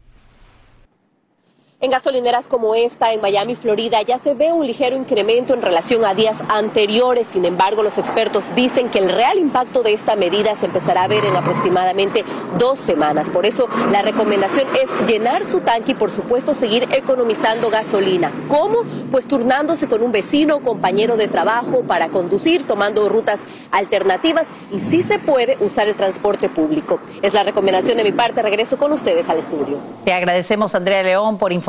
En 1.81 1.93
gasolineras 1.93 2.49
como 2.49 2.75
esta 2.75 3.13
en 3.13 3.21
Miami, 3.21 3.55
Florida, 3.55 4.03
ya 4.03 4.19
se 4.19 4.35
ve 4.35 4.53
un 4.53 4.67
ligero 4.67 4.97
incremento 4.97 5.55
en 5.55 5.63
relación 5.63 6.05
a 6.05 6.13
días 6.13 6.43
anteriores. 6.49 7.29
Sin 7.29 7.45
embargo, 7.45 7.85
los 7.85 7.99
expertos 7.99 8.53
dicen 8.57 8.89
que 8.89 8.99
el 8.99 9.09
real 9.09 9.39
impacto 9.39 9.85
de 9.85 9.93
esta 9.93 10.17
medida 10.17 10.57
se 10.57 10.67
empezará 10.67 11.05
a 11.05 11.07
ver 11.07 11.25
en 11.25 11.37
aproximadamente 11.37 12.25
dos 12.59 12.81
semanas. 12.81 13.31
Por 13.31 13.47
eso, 13.47 13.69
la 13.93 14.03
recomendación 14.03 14.67
es 14.75 14.91
llenar 15.07 15.45
su 15.45 15.61
tanque 15.61 15.93
y, 15.93 15.95
por 15.95 16.11
supuesto, 16.11 16.53
seguir 16.53 16.89
economizando 16.91 17.71
gasolina. 17.71 18.33
¿Cómo? 18.49 18.79
Pues 19.13 19.29
turnándose 19.29 19.87
con 19.87 20.03
un 20.03 20.11
vecino 20.11 20.57
o 20.57 20.61
compañero 20.63 21.17
de 21.17 21.29
trabajo 21.29 21.83
para 21.83 22.09
conducir, 22.09 22.67
tomando 22.67 23.09
rutas 23.09 23.39
alternativas 23.71 24.49
y, 24.73 24.81
si 24.81 25.01
se 25.01 25.21
puede, 25.21 25.57
usar 25.61 25.87
el 25.87 25.95
transporte 25.95 26.49
público. 26.49 26.99
Es 27.23 27.35
la 27.35 27.45
recomendación 27.45 27.99
de 27.99 28.03
mi 28.03 28.11
parte. 28.11 28.43
Regreso 28.43 28.79
con 28.79 28.91
ustedes 28.91 29.29
al 29.29 29.39
estudio. 29.39 29.79
Te 30.05 30.13
agradecemos, 30.13 30.75
Andrea 30.75 31.05
León, 31.05 31.39
por 31.39 31.53
informar 31.53 31.68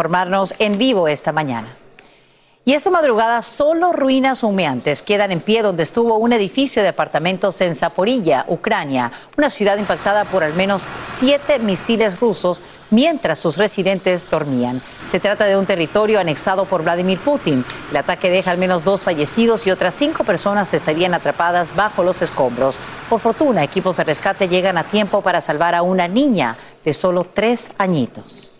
en 0.59 0.77
vivo 0.77 1.07
esta 1.07 1.31
mañana. 1.31 1.75
Y 2.65 2.73
esta 2.73 2.91
madrugada 2.91 3.41
solo 3.41 3.93
ruinas 3.93 4.43
humeantes 4.43 5.01
quedan 5.01 5.31
en 5.31 5.41
pie 5.41 5.63
donde 5.63 5.81
estuvo 5.81 6.17
un 6.17 6.33
edificio 6.33 6.83
de 6.83 6.89
apartamentos 6.89 7.59
en 7.61 7.75
Zaporilla, 7.75 8.45
Ucrania, 8.47 9.11
una 9.37 9.49
ciudad 9.49 9.77
impactada 9.77 10.23
por 10.25 10.43
al 10.43 10.53
menos 10.53 10.87
siete 11.03 11.57
misiles 11.57 12.19
rusos 12.19 12.61
mientras 12.91 13.39
sus 13.39 13.57
residentes 13.57 14.29
dormían. 14.29 14.81
Se 15.05 15.19
trata 15.19 15.45
de 15.45 15.57
un 15.57 15.65
territorio 15.65 16.19
anexado 16.19 16.65
por 16.65 16.83
Vladimir 16.83 17.17
Putin. 17.19 17.65
El 17.89 17.97
ataque 17.97 18.29
deja 18.29 18.51
al 18.51 18.59
menos 18.59 18.83
dos 18.83 19.03
fallecidos 19.03 19.65
y 19.65 19.71
otras 19.71 19.95
cinco 19.95 20.23
personas 20.23 20.73
estarían 20.73 21.15
atrapadas 21.15 21.75
bajo 21.75 22.03
los 22.03 22.21
escombros. 22.21 22.77
Por 23.09 23.19
fortuna, 23.19 23.63
equipos 23.63 23.97
de 23.97 24.03
rescate 24.03 24.47
llegan 24.47 24.77
a 24.77 24.83
tiempo 24.83 25.21
para 25.21 25.41
salvar 25.41 25.73
a 25.73 25.81
una 25.81 26.07
niña 26.07 26.55
de 26.85 26.93
solo 26.93 27.23
tres 27.23 27.71
añitos. 27.79 28.51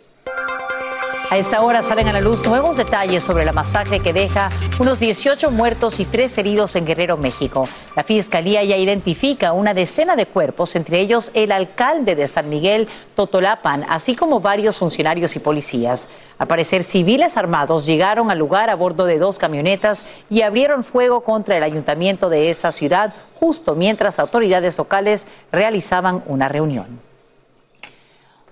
A 1.32 1.38
esta 1.38 1.62
hora 1.62 1.84
salen 1.84 2.08
a 2.08 2.12
la 2.12 2.22
luz 2.22 2.44
nuevos 2.48 2.76
detalles 2.76 3.24
sobre 3.24 3.46
la 3.46 3.54
masacre 3.54 4.00
que 4.00 4.14
deja 4.14 4.50
unos 4.80 5.00
18 5.00 5.52
muertos 5.52 6.00
y 6.00 6.06
3 6.06 6.40
heridos 6.40 6.76
en 6.76 6.88
Guerrero, 6.88 7.18
México. 7.18 7.70
La 7.96 8.04
fiscalía 8.04 8.64
ya 8.64 8.78
identifica 8.78 9.54
una 9.54 9.76
decena 9.76 10.16
de 10.16 10.26
cuerpos, 10.26 10.76
entre 10.76 11.00
ellos 11.00 11.30
el 11.36 11.52
alcalde 11.52 12.16
de 12.16 12.26
San 12.26 12.50
Miguel, 12.50 12.88
Totolapan, 13.14 13.86
así 13.90 14.16
como 14.16 14.40
varios 14.40 14.80
funcionarios 14.80 15.36
y 15.36 15.40
policías. 15.40 16.10
Al 16.40 16.48
parecer, 16.48 16.84
civiles 16.84 17.38
armados 17.38 17.86
llegaron 17.86 18.32
al 18.32 18.40
lugar 18.40 18.72
a 18.72 18.76
bordo 18.76 19.06
de 19.06 19.20
dos 19.20 19.38
camionetas 19.38 20.06
y 20.32 20.42
abrieron 20.42 20.84
fuego 20.84 21.22
contra 21.22 21.56
el 21.56 21.62
ayuntamiento 21.62 22.30
de 22.30 22.50
esa 22.50 22.72
ciudad 22.72 23.14
justo 23.40 23.76
mientras 23.76 24.18
autoridades 24.18 24.80
locales 24.80 25.28
realizaban 25.52 26.24
una 26.26 26.50
reunión. 26.50 27.09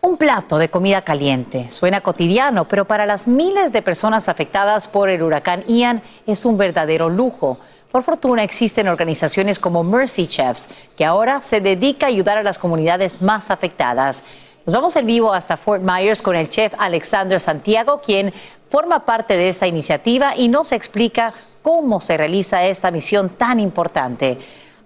Un 0.02 0.18
plato 0.18 0.58
de 0.58 0.70
comida 0.70 1.02
caliente 1.02 1.72
suena 1.72 2.02
cotidiano, 2.02 2.68
pero 2.68 2.86
para 2.86 3.06
las 3.06 3.28
miles 3.28 3.72
de 3.72 3.82
personas 3.82 4.30
afectadas 4.30 4.88
por 4.88 5.10
el 5.10 5.24
huracán 5.24 5.64
Ian 5.68 6.04
es 6.28 6.46
un 6.46 6.58
verdadero 6.58 7.10
lujo. 7.10 7.58
Por 7.92 8.04
fortuna 8.04 8.44
existen 8.44 8.88
organizaciones 8.88 9.60
como 9.60 9.84
Mercy 9.84 10.28
Chefs, 10.28 10.70
que 10.96 11.06
ahora 11.06 11.42
se 11.42 11.62
dedica 11.62 12.06
a 12.06 12.10
ayudar 12.10 12.38
a 12.38 12.44
las 12.44 12.60
comunidades 12.60 13.22
más 13.22 13.50
afectadas. 13.50 14.24
Nos 14.66 14.74
vamos 14.76 14.96
en 14.98 15.06
vivo 15.06 15.34
hasta 15.34 15.58
Fort 15.58 15.82
Myers 15.82 16.22
con 16.22 16.36
el 16.36 16.50
chef 16.50 16.74
Alexander 16.78 17.40
Santiago, 17.40 18.02
quien 18.06 18.34
forma 18.68 19.06
parte 19.06 19.38
de 19.38 19.48
esta 19.48 19.66
iniciativa 19.66 20.36
y 20.36 20.48
nos 20.48 20.74
explica 20.74 21.34
cómo 21.62 22.02
se 22.02 22.18
realiza 22.18 22.66
esta 22.66 22.92
misión 22.92 23.30
tan 23.30 23.60
importante. 23.60 24.38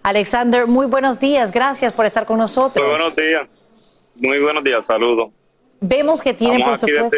Alexander, 0.03 0.67
muy 0.67 0.85
buenos 0.85 1.19
días. 1.19 1.51
Gracias 1.51 1.93
por 1.93 2.05
estar 2.05 2.25
con 2.25 2.37
nosotros. 2.37 2.85
Muy 2.85 2.95
buenos 2.95 3.15
días. 3.15 3.60
Muy 4.21 4.39
buenos 4.39 4.63
días, 4.63 4.85
saludos. 4.85 5.31
Vemos 5.79 6.21
que 6.21 6.33
tienen, 6.33 6.61
por 6.61 6.77
supuesto. 6.77 7.17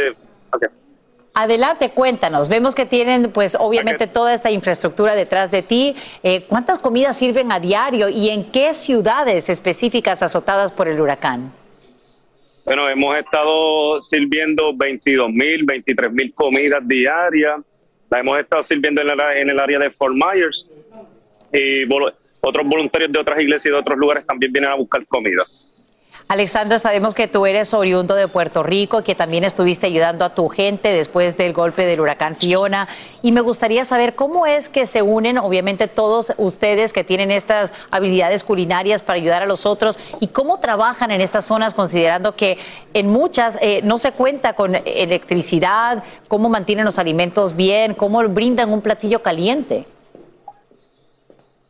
Adelante, 1.34 1.90
cuéntanos. 1.90 2.48
Vemos 2.48 2.76
que 2.76 2.86
tienen, 2.86 3.32
pues, 3.32 3.58
obviamente 3.60 4.08
toda 4.08 4.34
esta 4.34 4.52
infraestructura 4.52 5.14
detrás 5.16 5.52
de 5.52 5.64
ti. 5.64 5.96
Eh, 6.22 6.46
¿Cuántas 6.48 6.80
comidas 6.80 7.18
sirven 7.18 7.52
a 7.52 7.60
diario 7.60 8.08
y 8.08 8.30
en 8.30 8.46
qué 8.46 8.74
ciudades 8.74 9.50
específicas 9.50 10.24
azotadas 10.24 10.72
por 10.72 10.88
el 10.88 11.02
huracán? 11.02 11.52
Bueno, 12.64 12.88
hemos 12.88 13.18
estado 13.18 14.02
sirviendo 14.02 14.72
22 14.74 15.30
mil, 15.30 15.66
23 15.66 16.12
mil 16.14 16.34
comidas 16.34 16.88
diarias. 16.88 17.60
La 18.10 18.20
hemos 18.20 18.40
estado 18.40 18.64
sirviendo 18.64 19.02
en 19.02 19.10
el, 19.10 19.20
en 19.38 19.50
el 19.50 19.60
área 19.60 19.80
de 19.80 19.90
Fort 19.90 20.14
Myers. 20.16 20.70
Y 21.52 21.84
otros 22.40 22.66
voluntarios 22.66 23.12
de 23.12 23.20
otras 23.20 23.42
iglesias 23.42 23.66
y 23.66 23.70
de 23.70 23.76
otros 23.76 23.98
lugares 23.98 24.26
también 24.26 24.54
vienen 24.54 24.72
a 24.72 24.76
buscar 24.76 25.06
comida. 25.08 25.44
Alexandro, 26.28 26.80
sabemos 26.80 27.14
que 27.16 27.28
tú 27.28 27.46
eres 27.46 27.74
oriundo 27.74 28.16
de 28.16 28.28
Puerto 28.28 28.64
Rico, 28.64 29.04
que 29.04 29.14
también 29.14 29.44
estuviste 29.44 29.88
ayudando 29.88 30.24
a 30.26 30.34
tu 30.34 30.48
gente 30.48 30.90
después 30.90 31.38
del 31.38 31.54
golpe 31.54 31.86
del 31.86 32.00
huracán 32.00 32.36
Fiona. 32.36 32.88
Y 33.22 33.32
me 33.32 33.42
gustaría 33.42 33.86
saber 33.86 34.16
cómo 34.16 34.46
es 34.46 34.70
que 34.70 34.86
se 34.86 35.02
unen, 35.02 35.38
obviamente, 35.38 35.88
todos 35.88 36.34
ustedes 36.38 36.94
que 36.94 37.04
tienen 37.04 37.30
estas 37.30 37.74
habilidades 37.92 38.44
culinarias 38.44 39.02
para 39.02 39.18
ayudar 39.18 39.44
a 39.44 39.46
los 39.46 39.66
otros 39.66 40.00
y 40.22 40.28
cómo 40.28 40.60
trabajan 40.60 41.12
en 41.12 41.22
estas 41.22 41.46
zonas, 41.46 41.76
considerando 41.76 42.36
que 42.36 42.58
en 42.94 43.08
muchas 43.08 43.58
eh, 43.62 43.82
no 43.84 43.98
se 43.98 44.14
cuenta 44.14 44.54
con 44.54 44.76
electricidad, 44.76 46.04
cómo 46.30 46.50
mantienen 46.50 46.86
los 46.86 47.00
alimentos 47.00 47.56
bien, 47.56 47.94
cómo 47.94 48.24
brindan 48.30 48.72
un 48.72 48.82
platillo 48.82 49.22
caliente. 49.22 49.86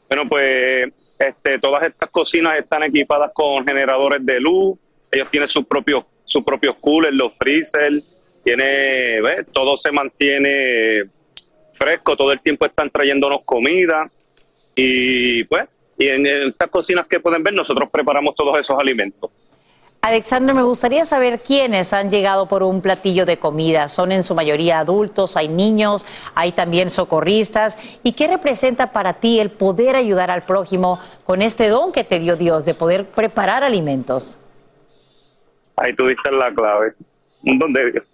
Bueno, 0.08 0.24
pues 0.30 0.94
este, 1.28 1.60
todas 1.60 1.84
estas 1.84 2.10
cocinas 2.10 2.60
están 2.60 2.84
equipadas 2.84 3.32
con 3.34 3.66
generadores 3.66 4.26
de 4.26 4.40
luz, 4.40 4.78
ellos 5.12 5.30
tienen 5.30 5.48
sus 5.48 5.66
propios, 5.66 6.06
sus 6.24 6.44
propios 6.44 6.76
coolers, 6.80 7.16
los 7.16 7.38
freezer, 7.38 8.02
tiene, 8.44 9.22
todo 9.52 9.78
se 9.78 9.92
mantiene 9.92 11.04
fresco, 11.74 12.16
todo 12.16 12.32
el 12.32 12.42
tiempo 12.42 12.66
están 12.66 12.90
trayéndonos 12.90 13.42
comida. 13.46 14.10
Y 14.76 15.44
pues, 15.46 15.66
y 15.98 16.08
en 16.08 16.26
estas 16.26 16.70
cocinas 16.70 17.08
que 17.08 17.20
pueden 17.20 17.44
ver 17.44 17.54
nosotros 17.54 17.90
preparamos 17.92 18.36
todos 18.36 18.58
esos 18.58 18.78
alimentos. 18.78 19.32
Alexander, 20.06 20.54
me 20.54 20.64
gustaría 20.64 21.06
saber 21.06 21.44
quiénes 21.44 21.94
han 21.94 22.10
llegado 22.10 22.46
por 22.50 22.62
un 22.62 22.82
platillo 22.82 23.26
de 23.26 23.38
comida. 23.38 23.88
Son 23.88 24.12
en 24.12 24.24
su 24.24 24.36
mayoría 24.36 24.80
adultos, 24.80 25.38
hay 25.38 25.48
niños, 25.48 26.06
hay 26.36 26.52
también 26.52 26.90
socorristas. 26.90 27.78
¿Y 28.04 28.12
qué 28.12 28.28
representa 28.28 28.92
para 28.92 29.14
ti 29.14 29.40
el 29.40 29.50
poder 29.50 29.96
ayudar 29.96 30.30
al 30.30 30.42
prójimo 30.42 31.00
con 31.24 31.42
este 31.42 31.70
don 31.70 31.94
que 31.94 32.04
te 32.04 32.20
dio 32.20 32.36
Dios 32.36 32.66
de 32.66 32.74
poder 32.74 33.06
preparar 33.06 33.64
alimentos? 33.64 34.38
Ahí 35.78 35.96
tú 35.96 36.04
la 36.08 36.54
clave. 36.54 36.96
Un 37.44 37.60
don 37.60 37.72
de 37.72 37.92
Dios. 37.94 38.06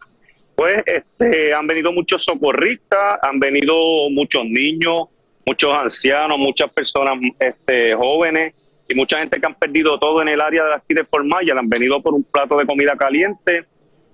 Pues 0.54 0.84
este, 0.86 1.56
han 1.56 1.65
venido 1.65 1.91
muchos 1.91 2.23
socorristas, 2.23 3.17
han 3.23 3.39
venido 3.39 3.73
muchos 4.12 4.45
niños, 4.45 5.08
muchos 5.43 5.73
ancianos, 5.73 6.38
muchas 6.38 6.71
personas 6.71 7.17
este, 7.39 7.95
jóvenes 7.95 8.54
y 8.89 8.95
mucha 8.95 9.19
gente 9.19 9.39
que 9.39 9.45
han 9.45 9.54
perdido 9.54 9.99
todo 9.99 10.21
en 10.23 10.30
el 10.30 10.41
área 10.41 10.65
de 10.65 10.73
aquí 10.73 10.95
de 10.95 11.06
Formaya, 11.06 11.54
han 11.56 11.69
venido 11.69 12.02
por 12.02 12.15
un 12.15 12.23
plato 12.23 12.58
de 12.58 12.65
comida 12.65 12.97
caliente 12.97 13.65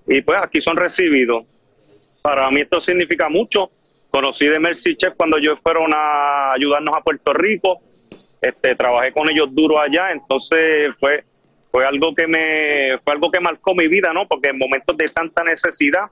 y 0.05 0.21
pues 0.21 0.37
aquí 0.41 0.59
son 0.59 0.75
recibidos. 0.75 1.45
Para 2.21 2.51
mí 2.51 2.61
esto 2.61 2.81
significa 2.81 3.29
mucho. 3.29 3.71
Conocí 4.09 4.45
de 4.47 4.59
Mercy 4.59 4.97
Chef 4.97 5.13
cuando 5.15 5.37
ellos 5.37 5.61
fueron 5.61 5.91
a 5.93 6.51
ayudarnos 6.51 6.93
a 6.93 7.01
Puerto 7.01 7.33
Rico. 7.33 7.79
Este, 8.41 8.75
trabajé 8.75 9.13
con 9.13 9.29
ellos 9.29 9.47
duro 9.51 9.79
allá, 9.79 10.11
entonces 10.11 10.95
fue 10.99 11.23
fue 11.71 11.85
algo 11.85 12.15
que 12.15 12.25
me 12.25 12.97
fue 13.03 13.13
algo 13.13 13.29
que 13.29 13.39
marcó 13.39 13.75
mi 13.75 13.87
vida, 13.87 14.13
¿no? 14.13 14.27
Porque 14.27 14.49
en 14.49 14.57
momentos 14.57 14.95
de 14.95 15.09
tanta 15.09 15.43
necesidad, 15.43 16.05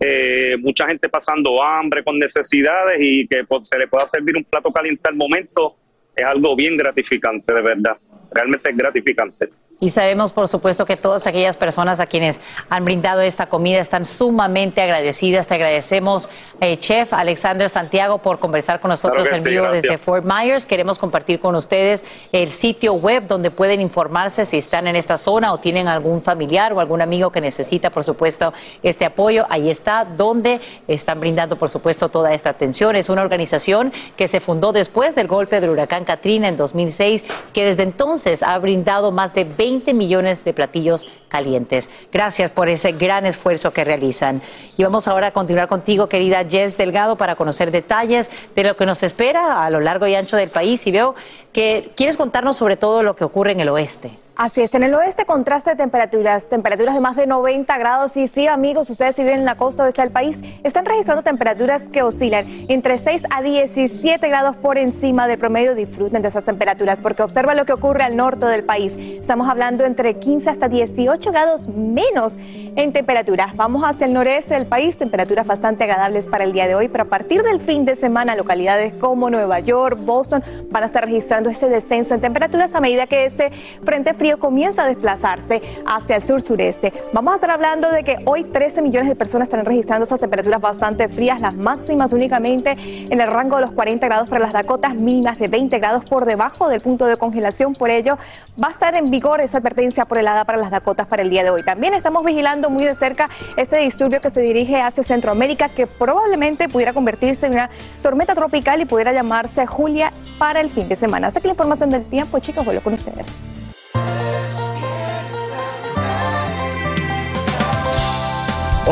eh, 0.00 0.56
mucha 0.58 0.86
gente 0.86 1.08
pasando 1.08 1.62
hambre 1.62 2.02
con 2.02 2.18
necesidades 2.18 2.98
y 3.00 3.26
que 3.28 3.44
se 3.62 3.78
le 3.78 3.86
pueda 3.86 4.06
servir 4.06 4.36
un 4.36 4.42
plato 4.42 4.72
caliente 4.72 5.08
al 5.08 5.14
momento, 5.14 5.76
es 6.14 6.24
algo 6.24 6.56
bien 6.56 6.76
gratificante, 6.76 7.52
de 7.52 7.62
verdad. 7.62 7.96
Realmente 8.32 8.70
es 8.70 8.76
gratificante. 8.76 9.48
Y 9.82 9.88
sabemos, 9.88 10.34
por 10.34 10.46
supuesto, 10.46 10.84
que 10.84 10.98
todas 10.98 11.26
aquellas 11.26 11.56
personas 11.56 12.00
a 12.00 12.06
quienes 12.06 12.38
han 12.68 12.84
brindado 12.84 13.22
esta 13.22 13.46
comida 13.46 13.78
están 13.78 14.04
sumamente 14.04 14.82
agradecidas. 14.82 15.46
Te 15.46 15.54
agradecemos, 15.54 16.28
eh, 16.60 16.76
Chef 16.76 17.14
Alexander 17.14 17.70
Santiago, 17.70 18.18
por 18.18 18.38
conversar 18.38 18.80
con 18.80 18.90
nosotros 18.90 19.26
en 19.32 19.42
vivo 19.42 19.70
desde 19.70 19.96
Fort 19.96 20.22
Myers. 20.26 20.66
Queremos 20.66 20.98
compartir 20.98 21.40
con 21.40 21.54
ustedes 21.54 22.04
el 22.30 22.48
sitio 22.48 22.92
web 22.92 23.26
donde 23.26 23.50
pueden 23.50 23.80
informarse 23.80 24.44
si 24.44 24.58
están 24.58 24.86
en 24.86 24.96
esta 24.96 25.16
zona 25.16 25.50
o 25.50 25.58
tienen 25.58 25.88
algún 25.88 26.20
familiar 26.20 26.74
o 26.74 26.80
algún 26.80 27.00
amigo 27.00 27.32
que 27.32 27.40
necesita, 27.40 27.88
por 27.88 28.04
supuesto, 28.04 28.52
este 28.82 29.06
apoyo. 29.06 29.46
Ahí 29.48 29.70
está, 29.70 30.04
donde 30.04 30.60
están 30.88 31.20
brindando, 31.20 31.56
por 31.56 31.70
supuesto, 31.70 32.10
toda 32.10 32.34
esta 32.34 32.50
atención. 32.50 32.96
Es 32.96 33.08
una 33.08 33.22
organización 33.22 33.94
que 34.16 34.28
se 34.28 34.40
fundó 34.40 34.72
después 34.72 35.14
del 35.14 35.26
golpe 35.26 35.58
del 35.58 35.70
huracán 35.70 36.04
Katrina 36.04 36.48
en 36.48 36.58
2006, 36.58 37.24
que 37.54 37.64
desde 37.64 37.84
entonces 37.84 38.42
ha 38.42 38.58
brindado 38.58 39.10
más 39.10 39.32
de 39.32 39.44
20 39.44 39.69
20 39.70 39.94
millones 39.94 40.42
de 40.44 40.52
platillos 40.52 41.06
calientes. 41.28 41.88
Gracias 42.12 42.50
por 42.50 42.68
ese 42.68 42.90
gran 42.92 43.24
esfuerzo 43.24 43.72
que 43.72 43.84
realizan. 43.84 44.42
Y 44.76 44.82
vamos 44.82 45.06
ahora 45.06 45.28
a 45.28 45.32
continuar 45.32 45.68
contigo, 45.68 46.08
querida 46.08 46.44
Jess 46.44 46.76
Delgado, 46.76 47.16
para 47.16 47.36
conocer 47.36 47.70
detalles 47.70 48.30
de 48.56 48.64
lo 48.64 48.76
que 48.76 48.84
nos 48.84 49.04
espera 49.04 49.64
a 49.64 49.70
lo 49.70 49.78
largo 49.78 50.08
y 50.08 50.14
ancho 50.16 50.36
del 50.36 50.50
país. 50.50 50.84
Y 50.88 50.90
veo 50.90 51.14
que 51.52 51.92
quieres 51.94 52.16
contarnos 52.16 52.56
sobre 52.56 52.76
todo 52.76 53.04
lo 53.04 53.14
que 53.14 53.22
ocurre 53.22 53.52
en 53.52 53.60
el 53.60 53.68
oeste. 53.68 54.10
Así 54.42 54.62
es, 54.62 54.74
en 54.74 54.82
el 54.82 54.94
oeste 54.94 55.26
contraste 55.26 55.68
de 55.68 55.76
temperaturas, 55.76 56.48
temperaturas 56.48 56.94
de 56.94 57.00
más 57.02 57.14
de 57.14 57.26
90 57.26 57.76
grados 57.76 58.16
y 58.16 58.26
sí 58.26 58.46
amigos, 58.46 58.88
ustedes 58.88 59.14
si 59.14 59.20
viven 59.20 59.40
en 59.40 59.44
la 59.44 59.56
costa 59.56 59.84
oeste 59.84 60.00
del 60.00 60.12
país, 60.12 60.40
están 60.64 60.86
registrando 60.86 61.22
temperaturas 61.22 61.88
que 61.88 62.02
oscilan 62.02 62.46
entre 62.68 62.96
6 62.96 63.24
a 63.28 63.42
17 63.42 64.26
grados 64.28 64.56
por 64.56 64.78
encima 64.78 65.28
del 65.28 65.36
promedio, 65.36 65.74
disfruten 65.74 66.22
de 66.22 66.28
esas 66.28 66.46
temperaturas 66.46 67.00
porque 67.00 67.22
observa 67.22 67.52
lo 67.52 67.66
que 67.66 67.74
ocurre 67.74 68.02
al 68.02 68.16
norte 68.16 68.46
del 68.46 68.64
país, 68.64 68.96
estamos 68.96 69.46
hablando 69.46 69.84
entre 69.84 70.18
15 70.18 70.48
hasta 70.48 70.70
18 70.70 71.32
grados 71.32 71.68
menos 71.68 72.38
en 72.38 72.94
temperaturas, 72.94 73.54
vamos 73.56 73.84
hacia 73.84 74.06
el 74.06 74.14
noreste 74.14 74.54
del 74.54 74.64
país, 74.64 74.96
temperaturas 74.96 75.46
bastante 75.46 75.84
agradables 75.84 76.28
para 76.28 76.44
el 76.44 76.54
día 76.54 76.66
de 76.66 76.74
hoy, 76.74 76.88
pero 76.88 77.04
a 77.04 77.08
partir 77.08 77.42
del 77.42 77.60
fin 77.60 77.84
de 77.84 77.94
semana 77.94 78.34
localidades 78.36 78.96
como 78.96 79.28
Nueva 79.28 79.60
York, 79.60 79.98
Boston 80.00 80.42
van 80.70 80.84
a 80.84 80.86
estar 80.86 81.04
registrando 81.04 81.50
ese 81.50 81.68
descenso 81.68 82.14
en 82.14 82.22
temperaturas 82.22 82.74
a 82.74 82.80
medida 82.80 83.06
que 83.06 83.26
ese 83.26 83.50
frente 83.84 84.14
frío 84.14 84.29
comienza 84.38 84.84
a 84.84 84.86
desplazarse 84.86 85.62
hacia 85.86 86.16
el 86.16 86.22
sur-sureste. 86.22 86.92
Vamos 87.12 87.32
a 87.32 87.34
estar 87.36 87.50
hablando 87.50 87.90
de 87.90 88.04
que 88.04 88.18
hoy 88.24 88.44
13 88.44 88.82
millones 88.82 89.08
de 89.08 89.16
personas 89.16 89.48
están 89.48 89.64
registrando 89.64 90.04
esas 90.04 90.20
temperaturas 90.20 90.60
bastante 90.60 91.08
frías, 91.08 91.40
las 91.40 91.54
máximas 91.54 92.12
únicamente 92.12 92.76
en 92.78 93.20
el 93.20 93.26
rango 93.26 93.56
de 93.56 93.62
los 93.62 93.72
40 93.72 94.06
grados 94.06 94.28
para 94.28 94.42
las 94.42 94.52
Dakotas, 94.52 94.94
mínimas 94.94 95.38
de 95.38 95.48
20 95.48 95.78
grados 95.78 96.04
por 96.04 96.24
debajo 96.24 96.68
del 96.68 96.80
punto 96.80 97.06
de 97.06 97.16
congelación. 97.16 97.74
Por 97.74 97.90
ello, 97.90 98.18
va 98.62 98.68
a 98.68 98.70
estar 98.70 98.94
en 98.94 99.10
vigor 99.10 99.40
esa 99.40 99.58
advertencia 99.58 100.04
por 100.04 100.18
helada 100.18 100.44
para 100.44 100.58
las 100.58 100.70
Dakotas 100.70 101.06
para 101.06 101.22
el 101.22 101.30
día 101.30 101.42
de 101.42 101.50
hoy. 101.50 101.62
También 101.62 101.94
estamos 101.94 102.24
vigilando 102.24 102.70
muy 102.70 102.84
de 102.84 102.94
cerca 102.94 103.28
este 103.56 103.78
disturbio 103.78 104.20
que 104.20 104.30
se 104.30 104.40
dirige 104.40 104.80
hacia 104.80 105.02
Centroamérica, 105.02 105.68
que 105.68 105.86
probablemente 105.86 106.68
pudiera 106.68 106.92
convertirse 106.92 107.46
en 107.46 107.52
una 107.52 107.70
tormenta 108.02 108.34
tropical 108.34 108.80
y 108.80 108.84
pudiera 108.84 109.12
llamarse 109.12 109.66
Julia 109.66 110.12
para 110.38 110.60
el 110.60 110.70
fin 110.70 110.88
de 110.88 110.96
semana. 110.96 111.28
Hasta 111.28 111.40
que 111.40 111.48
la 111.48 111.52
información 111.52 111.90
del 111.90 112.04
tiempo, 112.04 112.38
chicos, 112.38 112.64
vuelvo 112.64 112.82
con 112.82 112.94
ustedes. 112.94 113.26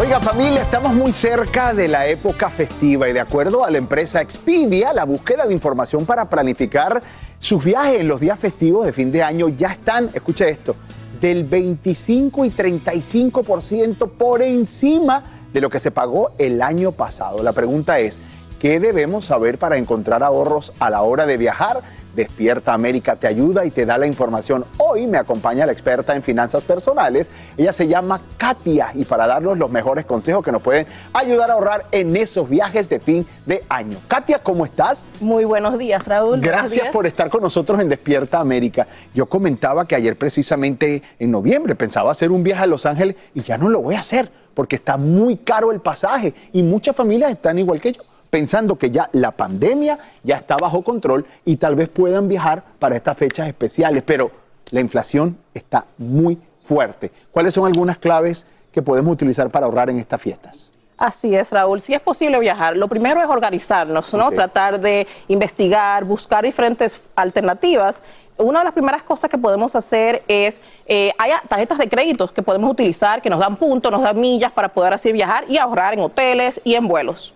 Oiga 0.00 0.20
familia, 0.20 0.62
estamos 0.62 0.94
muy 0.94 1.10
cerca 1.10 1.74
de 1.74 1.88
la 1.88 2.06
época 2.06 2.48
festiva 2.50 3.08
y 3.08 3.12
de 3.12 3.20
acuerdo 3.20 3.64
a 3.64 3.70
la 3.70 3.78
empresa 3.78 4.22
Expedia, 4.22 4.92
la 4.92 5.04
búsqueda 5.04 5.44
de 5.44 5.52
información 5.52 6.06
para 6.06 6.30
planificar 6.30 7.02
sus 7.38 7.64
viajes 7.64 8.00
en 8.00 8.08
los 8.08 8.20
días 8.20 8.38
festivos 8.38 8.86
de 8.86 8.92
fin 8.92 9.10
de 9.10 9.22
año 9.22 9.48
ya 9.48 9.72
están, 9.72 10.08
escuche 10.14 10.48
esto, 10.48 10.76
del 11.20 11.44
25 11.44 12.44
y 12.44 12.50
35% 12.50 14.10
por 14.12 14.40
encima 14.40 15.24
de 15.52 15.60
lo 15.60 15.68
que 15.68 15.78
se 15.78 15.90
pagó 15.90 16.30
el 16.38 16.62
año 16.62 16.92
pasado. 16.92 17.42
La 17.42 17.52
pregunta 17.52 17.98
es, 17.98 18.18
¿qué 18.60 18.78
debemos 18.80 19.24
saber 19.24 19.58
para 19.58 19.78
encontrar 19.78 20.22
ahorros 20.22 20.72
a 20.78 20.90
la 20.90 21.02
hora 21.02 21.26
de 21.26 21.36
viajar? 21.36 21.82
Despierta 22.18 22.74
América 22.74 23.14
te 23.14 23.28
ayuda 23.28 23.64
y 23.64 23.70
te 23.70 23.86
da 23.86 23.96
la 23.96 24.04
información. 24.08 24.64
Hoy 24.78 25.06
me 25.06 25.18
acompaña 25.18 25.64
la 25.64 25.70
experta 25.70 26.16
en 26.16 26.24
finanzas 26.24 26.64
personales. 26.64 27.30
Ella 27.56 27.72
se 27.72 27.86
llama 27.86 28.20
Katia 28.36 28.90
y 28.92 29.04
para 29.04 29.28
darnos 29.28 29.56
los 29.56 29.70
mejores 29.70 30.04
consejos 30.04 30.44
que 30.44 30.50
nos 30.50 30.60
pueden 30.60 30.88
ayudar 31.12 31.48
a 31.48 31.52
ahorrar 31.52 31.86
en 31.92 32.16
esos 32.16 32.48
viajes 32.48 32.88
de 32.88 32.98
fin 32.98 33.24
de 33.46 33.62
año. 33.68 33.98
Katia, 34.08 34.40
¿cómo 34.40 34.66
estás? 34.66 35.06
Muy 35.20 35.44
buenos 35.44 35.78
días, 35.78 36.08
Raúl. 36.08 36.40
Gracias 36.40 36.88
por 36.88 37.06
estar 37.06 37.30
con 37.30 37.40
nosotros 37.40 37.78
en 37.78 37.88
Despierta 37.88 38.40
América. 38.40 38.88
Yo 39.14 39.26
comentaba 39.26 39.86
que 39.86 39.94
ayer 39.94 40.18
precisamente 40.18 41.04
en 41.20 41.30
noviembre 41.30 41.76
pensaba 41.76 42.10
hacer 42.10 42.32
un 42.32 42.42
viaje 42.42 42.64
a 42.64 42.66
Los 42.66 42.84
Ángeles 42.84 43.14
y 43.32 43.42
ya 43.42 43.56
no 43.56 43.68
lo 43.68 43.80
voy 43.80 43.94
a 43.94 44.00
hacer 44.00 44.28
porque 44.54 44.74
está 44.74 44.96
muy 44.96 45.36
caro 45.36 45.70
el 45.70 45.78
pasaje 45.78 46.34
y 46.52 46.64
muchas 46.64 46.96
familias 46.96 47.30
están 47.30 47.60
igual 47.60 47.80
que 47.80 47.92
yo 47.92 48.02
pensando 48.30 48.76
que 48.76 48.90
ya 48.90 49.08
la 49.12 49.32
pandemia 49.32 49.98
ya 50.22 50.36
está 50.36 50.56
bajo 50.56 50.82
control 50.82 51.26
y 51.44 51.56
tal 51.56 51.76
vez 51.76 51.88
puedan 51.88 52.28
viajar 52.28 52.62
para 52.78 52.96
estas 52.96 53.16
fechas 53.16 53.48
especiales, 53.48 54.02
pero 54.04 54.30
la 54.70 54.80
inflación 54.80 55.38
está 55.54 55.86
muy 55.96 56.38
fuerte. 56.62 57.10
¿Cuáles 57.30 57.54
son 57.54 57.66
algunas 57.66 57.98
claves 57.98 58.46
que 58.72 58.82
podemos 58.82 59.12
utilizar 59.12 59.50
para 59.50 59.66
ahorrar 59.66 59.90
en 59.90 59.98
estas 59.98 60.20
fiestas? 60.20 60.70
Así 60.98 61.32
es, 61.34 61.50
Raúl. 61.52 61.80
Si 61.80 61.94
es 61.94 62.00
posible 62.00 62.40
viajar, 62.40 62.76
lo 62.76 62.88
primero 62.88 63.22
es 63.22 63.28
organizarnos, 63.28 64.12
¿no? 64.12 64.32
Tratar 64.32 64.80
de 64.80 65.06
investigar, 65.28 66.04
buscar 66.04 66.44
diferentes 66.44 67.00
alternativas. 67.14 68.02
Una 68.36 68.60
de 68.60 68.66
las 68.66 68.74
primeras 68.74 69.04
cosas 69.04 69.30
que 69.30 69.38
podemos 69.38 69.74
hacer 69.76 70.22
es, 70.26 70.60
eh, 70.86 71.12
hay 71.18 71.32
tarjetas 71.48 71.78
de 71.78 71.88
créditos 71.88 72.32
que 72.32 72.42
podemos 72.42 72.70
utilizar, 72.70 73.22
que 73.22 73.30
nos 73.30 73.38
dan 73.38 73.56
puntos, 73.56 73.92
nos 73.92 74.02
dan 74.02 74.18
millas 74.18 74.50
para 74.50 74.68
poder 74.68 74.92
así 74.92 75.12
viajar 75.12 75.44
y 75.48 75.56
ahorrar 75.56 75.94
en 75.94 76.00
hoteles 76.00 76.60
y 76.64 76.74
en 76.74 76.88
vuelos. 76.88 77.32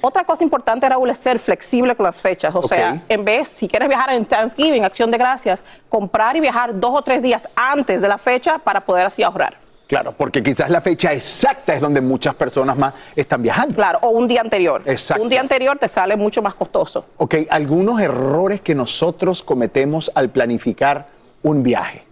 Otra 0.00 0.24
cosa 0.24 0.44
importante, 0.44 0.88
Raúl, 0.88 1.10
es 1.10 1.18
ser 1.18 1.40
flexible 1.40 1.96
con 1.96 2.06
las 2.06 2.20
fechas. 2.20 2.54
O 2.54 2.62
sea, 2.62 3.02
en 3.08 3.24
vez, 3.24 3.48
si 3.48 3.66
quieres 3.66 3.88
viajar 3.88 4.14
en 4.14 4.24
Thanksgiving, 4.24 4.84
Acción 4.84 5.10
de 5.10 5.18
Gracias, 5.18 5.64
comprar 5.88 6.36
y 6.36 6.40
viajar 6.40 6.78
dos 6.78 6.92
o 6.94 7.02
tres 7.02 7.20
días 7.20 7.48
antes 7.56 8.00
de 8.00 8.08
la 8.08 8.18
fecha 8.18 8.58
para 8.58 8.80
poder 8.80 9.06
así 9.06 9.24
ahorrar. 9.24 9.65
Claro, 9.86 10.12
porque 10.12 10.42
quizás 10.42 10.68
la 10.68 10.80
fecha 10.80 11.12
exacta 11.12 11.74
es 11.74 11.80
donde 11.80 12.00
muchas 12.00 12.34
personas 12.34 12.76
más 12.76 12.92
están 13.14 13.42
viajando. 13.42 13.74
Claro, 13.74 14.00
o 14.02 14.10
un 14.10 14.26
día 14.26 14.40
anterior. 14.40 14.82
Exacto. 14.84 15.22
Un 15.22 15.28
día 15.28 15.40
anterior 15.40 15.78
te 15.78 15.88
sale 15.88 16.16
mucho 16.16 16.42
más 16.42 16.54
costoso. 16.54 17.06
Ok, 17.18 17.36
algunos 17.48 18.00
errores 18.00 18.60
que 18.60 18.74
nosotros 18.74 19.42
cometemos 19.44 20.10
al 20.14 20.30
planificar 20.30 21.06
un 21.42 21.62
viaje. 21.62 22.02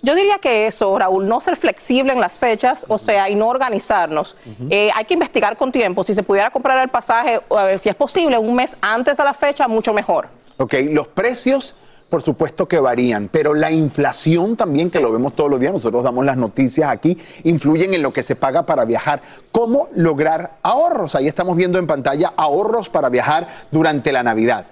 Yo 0.00 0.14
diría 0.14 0.38
que 0.38 0.66
eso, 0.66 0.96
Raúl, 0.98 1.26
no 1.26 1.40
ser 1.40 1.56
flexible 1.56 2.12
en 2.12 2.20
las 2.20 2.38
fechas, 2.38 2.86
o 2.88 2.98
sea, 2.98 3.28
y 3.28 3.34
no 3.34 3.48
organizarnos. 3.48 4.36
Eh, 4.70 4.90
hay 4.94 5.04
que 5.04 5.14
investigar 5.14 5.56
con 5.56 5.72
tiempo. 5.72 6.04
Si 6.04 6.14
se 6.14 6.22
pudiera 6.22 6.50
comprar 6.50 6.82
el 6.82 6.88
pasaje, 6.88 7.40
a 7.50 7.64
ver, 7.64 7.78
si 7.78 7.88
es 7.88 7.96
posible, 7.96 8.38
un 8.38 8.54
mes 8.54 8.76
antes 8.80 9.16
de 9.16 9.24
la 9.24 9.34
fecha, 9.34 9.66
mucho 9.66 9.92
mejor. 9.92 10.28
Ok, 10.56 10.74
los 10.90 11.08
precios, 11.08 11.74
por 12.08 12.22
supuesto 12.22 12.66
que 12.66 12.78
varían, 12.80 13.28
pero 13.30 13.54
la 13.54 13.70
inflación 13.70 14.56
también, 14.56 14.90
que 14.90 15.00
lo 15.00 15.12
vemos 15.12 15.34
todos 15.34 15.50
los 15.50 15.60
días, 15.60 15.72
nosotros 15.72 16.02
damos 16.02 16.24
las 16.24 16.36
noticias 16.36 16.90
aquí, 16.90 17.18
influyen 17.44 17.92
en 17.94 18.02
lo 18.02 18.12
que 18.12 18.22
se 18.22 18.34
paga 18.34 18.64
para 18.64 18.84
viajar. 18.84 19.20
¿Cómo 19.52 19.88
lograr 19.94 20.52
ahorros? 20.62 21.14
Ahí 21.14 21.28
estamos 21.28 21.56
viendo 21.56 21.78
en 21.78 21.86
pantalla 21.86 22.32
ahorros 22.36 22.88
para 22.88 23.08
viajar 23.08 23.48
durante 23.70 24.12
la 24.12 24.22
Navidad. 24.22 24.66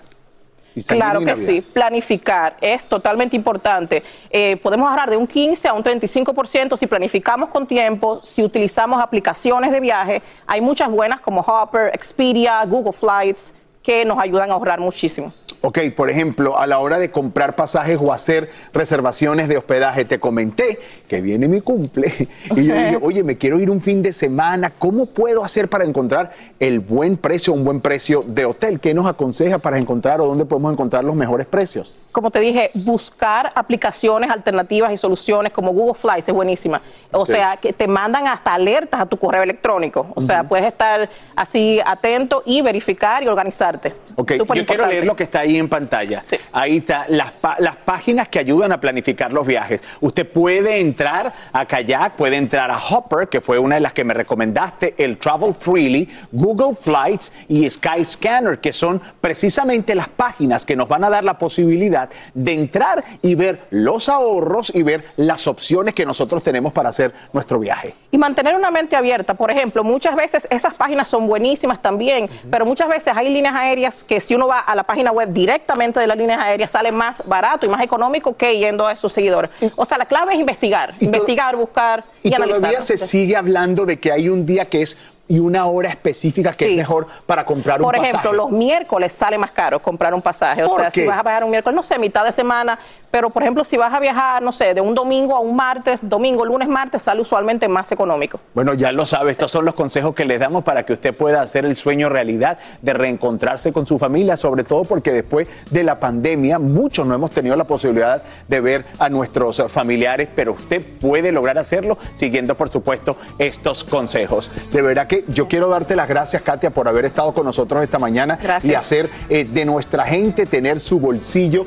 Claro 0.87 1.21
que 1.21 1.37
sí, 1.37 1.63
planificar 1.63 2.57
es 2.61 2.87
totalmente 2.87 3.35
importante. 3.35 4.03
Eh, 4.29 4.59
podemos 4.59 4.89
ahorrar 4.89 5.09
de 5.09 5.17
un 5.17 5.27
15 5.27 5.69
a 5.69 5.73
un 5.73 5.83
35% 5.83 6.77
si 6.77 6.87
planificamos 6.87 7.49
con 7.49 7.67
tiempo, 7.67 8.21
si 8.23 8.43
utilizamos 8.43 9.01
aplicaciones 9.03 9.73
de 9.73 9.81
viaje. 9.81 10.23
Hay 10.47 10.61
muchas 10.61 10.91
buenas 10.91 11.21
como 11.21 11.41
Hopper, 11.41 11.91
Expedia, 11.95 12.63
Google 12.67 12.93
Flights, 12.93 13.55
que 13.83 14.05
nos 14.05 14.19
ayudan 14.19 14.51
a 14.51 14.55
ahorrar 14.55 14.81
muchísimo. 14.81 15.33
Ok, 15.61 15.79
por 15.97 16.11
ejemplo, 16.11 16.59
a 16.59 16.67
la 16.67 16.79
hora 16.79 16.99
de 16.99 17.11
comprar 17.11 17.57
pasajes 17.57 17.99
o 18.01 18.13
hacer 18.13 18.51
reservaciones 18.73 19.49
de 19.49 19.57
hospedaje, 19.57 20.05
te 20.05 20.21
comenté 20.21 20.79
que 21.09 21.21
viene 21.21 21.49
mi 21.49 21.61
cumple 21.61 22.29
y 22.57 22.67
yo 22.67 22.75
dije, 22.75 22.99
oye, 23.01 23.25
me 23.25 23.37
quiero 23.37 23.59
ir 23.61 23.71
un 23.71 23.81
fin 23.81 24.03
de 24.03 24.13
semana, 24.13 24.71
¿cómo 24.79 25.07
puedo 25.07 25.45
hacer 25.45 25.69
para 25.69 25.85
encontrar 25.85 26.33
el 26.61 26.81
buen 26.81 27.17
precio, 27.17 27.53
un 27.53 27.65
buen 27.65 27.81
precio 27.81 28.23
de 28.27 28.45
hotel? 28.45 28.81
¿Qué 28.81 28.95
nos 28.95 29.07
aconseja 29.07 29.59
para 29.59 29.79
encontrar 29.79 30.21
o 30.21 30.27
dónde 30.27 30.45
podemos 30.45 30.73
encontrar 30.73 31.05
los 31.05 31.15
mejores 31.15 31.47
precios? 31.47 31.97
como 32.17 32.31
te 32.31 32.41
dije, 32.41 32.71
buscar 32.73 33.53
aplicaciones 33.55 34.31
alternativas 34.31 34.91
y 34.91 34.97
soluciones 34.97 35.53
como 35.53 35.75
Google 35.75 35.93
Flights 35.93 36.27
es 36.27 36.35
buenísima. 36.35 36.81
O 37.13 37.27
sea, 37.27 37.59
que 37.59 37.75
te 37.75 37.87
mandan 37.87 38.27
hasta 38.27 38.55
alertas 38.55 39.03
a 39.03 39.05
tu 39.05 39.19
correo 39.19 39.43
electrónico. 39.43 40.07
O 40.15 40.23
sea, 40.23 40.43
puedes 40.45 40.65
estar 40.65 41.11
así 41.37 41.79
atento 41.85 42.43
y 42.47 42.63
verificar 42.63 43.23
y 43.23 43.29
organizarte. 43.29 43.93
Ok, 44.17 44.33
yo 44.33 44.67
quiero 44.67 44.87
leer 44.87 45.05
lo 45.05 45.15
que 45.15 45.25
está 45.25 45.41
ahí 45.41 45.59
en 45.59 45.69
pantalla. 45.69 46.25
Ahí 46.53 46.79
está, 46.79 47.05
las, 47.09 47.33
las 47.59 47.77
páginas 47.77 48.29
que 48.29 48.39
ayudan 48.39 48.73
a 48.73 48.81
planificar 48.81 49.31
los 49.33 49.47
viajes. 49.47 49.83
Usted 50.01 50.27
puede 50.27 50.81
entrar 50.81 51.33
a 51.53 51.67
Kayak, 51.67 52.17
puede 52.17 52.37
entrar 52.37 52.71
a 52.71 52.79
Hopper, 52.79 53.29
que 53.29 53.43
fue 53.43 53.59
una 53.59 53.75
de 53.75 53.83
las 53.83 53.93
que 53.93 54.05
me 54.05 54.15
recomendaste, 54.15 54.95
el 54.97 55.19
Travel 55.19 55.53
Freely, 55.53 56.09
Google 56.33 56.75
Flights 56.75 57.31
y 57.49 57.69
Skyscanner, 57.69 58.59
que 58.59 58.73
son 58.73 59.03
precisamente 59.21 59.95
las 59.95 60.09
páginas 60.09 60.65
que 60.65 60.77
nos 60.77 60.89
van 60.89 61.05
a 61.05 61.11
dar 61.11 61.23
la 61.23 61.39
posibilidad 61.39 62.09
de 62.33 62.53
entrar 62.53 63.05
y 63.21 63.35
ver 63.35 63.67
los 63.71 64.09
ahorros 64.09 64.75
y 64.75 64.83
ver 64.83 65.05
las 65.17 65.47
opciones 65.47 65.95
que 65.95 66.07
nosotros 66.07 66.43
tenemos 66.43 66.73
para 66.73 66.89
hacer 66.89 67.13
nuestro 67.35 67.59
viaje. 67.59 67.95
Y 68.11 68.17
mantener 68.17 68.55
una 68.55 68.71
mente 68.71 68.97
abierta. 68.97 69.35
Por 69.35 69.51
ejemplo, 69.51 69.85
muchas 69.85 70.17
veces 70.17 70.49
esas 70.51 70.73
páginas 70.73 71.07
son 71.09 71.27
buenísimas 71.27 71.83
también, 71.83 72.31
pero 72.51 72.65
muchas 72.65 72.89
veces 72.89 73.13
hay 73.15 73.29
líneas 73.29 73.55
aéreas 73.55 74.06
que 74.07 74.21
si 74.21 74.35
uno 74.35 74.47
va 74.47 74.61
a 74.61 74.75
la 74.75 74.85
página 74.85 75.11
web 75.13 75.31
directamente 75.33 76.01
de 76.01 76.07
las 76.07 76.17
líneas 76.17 76.41
aéreas 76.41 76.71
sale 76.71 76.93
más 76.93 77.23
barato 77.27 77.67
y 77.67 77.69
más 77.69 77.83
económico 77.83 78.37
que 78.37 78.57
yendo 78.59 78.87
a 78.87 78.97
sus 78.97 79.13
seguidores. 79.13 79.51
O 79.75 79.85
sea, 79.85 79.99
la 79.99 80.07
clave 80.07 80.33
es 80.35 80.39
investigar, 80.41 80.95
investigar, 81.01 81.57
buscar 81.57 82.05
y, 82.23 82.31
Y 82.31 82.35
analizar. 82.35 82.61
todavía 82.61 82.83
se 82.83 82.99
sigue 82.99 83.37
hablando 83.37 83.85
de 83.85 83.99
que 83.99 84.13
hay 84.13 84.29
un 84.29 84.47
día 84.47 84.67
que 84.67 84.83
es 84.83 84.97
y 85.29 85.39
una 85.39 85.67
hora 85.67 85.89
específica 85.89 86.53
que 86.53 86.71
es 86.71 86.77
mejor 86.77 87.07
para 87.27 87.45
comprar 87.45 87.81
un 87.81 87.85
Por 87.85 87.97
pasaje. 87.97 88.11
ejemplo, 88.11 88.33
los 88.33 88.51
miércoles 88.51 89.13
sale 89.13 89.39
más 89.39 89.51
caro 89.51 89.81
comprar 89.81 90.15
un 90.15 90.23
pasaje. 90.23 90.63
O 90.65 90.69
¿Por 90.69 90.81
sea, 90.81 90.91
qué? 90.91 91.01
si 91.03 91.07
vas 91.07 91.19
a 91.19 91.23
viajar 91.23 91.45
un 91.45 91.51
miércoles, 91.51 91.75
no 91.75 91.83
sé, 91.83 91.99
mitad 91.99 92.25
de 92.25 92.33
semana, 92.33 92.79
pero 93.11 93.31
por 93.31 93.43
ejemplo, 93.43 93.65
si 93.65 93.77
vas 93.77 93.93
a 93.93 93.99
viajar, 93.99 94.43
no 94.43 94.53
sé, 94.53 94.75
de 94.75 94.81
un 94.81 94.95
domingo 94.95 95.35
a 95.35 95.41
un 95.41 95.57
martes, 95.57 95.99
domingo, 96.03 96.45
lunes, 96.45 96.69
martes, 96.69 97.03
sale 97.03 97.21
usualmente 97.21 97.67
más 97.69 97.91
económico. 97.93 98.39
Bueno, 98.55 98.75
ya 98.75 98.93
lo 98.93 99.07
sabe, 99.07 99.33
estos 99.33 99.51
son 99.51 99.65
los 99.65 99.75
consejos 99.75 100.15
que 100.15 100.25
les 100.25 100.39
damos 100.39 100.65
para 100.65 100.85
que 100.85 100.93
usted 100.93 101.15
pueda 101.15 101.43
hacer 101.43 101.65
el 101.65 101.77
sueño 101.77 102.09
realidad 102.09 102.59
de 102.83 102.93
reencontrarse 102.93 103.73
con 103.73 103.87
su 103.87 103.99
familia, 103.99 104.37
sobre 104.37 104.65
todo 104.65 104.85
porque 104.85 105.13
después 105.13 105.49
de 105.71 105.83
la 105.83 105.99
pandemia 105.99 106.59
muchos 106.59 107.07
no 107.07 107.15
hemos 107.15 107.31
tenido 107.31 107.57
la 107.57 107.65
posibilidad 107.65 108.23
de 108.49 108.61
ver 108.61 108.85
a 108.99 109.09
nuestros 109.09 109.63
familiares, 109.69 110.29
pero 110.35 110.53
usted 110.53 110.83
puede 111.01 111.33
lograr 111.33 111.59
hacerlo 111.59 111.99
siguiendo, 112.15 112.55
por 112.55 112.69
supuesto, 112.69 113.17
estos 113.39 113.85
consejos. 113.85 114.51
De 114.73 114.83
verdad 114.83 115.07
que 115.07 115.16
yo 115.29 115.49
quiero 115.49 115.69
darte 115.69 115.97
las 115.97 116.09
gracias, 116.09 116.43
Katia, 116.43 116.71
por 116.71 116.89
haber 116.89 117.05
estado 117.05 117.33
con 117.33 117.45
nosotros 117.45 117.83
esta 117.83 117.99
mañana 117.99 118.39
Gracias. 118.43 118.73
y 118.73 118.75
hacer 118.75 119.11
eh, 119.29 119.45
de 119.45 119.65
nuestra 119.65 120.05
gente 120.05 120.47
tener 120.47 120.81
su 120.81 120.99
bolsillo 121.01 121.67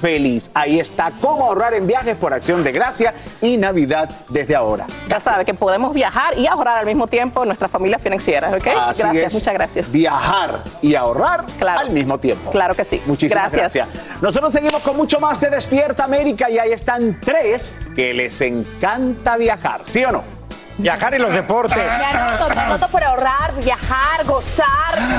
feliz. 0.00 0.50
Ahí 0.54 0.80
está, 0.80 1.12
cómo 1.20 1.44
ahorrar 1.44 1.74
en 1.74 1.86
viajes 1.86 2.16
por 2.16 2.32
acción 2.32 2.64
de 2.64 2.72
gracia 2.72 3.14
y 3.40 3.56
Navidad 3.56 4.08
desde 4.30 4.56
ahora. 4.56 4.86
Ya 5.08 5.20
sabe 5.20 5.44
que 5.44 5.54
podemos 5.54 5.92
viajar 5.92 6.38
y 6.38 6.46
ahorrar 6.46 6.78
al 6.78 6.86
mismo 6.86 7.06
tiempo 7.06 7.42
en 7.42 7.48
nuestras 7.48 7.70
familias 7.70 8.00
financieras, 8.00 8.54
¿ok? 8.54 8.66
Así 8.66 9.02
gracias, 9.02 9.26
es. 9.26 9.34
muchas 9.34 9.54
gracias. 9.54 9.92
Viajar 9.92 10.64
y 10.80 10.94
ahorrar 10.94 11.44
al 11.60 11.90
mismo 11.90 12.18
tiempo. 12.18 12.50
Claro 12.50 12.74
que 12.74 12.84
sí. 12.84 13.02
Muchísimas 13.06 13.52
Gracias. 13.52 13.86
gracias. 13.86 14.22
Nosotros 14.22 14.52
seguimos 14.52 14.82
con 14.82 14.96
mucho 14.96 15.20
más 15.20 15.40
de 15.40 15.50
Despierta 15.50 16.04
América 16.04 16.48
y 16.48 16.58
ahí 16.58 16.72
están 16.72 17.20
tres 17.20 17.72
que 17.94 18.14
les 18.14 18.40
encanta 18.40 19.36
viajar, 19.36 19.82
¿sí 19.86 20.02
o 20.04 20.12
no? 20.12 20.39
Viajar 20.80 21.14
y 21.14 21.18
los 21.18 21.32
deportes. 21.32 21.76
Me 21.76 22.60
anoto 22.60 22.88
por 22.88 23.02
ahorrar, 23.04 23.54
viajar, 23.62 24.24
gozar, 24.24 24.66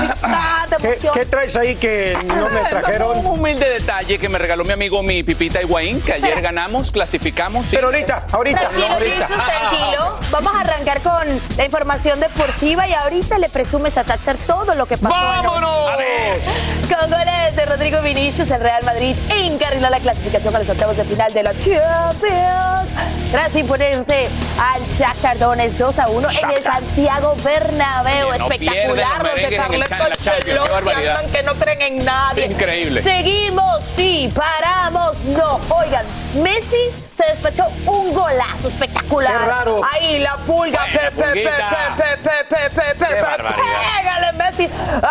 disfrutar 0.02 0.68
de 0.70 0.76
¿Qué, 0.78 0.86
emoción. 0.88 1.14
qué 1.14 1.26
traes 1.26 1.56
ahí 1.56 1.76
que 1.76 2.18
no 2.24 2.48
me 2.48 2.60
trajeron? 2.70 3.16
Un 3.18 3.26
humilde 3.26 3.68
detalle 3.68 4.18
que 4.18 4.28
me 4.28 4.38
regaló 4.38 4.64
mi 4.64 4.72
amigo 4.72 5.02
mi 5.02 5.22
Pipita 5.22 5.60
Higuaín, 5.62 6.00
que 6.00 6.14
ayer 6.14 6.40
ganamos, 6.42 6.90
clasificamos. 6.90 7.66
Pero 7.70 7.86
ahorita, 7.88 8.26
ahorita, 8.32 8.60
Tranquilo, 8.60 8.88
no, 8.88 8.94
ahorita. 8.94 9.26
Jesus, 9.28 9.44
tranquilo. 9.44 10.18
Vamos 10.30 10.54
a 10.54 10.60
arrancar 10.60 11.00
con 11.02 11.28
la 11.56 11.64
información 11.64 12.20
deportiva 12.20 12.86
y 12.88 12.92
ahorita 12.94 13.38
le 13.38 13.48
presumes 13.48 13.96
a 13.98 14.04
Thatcher 14.04 14.36
todo 14.46 14.74
lo 14.74 14.86
que 14.86 14.98
pasó 14.98 15.14
¡Vámonos! 15.14 15.74
anoche. 15.88 16.94
Con 16.94 17.10
goles 17.10 17.56
de 17.56 17.66
Rodrigo 17.66 18.00
Vinicius, 18.02 18.50
el 18.50 18.60
Real 18.60 18.84
Madrid 18.84 19.16
encarriló 19.34 19.88
la 19.90 19.98
clasificación 20.00 20.54
a 20.56 20.58
los 20.58 20.68
octavos 20.70 20.96
de 20.96 21.04
final 21.04 21.32
de 21.32 21.42
la 21.42 21.52
Champions. 21.56 22.90
Tras 23.30 23.54
imponerte 23.56 24.28
al 24.60 24.86
Shakhtar 24.86 25.38
Donetsk 25.38 25.51
2 25.56 25.98
a 25.98 26.08
1 26.08 26.28
en 26.30 26.50
el 26.50 26.62
Santiago 26.62 27.36
Bernabéu. 27.44 28.28
Oye, 28.28 28.38
no 28.38 28.48
pierden 28.48 28.72
Espectacular 28.88 29.22
los 29.22 29.50
de 29.50 29.56
Carleto 29.56 31.32
que 31.32 31.42
no 31.42 31.54
creen 31.54 31.82
en 31.82 32.04
nadie. 32.04 32.46
Increíble. 32.46 33.02
Seguimos, 33.02 33.84
sí, 33.84 34.32
paramos, 34.34 35.24
no. 35.26 35.60
Oigan, 35.68 36.06
Messi 36.42 36.90
se 37.14 37.24
despachó 37.26 37.64
un 37.84 38.14
golazo 38.14 38.68
espectacular. 38.68 39.32
Qué 39.40 39.46
raro. 39.46 39.80
Ahí 39.92 40.18
la 40.20 40.36
pulga, 40.38 40.86
Buena 40.86 40.92
pe, 40.92 40.98
pe, 40.98 41.10
pe, 41.10 41.22
pulguita. 41.22 41.94
pe, 41.96 42.04
pe, 42.16 42.44
pe, 42.48 42.70
pe, 42.70 42.94
pe, 42.94 43.06
Qué 43.06 43.14
pe, 43.14 43.20
barbaridad. 43.20 43.66
Pégale 44.14 44.32
Messi, 44.38 44.68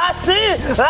así, 0.10 0.34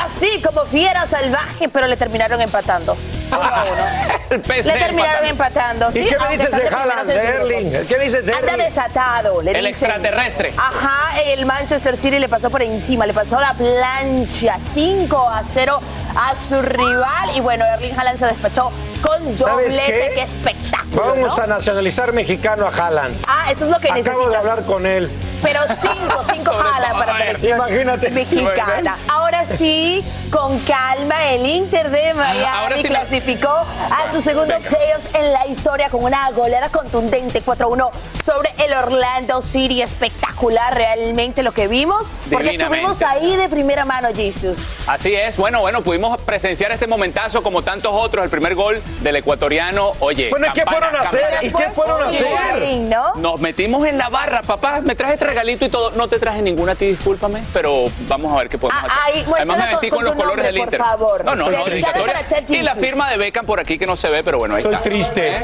así 0.04 0.42
como 0.42 0.66
fiera 0.66 1.06
salvaje, 1.06 1.70
pero 1.70 1.88
le 1.88 1.98
terminaron 1.98 2.40
empatando. 2.42 2.96
Uno 3.32 3.42
a 3.42 3.64
uno. 3.64 4.12
Le 4.32 4.40
terminaron 4.64 5.26
empatando. 5.26 5.88
empatando. 5.88 5.90
¿Y 5.90 6.04
¿sí? 6.04 6.06
qué 6.10 6.18
me 6.20 6.30
dices 6.38 6.52
de 6.52 6.68
Haaland, 6.68 7.08
de. 7.08 7.16
Erling? 7.16 7.72
¿Qué 7.88 7.98
dices 8.00 8.26
de 8.26 8.34
Anda 8.34 8.54
Erling? 8.54 8.66
desatado, 8.66 9.42
le 9.42 9.52
El 9.52 9.66
dicen. 9.66 9.90
extraterrestre. 9.90 10.54
Ajá, 10.58 11.22
el 11.26 11.46
Manchester 11.46 11.98
City 11.98 12.18
le 12.20 12.30
pasó 12.30 12.50
por 12.50 12.62
encima, 12.62 13.06
le 13.06 13.14
pasó 13.14 13.40
la 13.40 13.54
plancha 13.54 14.56
5 14.60 15.30
a 15.30 15.44
0 15.44 15.80
a 16.16 16.36
su 16.36 16.62
rival. 16.62 17.36
Y 17.36 17.42
bueno, 17.42 17.66
Erling 17.66 17.98
Haaland 17.98 18.18
se 18.20 18.26
despachó 18.26 18.72
con 19.02 19.38
¿Sabes 19.38 19.76
doblete, 19.76 19.84
qué? 20.10 20.12
qué 20.16 20.22
espectáculo. 20.24 21.04
Vamos 21.04 21.38
¿no? 21.38 21.44
a 21.44 21.48
nacionalizar 21.48 22.14
mexicano 22.14 22.66
a 22.66 22.70
Haaland. 22.70 23.18
Ah, 23.28 23.52
eso 23.52 23.66
es 23.66 23.72
lo 23.72 23.80
que 23.80 23.88
Acabo 23.88 23.98
necesitas. 24.04 24.30
de 24.32 24.38
hablar 24.38 24.66
con 24.66 24.86
él. 24.86 25.10
pero 25.42 25.62
cinco, 25.82 26.22
cinco 26.34 26.54
jalas 26.54 26.94
para 26.94 27.18
selección 27.18 27.58
Imagínate. 27.58 28.10
mexicana. 28.12 28.98
Ahora 29.08 29.46
sí, 29.46 30.04
con 30.32 30.60
calma, 30.60 31.30
el 31.32 31.46
Inter 31.46 31.90
de 31.90 32.14
Miami 32.14 32.44
ahora 32.46 32.78
sí 32.78 32.84
la- 32.90 33.00
clasificó 33.00 33.50
a 33.50 34.12
su 34.12 34.20
segundo 34.22 34.54
playoffs 34.60 35.08
en 35.14 35.32
la 35.34 35.48
historia 35.48 35.90
con 35.90 36.04
una 36.04 36.30
goleada 36.32 36.70
contundente 36.70 37.42
4-1 37.44 37.90
sobre 38.24 38.54
el 38.64 38.74
Orlando 38.74 39.42
City. 39.42 39.82
Espectacular 39.82 40.76
realmente 40.76 41.42
lo 41.44 41.54
que 41.54 41.68
vimos, 41.68 42.08
porque 42.32 42.52
estuvimos 42.52 43.02
ahí 43.02 43.36
de 43.36 43.50
primera 43.50 43.86
mano, 43.86 44.10
Jesus. 44.16 44.74
Así 44.88 45.14
es, 45.16 45.38
bueno, 45.38 45.62
bueno, 45.62 45.82
pudimos 45.82 46.20
presenciar 46.22 46.72
este 46.72 46.88
momentazo 46.88 47.42
como 47.42 47.62
tantos 47.64 47.92
otros, 47.94 48.24
el 48.26 48.30
primer 48.32 48.56
gol 48.56 48.82
del 49.00 49.16
ecuatoriano, 49.16 49.92
oye. 50.00 50.30
Bueno, 50.30 50.48
¿y 50.48 50.52
qué 50.54 50.64
fueron 50.66 50.96
a 50.96 51.00
hacer? 51.02 51.24
¿Y 51.42 51.50
qué 51.52 51.70
fueron 51.72 52.04
a 52.04 52.08
hacer? 52.08 52.78
¿no? 52.82 53.14
Nos 53.16 53.40
metimos 53.42 53.86
en 53.88 53.98
la 53.98 54.10
barra, 54.10 54.42
papá, 54.44 54.82
me 54.82 54.94
traje 54.96 55.14
este 55.14 55.26
regalito 55.26 55.66
y 55.66 55.70
todo. 55.70 55.92
No 55.92 56.08
te 56.08 56.20
traje 56.20 56.42
ninguna 56.42 56.74
a 56.74 56.76
ti, 56.76 56.86
discúlpame, 56.88 57.44
pero 57.54 57.86
vamos 58.08 58.32
a 58.34 58.38
ver 58.38 58.50
qué 58.50 58.58
podemos 58.60 58.84
Ah, 58.84 58.88
hacer. 58.88 59.16
ahí, 59.16 59.26
Además 59.38 59.58
me 59.58 59.68
vestí 59.68 59.90
con- 59.90 60.06
los 60.06 60.14
colores 60.16 60.46
del 60.46 60.56
por 60.58 60.66
Inter. 60.66 60.80
favor. 60.80 61.26
No, 61.26 61.36
no, 61.36 61.50
no, 61.50 61.64
Ted 61.64 62.50
Y 62.50 62.62
la 62.62 62.76
firma 62.76 63.10
de 63.10 63.18
Beckham 63.18 63.46
por 63.46 63.60
aquí 63.60 63.80
que 63.80 63.88
no 63.88 63.96
se 63.96 64.10
ve, 64.10 64.24
pero 64.24 64.38
bueno, 64.38 64.56
ahí 64.56 64.62
Estoy 64.62 64.76
está. 64.76 64.84
triste. 64.90 65.36
¿Eh? 65.36 65.42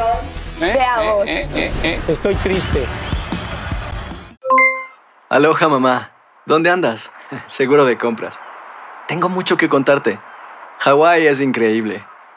¿Eh? 0.62 0.74
Veamos. 0.74 1.28
¿Eh? 1.28 1.48
¿Eh? 1.56 1.72
¿Eh? 1.84 2.00
Estoy 2.08 2.36
triste. 2.36 2.84
Aloha 5.30 5.68
mamá, 5.68 6.12
¿dónde 6.46 6.70
andas? 6.70 7.12
Seguro 7.48 7.86
de 7.86 7.98
compras. 7.98 8.40
Tengo 9.08 9.30
mucho 9.30 9.58
que 9.58 9.68
contarte. 9.70 10.20
Hawái 10.80 11.28
es 11.28 11.42
increíble. 11.42 12.06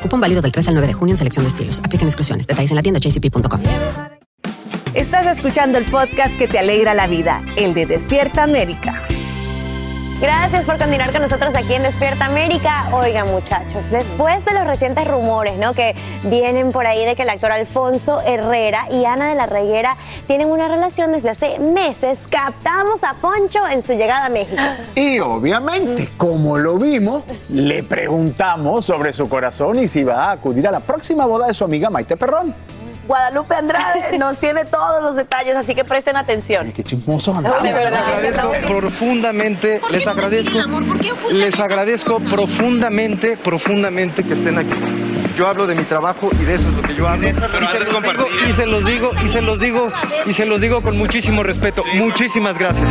Cupón 0.00 0.20
válido 0.20 0.42
del 0.42 0.52
3 0.52 0.68
al 0.68 0.74
9 0.74 0.86
de 0.86 0.94
junio 0.94 1.12
en 1.12 1.16
selección 1.16 1.44
de 1.44 1.48
estilos. 1.48 1.80
Aplican 1.84 2.06
exclusiones. 2.08 2.46
Detalles 2.46 2.70
en 2.70 2.76
la 2.76 2.82
tienda 2.82 3.00
jcp.com. 3.00 3.60
Estás 4.94 5.26
escuchando 5.26 5.78
el 5.78 5.84
podcast 5.84 6.36
que 6.38 6.48
te 6.48 6.58
alegra 6.58 6.94
la 6.94 7.06
vida, 7.06 7.42
el 7.56 7.74
de 7.74 7.86
Despierta 7.86 8.42
América. 8.42 9.06
Gracias 10.20 10.64
por 10.64 10.78
continuar 10.78 11.12
con 11.12 11.22
nosotros 11.22 11.54
aquí 11.54 11.74
en 11.74 11.84
Despierta 11.84 12.26
América. 12.26 12.88
Oigan, 12.92 13.30
muchachos, 13.30 13.88
después 13.88 14.44
de 14.44 14.52
los 14.52 14.66
recientes 14.66 15.06
rumores, 15.06 15.56
¿no? 15.58 15.74
Que 15.74 15.94
vienen 16.24 16.72
por 16.72 16.88
ahí 16.88 17.04
de 17.04 17.14
que 17.14 17.22
el 17.22 17.28
actor 17.28 17.52
Alfonso 17.52 18.20
Herrera 18.22 18.88
y 18.90 19.04
Ana 19.04 19.28
de 19.28 19.36
la 19.36 19.46
Reguera 19.46 19.96
tienen 20.26 20.48
una 20.48 20.66
relación 20.66 21.12
desde 21.12 21.30
hace 21.30 21.60
meses, 21.60 22.18
captamos 22.28 23.04
a 23.04 23.14
Poncho 23.14 23.60
en 23.68 23.80
su 23.80 23.92
llegada 23.92 24.26
a 24.26 24.28
México. 24.28 24.60
Y 24.96 25.20
obviamente, 25.20 26.08
como 26.16 26.58
lo 26.58 26.78
vimos, 26.78 27.22
le 27.50 27.84
preguntamos 27.84 28.84
sobre 28.84 29.12
su 29.12 29.28
corazón 29.28 29.78
y 29.78 29.86
si 29.86 30.02
va 30.02 30.24
a 30.24 30.30
acudir 30.32 30.66
a 30.66 30.72
la 30.72 30.80
próxima 30.80 31.26
boda 31.26 31.46
de 31.46 31.54
su 31.54 31.62
amiga 31.62 31.90
Maite 31.90 32.16
Perrón. 32.16 32.52
Guadalupe 33.08 33.54
Andrade 33.54 34.18
nos 34.18 34.38
tiene 34.38 34.64
todos 34.66 35.02
los 35.02 35.16
detalles, 35.16 35.56
así 35.56 35.74
que 35.74 35.84
presten 35.84 36.16
atención. 36.16 36.70
Qué 36.72 36.84
chismoso 36.84 37.32
De 37.32 37.38
andamos. 37.38 37.62
verdad. 37.62 38.04
agradezco 38.06 38.52
profundamente, 38.68 39.80
les 39.90 40.06
agradezco, 40.06 40.58
les 41.32 41.58
agradezco 41.58 42.20
profundamente, 42.20 43.36
profundamente 43.36 44.22
que 44.22 44.34
estén 44.34 44.58
aquí. 44.58 44.74
Yo 45.36 45.46
hablo 45.48 45.66
de 45.66 45.74
mi 45.74 45.84
trabajo 45.84 46.30
y 46.32 46.44
de 46.44 46.56
eso 46.56 46.68
es 46.68 46.74
lo 46.74 46.82
que 46.82 46.94
yo 46.94 47.08
hablo. 47.08 47.28
Pero 47.28 47.64
y, 47.64 47.66
se 47.66 47.76
antes 47.76 47.88
digo, 47.88 48.26
y 48.48 48.52
se 48.52 48.66
los 48.66 48.84
digo, 48.84 49.12
y 49.24 49.28
se 49.28 49.40
los 49.40 49.58
digo, 49.58 49.92
y 50.26 50.32
se 50.32 50.46
los 50.46 50.60
digo 50.60 50.82
con 50.82 50.98
muchísimo 50.98 51.42
respeto. 51.42 51.84
Muchísimas 51.94 52.58
gracias. 52.58 52.90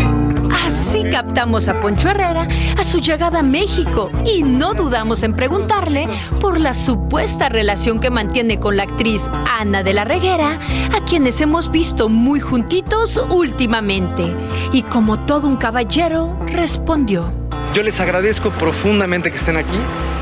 Así 0.66 1.04
captamos 1.10 1.68
a 1.68 1.80
Poncho 1.80 2.10
Herrera 2.10 2.48
a 2.78 2.84
su 2.84 3.00
llegada 3.00 3.40
a 3.40 3.44
México 3.44 4.10
y 4.26 4.44
no 4.44 4.74
dudamos 4.74 5.24
en 5.24 5.34
preguntarle 5.34 6.08
por 6.42 6.60
la 6.60 6.74
supuesta 6.74 7.50
relación 7.50 8.00
que 8.00 8.10
mantiene 8.10 8.60
con 8.60 8.78
la 8.78 8.84
actriz 8.84 9.30
Ana 9.60 9.84
de 9.84 9.94
la 9.94 10.04
Reguera, 10.04 10.60
a 10.94 11.06
quienes 11.06 11.40
hemos 11.42 11.72
visto 11.72 12.10
muy 12.10 12.40
juntitos 12.40 13.18
últimamente. 13.30 14.34
Y 14.74 14.84
como 14.84 15.20
todo 15.20 15.48
un 15.48 15.58
caballero, 15.58 16.38
respondió. 16.48 17.47
Yo 17.78 17.84
les 17.84 18.00
agradezco 18.00 18.50
profundamente 18.50 19.30
que 19.30 19.38
estén 19.38 19.56
aquí 19.56 19.78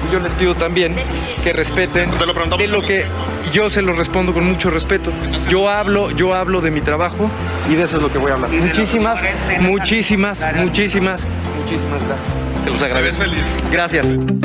y 0.06 0.12
yo 0.12 0.20
les 0.20 0.34
pido 0.34 0.56
también 0.56 0.94
que 1.42 1.54
respeten 1.54 2.12
de 2.58 2.68
lo 2.68 2.82
que 2.82 3.06
yo 3.54 3.70
se 3.70 3.82
lo 3.82 3.94
respondo 3.94 4.34
con 4.34 4.44
mucho 4.44 4.70
respeto. 4.70 5.14
Yo 5.48 5.70
hablo, 5.70 6.12
yo 6.12 6.36
hablo 6.36 6.60
de 6.60 6.70
mi 6.70 6.82
trabajo 6.82 7.32
y 7.70 7.76
de 7.76 7.84
eso 7.84 7.96
es 7.96 8.04
lo 8.04 8.12
que 8.12 8.18
voy 8.18 8.32
a 8.32 8.34
hablar. 8.34 8.52
Muchísimas, 8.52 9.22
muchísimas, 9.62 10.46
muchísimas, 10.54 11.26
muchísimas 11.58 12.04
gracias. 12.04 12.55
Se 12.66 12.72
los 12.72 12.82
agradezco. 12.82 13.24
Gracias. 13.72 14.04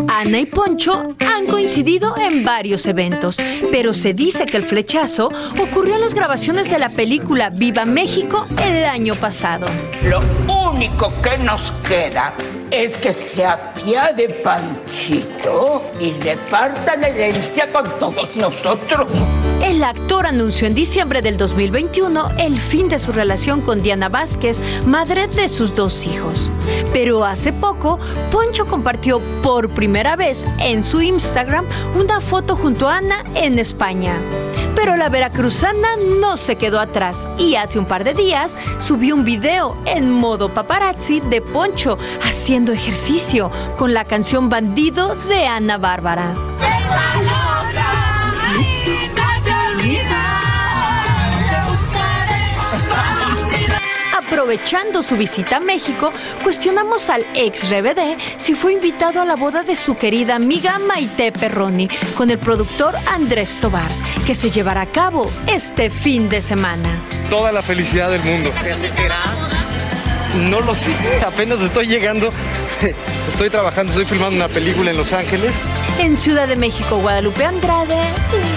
Ana 0.08 0.40
y 0.40 0.44
Poncho 0.44 1.16
han 1.26 1.46
coincidido 1.46 2.14
en 2.18 2.44
varios 2.44 2.84
eventos, 2.84 3.38
pero 3.72 3.94
se 3.94 4.12
dice 4.12 4.44
que 4.44 4.58
el 4.58 4.62
flechazo 4.62 5.30
ocurrió 5.58 5.94
en 5.94 6.02
las 6.02 6.12
grabaciones 6.12 6.70
de 6.70 6.78
la 6.78 6.90
película 6.90 7.48
Viva 7.48 7.86
México 7.86 8.44
el 8.62 8.84
año 8.84 9.14
pasado. 9.14 9.66
Lo 10.04 10.20
único 10.68 11.10
que 11.22 11.38
nos 11.38 11.72
queda 11.88 12.34
es 12.70 12.98
que 12.98 13.14
se 13.14 13.44
apiade 13.44 14.28
Panchito 14.28 15.90
y 15.98 16.12
reparta 16.12 16.96
la 16.96 17.08
herencia 17.08 17.72
con 17.72 17.84
todos 17.98 18.36
nosotros. 18.36 19.08
El 19.62 19.84
actor 19.84 20.26
anunció 20.26 20.66
en 20.66 20.74
diciembre 20.74 21.20
del 21.20 21.36
2021 21.36 22.30
el 22.38 22.58
fin 22.58 22.88
de 22.88 22.98
su 22.98 23.12
relación 23.12 23.60
con 23.60 23.82
Diana 23.82 24.08
Vázquez, 24.08 24.60
madre 24.86 25.26
de 25.28 25.48
sus 25.48 25.74
dos 25.74 26.06
hijos. 26.06 26.50
Pero 26.92 27.24
hace 27.24 27.52
poco, 27.52 27.98
Poncho 28.30 28.66
compartió 28.66 29.20
por 29.42 29.68
primera 29.68 30.16
vez 30.16 30.46
en 30.58 30.84
su 30.84 31.00
Instagram 31.00 31.66
una 31.98 32.20
foto 32.20 32.56
junto 32.56 32.88
a 32.88 32.98
Ana 32.98 33.24
en 33.34 33.58
España. 33.58 34.14
Pero 34.74 34.96
la 34.96 35.08
veracruzana 35.08 35.88
no 36.20 36.36
se 36.36 36.56
quedó 36.56 36.80
atrás 36.80 37.28
y 37.38 37.56
hace 37.56 37.78
un 37.78 37.84
par 37.84 38.04
de 38.04 38.14
días 38.14 38.56
subió 38.78 39.14
un 39.14 39.24
video 39.24 39.76
en 39.84 40.10
modo 40.10 40.48
paparazzi 40.48 41.20
de 41.20 41.42
Poncho 41.42 41.98
haciendo 42.22 42.72
ejercicio 42.72 43.50
con 43.76 43.94
la 43.94 44.04
canción 44.04 44.48
Bandido 44.48 45.16
de 45.28 45.46
Ana 45.46 45.76
Bárbara. 45.76 46.34
Aprovechando 54.40 55.02
su 55.02 55.18
visita 55.18 55.58
a 55.58 55.60
México, 55.60 56.10
cuestionamos 56.42 57.10
al 57.10 57.26
ex 57.34 57.68
RBD 57.68 58.16
si 58.38 58.54
fue 58.54 58.72
invitado 58.72 59.20
a 59.20 59.26
la 59.26 59.36
boda 59.36 59.64
de 59.64 59.76
su 59.76 59.98
querida 59.98 60.36
amiga 60.36 60.78
Maite 60.78 61.30
Perroni 61.30 61.88
con 62.16 62.30
el 62.30 62.38
productor 62.38 62.94
Andrés 63.06 63.58
Tobar, 63.60 63.90
que 64.26 64.34
se 64.34 64.50
llevará 64.50 64.80
a 64.80 64.86
cabo 64.86 65.30
este 65.46 65.90
fin 65.90 66.30
de 66.30 66.40
semana. 66.40 66.88
Toda 67.28 67.52
la 67.52 67.60
felicidad 67.60 68.10
del 68.10 68.22
mundo. 68.22 68.50
No 70.48 70.60
lo 70.60 70.74
sé, 70.74 70.90
apenas 71.22 71.60
estoy 71.60 71.88
llegando. 71.88 72.32
Estoy 73.32 73.50
trabajando, 73.50 73.92
estoy 73.92 74.06
filmando 74.06 74.36
una 74.36 74.48
película 74.48 74.90
en 74.90 74.96
Los 74.96 75.12
Ángeles. 75.12 75.52
En 75.98 76.16
Ciudad 76.16 76.48
de 76.48 76.56
México, 76.56 76.96
Guadalupe 76.96 77.44
Andrade, 77.44 78.00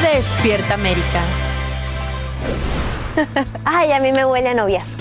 Despierta 0.02 0.76
América. 0.76 1.22
Ay, 3.66 3.92
a 3.92 4.00
mí 4.00 4.14
me 4.14 4.24
huele 4.24 4.48
a 4.48 4.54
noviazo. 4.54 4.98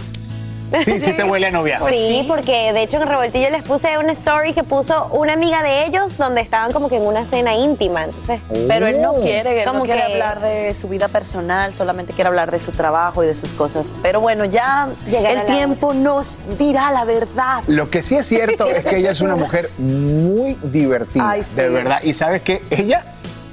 Sí, 0.85 1.01
sí 1.01 1.13
te 1.13 1.25
huele 1.25 1.47
a 1.47 1.51
noviazgo. 1.51 1.89
Sí, 1.89 2.25
porque 2.27 2.73
de 2.73 2.83
hecho 2.83 2.97
en 2.97 3.03
el 3.05 3.09
revoltillo 3.09 3.51
les 3.51 3.63
puse 3.63 3.99
una 3.99 4.13
story 4.13 4.53
que 4.55 4.63
puso 4.65 5.07
una 5.13 5.35
amiga 5.35 5.63
de 5.63 5.87
ellos 5.87 6.17
donde 6.17 6.41
estaban 6.41 6.73
como 6.73 6.89
que 6.89 6.97
en 6.97 7.03
una 7.03 7.25
cena 7.27 7.55
íntima. 7.55 8.05
Entonces, 8.05 8.41
Pero 8.69 8.87
él 8.87 9.01
no 9.03 9.13
Oh. 9.13 9.21
quiere, 9.21 9.63
él 9.63 9.69
no 9.73 9.83
quiere 9.83 10.01
que- 10.07 10.13
hablar 10.13 10.41
de 10.41 10.73
su 10.75 10.89
vida 10.89 11.09
personal, 11.09 11.75
solamente 11.75 12.13
quiere 12.13 12.29
hablar 12.29 12.51
de 12.51 12.59
su 12.59 12.73
trabajo 12.73 13.23
y 13.23 13.27
de 13.27 13.35
sus 13.35 13.53
cosas. 13.53 13.87
Pero 14.03 14.21
bueno, 14.21 14.45
ya 14.45 14.89
Llegará 15.07 15.31
el 15.31 15.37
la 15.39 15.45
tiempo 15.47 15.93
nos 15.95 16.39
dirá 16.59 16.91
la 16.93 17.05
verdad. 17.05 17.63
Lo 17.67 17.91
que 17.91 18.03
sí 18.03 18.17
es 18.17 18.27
cierto 18.27 18.67
es 18.67 18.85
que 18.85 18.97
ella 18.99 19.11
es 19.11 19.21
una 19.21 19.37
mujer 19.37 19.71
muy 19.79 20.57
divertida, 20.63 21.29
Ay, 21.31 21.43
sí. 21.43 21.57
de 21.57 21.69
verdad. 21.69 21.99
Y 22.03 22.15
sabes 22.15 22.43
que 22.43 22.63
ella 22.71 23.05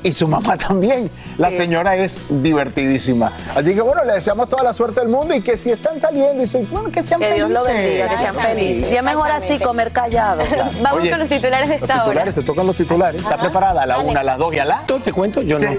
y 0.03 0.11
su 0.13 0.27
mamá 0.27 0.57
también. 0.57 1.09
La 1.39 1.49
Sí. 1.49 1.57
señora 1.57 1.95
es 1.95 2.21
divertidísima. 2.29 3.31
Así 3.55 3.73
que 3.73 3.81
bueno, 3.81 4.03
le 4.03 4.13
deseamos 4.13 4.47
toda 4.49 4.61
la 4.63 4.73
suerte 4.73 4.99
del 4.99 5.09
mundo 5.09 5.33
y 5.33 5.41
que 5.41 5.57
si 5.57 5.71
están 5.71 5.99
saliendo 5.99 6.43
y 6.43 6.47
se, 6.47 6.61
bueno, 6.65 6.91
que 6.91 7.01
sean 7.01 7.19
Que 7.19 7.33
Dios 7.33 7.49
lo 7.49 7.63
felices. 7.63 7.81
bendiga, 7.83 8.09
que 8.09 8.17
sean 8.17 8.35
felices. 8.35 8.91
Y 8.91 8.95
es 8.95 9.03
mejor 9.03 9.31
así 9.31 9.57
comer 9.57 9.91
callado. 9.91 10.43
Vamos 10.81 10.99
Oye, 11.01 11.09
con 11.09 11.19
los 11.19 11.29
titulares 11.29 11.69
de 11.69 11.75
Los 11.75 11.81
esta 11.83 11.93
hora. 11.95 12.03
titulares, 12.03 12.35
te 12.35 12.41
tocan 12.43 12.67
los 12.67 12.75
titulares. 12.75 13.21
¿Está 13.21 13.37
preparada? 13.37 13.83
A 13.83 13.85
la 13.85 13.99
una, 13.99 14.19
a 14.19 14.23
las 14.23 14.37
dos 14.37 14.53
y 14.53 14.59
a 14.59 14.65
la. 14.65 14.83
Te 15.03 15.13
cuento, 15.13 15.41
yo 15.41 15.57
no. 15.57 15.69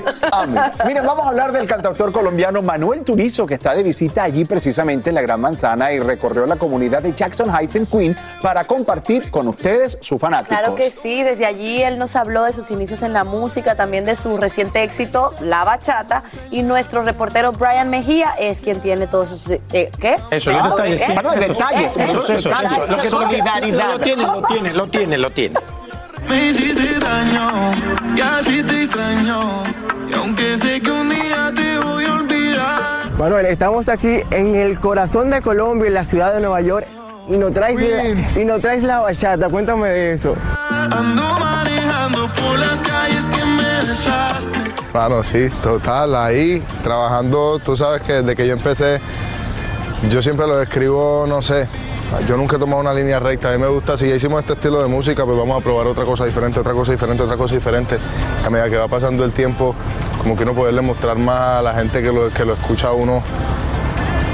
Miren, 0.87 1.05
vamos 1.07 1.25
a 1.27 1.29
hablar 1.29 1.53
del 1.53 1.67
cantautor 1.67 2.11
colombiano 2.13 2.63
Manuel 2.63 3.03
Turizo, 3.05 3.47
que 3.47 3.55
está 3.55 3.75
de 3.75 3.83
visita 3.83 4.23
allí 4.23 4.45
precisamente 4.45 5.11
en 5.11 5.15
la 5.15 5.21
Gran 5.23 5.41
Manzana 5.41 5.93
y 5.93 6.01
recorrió 6.01 6.47
la 6.47 6.57
comunidad 6.57 7.03
de 7.03 7.13
Jackson 7.15 7.51
Heights 7.55 7.77
en 7.77 7.87
Queen 7.87 8.17
para 8.43 8.65
compartir 8.65 9.31
con 9.31 9.47
ustedes 9.49 9.99
su 10.01 10.19
fanáticos. 10.19 10.57
Claro 10.59 10.75
que 10.75 10.91
sí, 10.91 11.23
desde 11.23 11.45
allí 11.47 11.83
él 11.83 11.99
nos 11.99 12.17
habló 12.17 12.45
de 12.45 12.53
sus 12.53 12.71
inicios 12.71 13.03
en 13.03 13.13
la 13.13 13.25
música, 13.25 13.75
también 13.75 14.05
de 14.07 14.17
su 14.17 14.37
reciente 14.39 14.83
éxito, 14.83 15.35
La 15.51 15.65
Bachata, 15.65 16.23
y 16.51 16.63
nuestro 16.63 17.03
reportero 17.03 17.53
Brian 17.53 17.91
Mejía 17.91 18.31
es 18.39 18.61
quien 18.61 18.81
tiene 18.81 19.07
todos 19.09 19.29
sus... 19.31 19.49
eh, 19.49 19.61
¿Qué? 20.01 20.17
Eso, 20.31 20.51
los 20.53 20.63
Ah, 20.63 20.69
detalles, 20.71 21.03
sí. 21.03 21.13
Manuel, 21.13 21.39
Eso, 21.43 21.53
detalles, 21.53 21.97
Eso, 21.97 22.21
eso, 22.23 22.35
eso. 22.35 22.51
Lo 22.89 22.97
que 22.97 23.11
Solidaridad. 23.11 23.89
Lo 23.93 23.99
tiene, 23.99 24.23
lo 24.23 24.43
tiene, 24.43 24.73
lo 24.75 24.87
tiene, 24.87 25.19
lo 25.19 25.31
tiene. 25.33 25.61
Me 26.29 26.47
hiciste 26.49 26.99
daño 27.01 27.51
y 28.17 28.21
así 28.21 28.63
te 28.63 28.83
extraño. 28.83 29.65
Y 30.09 30.15
aunque 30.15 30.57
sé 30.57 30.81
que 30.81 30.91
un 30.91 31.11
día 31.11 31.53
te 31.55 31.79
voy 31.79 32.05
a 32.05 32.15
olvidar. 32.15 33.11
Manuel, 33.19 33.47
estamos 33.47 33.89
aquí 33.89 34.21
en 34.31 34.55
el 34.55 34.79
corazón 34.79 35.31
de 35.31 35.43
Colombia, 35.43 35.89
en 35.89 35.95
la 35.95 36.05
ciudad 36.05 36.33
de 36.33 36.41
Nueva 36.41 36.61
York, 36.61 36.87
y 37.31 37.37
nos 37.37 37.53
traes, 37.53 38.37
y 38.37 38.45
nos 38.45 38.61
traes 38.61 38.83
la 38.83 39.01
bachata. 39.01 39.49
Cuéntame 39.49 39.89
de 39.89 40.13
eso. 40.15 40.35
Ando 40.69 41.23
manejando 41.39 42.29
por 42.35 42.59
las 42.59 42.83
calles 42.83 43.25
que 43.27 43.45
me 43.45 43.87
besaste. 43.87 44.59
Bueno, 44.93 45.23
sí, 45.23 45.49
total, 45.63 46.17
ahí 46.17 46.63
trabajando, 46.83 47.61
tú 47.61 47.77
sabes 47.77 48.03
que 48.03 48.15
desde 48.15 48.35
que 48.35 48.47
yo 48.47 48.55
empecé, 48.55 49.01
yo 50.11 50.21
siempre 50.21 50.49
lo 50.49 50.57
describo, 50.57 51.27
no 51.29 51.41
sé, 51.41 51.69
yo 52.27 52.37
nunca 52.37 52.57
he 52.57 52.59
tomado 52.59 52.81
una 52.81 52.93
línea 52.93 53.21
recta, 53.21 53.51
a 53.51 53.53
mí 53.53 53.59
me 53.59 53.69
gusta, 53.69 53.97
si 53.97 54.09
ya 54.09 54.17
hicimos 54.17 54.41
este 54.41 54.55
estilo 54.55 54.83
de 54.83 54.89
música, 54.89 55.25
pues 55.25 55.39
vamos 55.39 55.61
a 55.61 55.63
probar 55.63 55.87
otra 55.87 56.05
cosa 56.05 56.25
diferente, 56.25 56.59
otra 56.59 56.73
cosa 56.73 56.91
diferente, 56.91 57.23
otra 57.23 57.37
cosa 57.37 57.55
diferente. 57.55 57.99
A 58.45 58.51
medida 58.51 58.69
que 58.69 58.77
va 58.77 58.89
pasando 58.89 59.25
el 59.25 59.31
tiempo, 59.31 59.77
como 60.19 60.37
que 60.37 60.43
uno 60.43 60.55
poderle 60.55 60.81
mostrar 60.81 61.17
más 61.17 61.61
a 61.61 61.63
la 61.63 61.73
gente 61.75 62.03
que 62.03 62.11
lo, 62.11 62.31
que 62.31 62.45
lo 62.45 62.55
escucha 62.55 62.89
a 62.89 62.93
uno, 62.93 63.23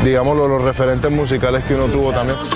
digamos, 0.07 0.37
los, 0.37 0.49
los 0.49 0.63
referentes 0.63 1.11
musicales 1.11 1.65
que 1.65 1.75
uno 1.75 1.87
tuvo 1.87 2.13
también. 2.13 2.39
A. 2.39 2.47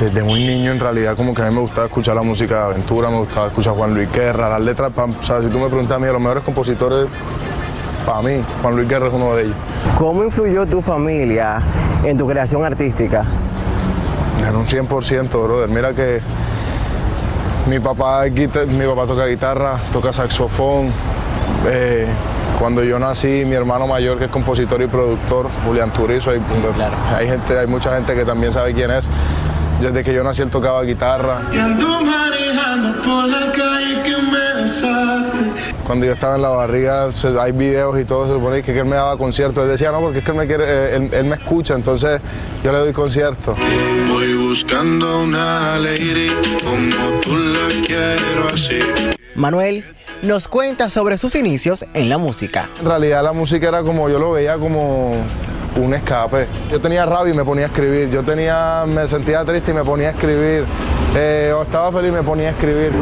Desde 0.00 0.22
muy 0.22 0.44
niño 0.46 0.72
en 0.72 0.80
realidad 0.80 1.16
como 1.16 1.34
que 1.34 1.42
a 1.42 1.46
mí 1.48 1.54
me 1.54 1.60
gustaba 1.62 1.86
escuchar 1.86 2.14
la 2.16 2.22
música 2.22 2.54
de 2.56 2.64
aventura, 2.72 3.08
me 3.08 3.18
gustaba 3.18 3.46
escuchar 3.46 3.72
Juan 3.74 3.94
Luis 3.94 4.12
Guerra, 4.12 4.48
las 4.50 4.60
letras, 4.60 4.92
pa- 4.92 5.04
o 5.04 5.22
sea, 5.22 5.40
si 5.40 5.48
tú 5.48 5.58
me 5.58 5.68
preguntas 5.68 5.96
a 5.96 5.98
mí, 5.98 6.06
los 6.06 6.20
mejores 6.20 6.44
compositores, 6.44 7.06
para 8.04 8.20
mí, 8.22 8.42
Juan 8.62 8.76
Luis 8.76 8.88
Guerra 8.88 9.06
es 9.08 9.14
uno 9.14 9.34
de 9.34 9.44
ellos. 9.44 9.56
¿Cómo 9.98 10.22
influyó 10.22 10.66
tu 10.66 10.82
familia 10.82 11.60
en 12.04 12.18
tu 12.18 12.26
creación 12.26 12.64
artística? 12.64 13.24
En 14.46 14.54
un 14.54 14.66
100%, 14.66 15.28
brother. 15.42 15.68
Mira 15.68 15.94
que 15.94 16.20
mi 17.68 17.78
papá, 17.80 18.24
mi 18.26 18.46
papá 18.86 19.06
toca 19.06 19.26
guitarra, 19.26 19.78
toca 19.92 20.12
saxofón. 20.12 20.90
Eh, 21.68 22.06
cuando 22.58 22.82
yo 22.82 22.98
nací, 22.98 23.44
mi 23.44 23.54
hermano 23.54 23.86
mayor, 23.86 24.18
que 24.18 24.24
es 24.26 24.30
compositor 24.30 24.80
y 24.82 24.86
productor, 24.86 25.48
Julián 25.66 25.90
Turizo, 25.92 26.30
hay, 26.30 26.40
hay 27.14 27.28
gente, 27.28 27.58
hay 27.58 27.66
mucha 27.66 27.94
gente 27.94 28.14
que 28.14 28.24
también 28.24 28.52
sabe 28.52 28.72
quién 28.72 28.90
es. 28.90 29.08
Desde 29.80 30.02
que 30.02 30.14
yo 30.14 30.24
nací 30.24 30.40
él 30.42 30.48
tocaba 30.50 30.82
guitarra. 30.84 31.42
Y 31.52 31.58
ando 31.58 32.00
manejando 32.00 33.02
por 33.02 33.28
la 33.28 33.52
calle 33.52 34.02
que 34.02 34.16
me 34.22 34.62
besaste. 34.62 35.38
Cuando 35.86 36.06
yo 36.06 36.12
estaba 36.12 36.36
en 36.36 36.42
la 36.42 36.48
barriga, 36.48 37.12
se- 37.12 37.38
hay 37.38 37.52
videos 37.52 38.00
y 38.00 38.04
todo, 38.04 38.26
se 38.26 38.32
supone 38.32 38.62
que, 38.62 38.72
que 38.72 38.78
él 38.78 38.86
me 38.86 38.96
daba 38.96 39.18
conciertos. 39.18 39.62
Él 39.64 39.68
decía, 39.70 39.92
no, 39.92 40.00
porque 40.00 40.18
es 40.20 40.24
que 40.24 40.30
él 40.30 40.36
me, 40.38 40.46
quiere, 40.46 40.64
eh, 40.66 40.96
él, 40.96 41.10
él 41.12 41.24
me 41.24 41.36
escucha, 41.36 41.74
entonces 41.74 42.20
yo 42.64 42.72
le 42.72 42.78
doy 42.78 42.92
conciertos. 42.94 43.56
Voy 44.08 44.34
buscando 44.34 45.20
una 45.20 45.76
lady 45.78 46.28
como 46.64 47.20
tú 47.20 47.36
la 47.36 47.68
quiero 47.86 48.48
así. 48.52 48.78
Manuel 49.34 49.84
nos 50.22 50.48
cuenta 50.48 50.90
sobre 50.90 51.18
sus 51.18 51.34
inicios 51.34 51.84
en 51.94 52.08
la 52.08 52.18
música. 52.18 52.68
En 52.80 52.86
realidad 52.86 53.22
la 53.22 53.32
música 53.32 53.68
era 53.68 53.82
como, 53.82 54.08
yo 54.08 54.18
lo 54.18 54.32
veía 54.32 54.56
como 54.56 55.12
un 55.76 55.94
escape. 55.94 56.46
Yo 56.70 56.80
tenía 56.80 57.06
rabia 57.06 57.34
y 57.34 57.36
me 57.36 57.44
ponía 57.44 57.64
a 57.64 57.68
escribir. 57.68 58.10
Yo 58.10 58.22
tenía, 58.22 58.84
me 58.86 59.06
sentía 59.06 59.44
triste 59.44 59.70
y 59.70 59.74
me 59.74 59.84
ponía 59.84 60.08
a 60.08 60.10
escribir. 60.12 60.64
Eh, 61.14 61.52
o 61.56 61.62
estaba 61.62 61.92
feliz 61.92 62.10
y 62.10 62.14
me 62.14 62.22
ponía 62.22 62.48
a 62.48 62.50
escribir. 62.50 62.92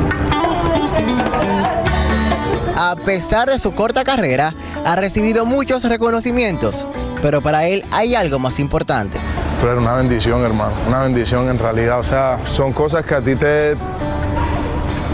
A 2.77 2.97
pesar 2.97 3.49
de 3.49 3.59
su 3.59 3.73
corta 3.73 4.05
carrera, 4.05 4.55
ha 4.85 4.97
recibido 4.97 5.47
muchos 5.47 5.85
reconocimientos, 5.85 6.87
pero 7.23 7.41
para 7.41 7.67
él 7.67 7.85
hay 7.93 8.15
algo 8.15 8.39
más 8.39 8.59
importante. 8.59 9.19
Pero 9.61 9.73
era 9.73 9.81
una 9.81 9.95
bendición, 9.95 10.43
hermano. 10.43 10.75
Una 10.89 11.03
bendición 11.03 11.49
en 11.49 11.59
realidad. 11.59 12.01
O 12.01 12.03
sea, 12.03 12.41
son 12.47 12.73
cosas 12.73 13.05
que 13.07 13.15
a 13.15 13.21
ti 13.21 13.37
te, 13.37 13.77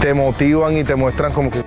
te 0.01 0.13
motivan 0.13 0.75
y 0.75 0.83
te 0.83 0.95
muestran 0.95 1.31
como 1.31 1.51
que 1.51 1.63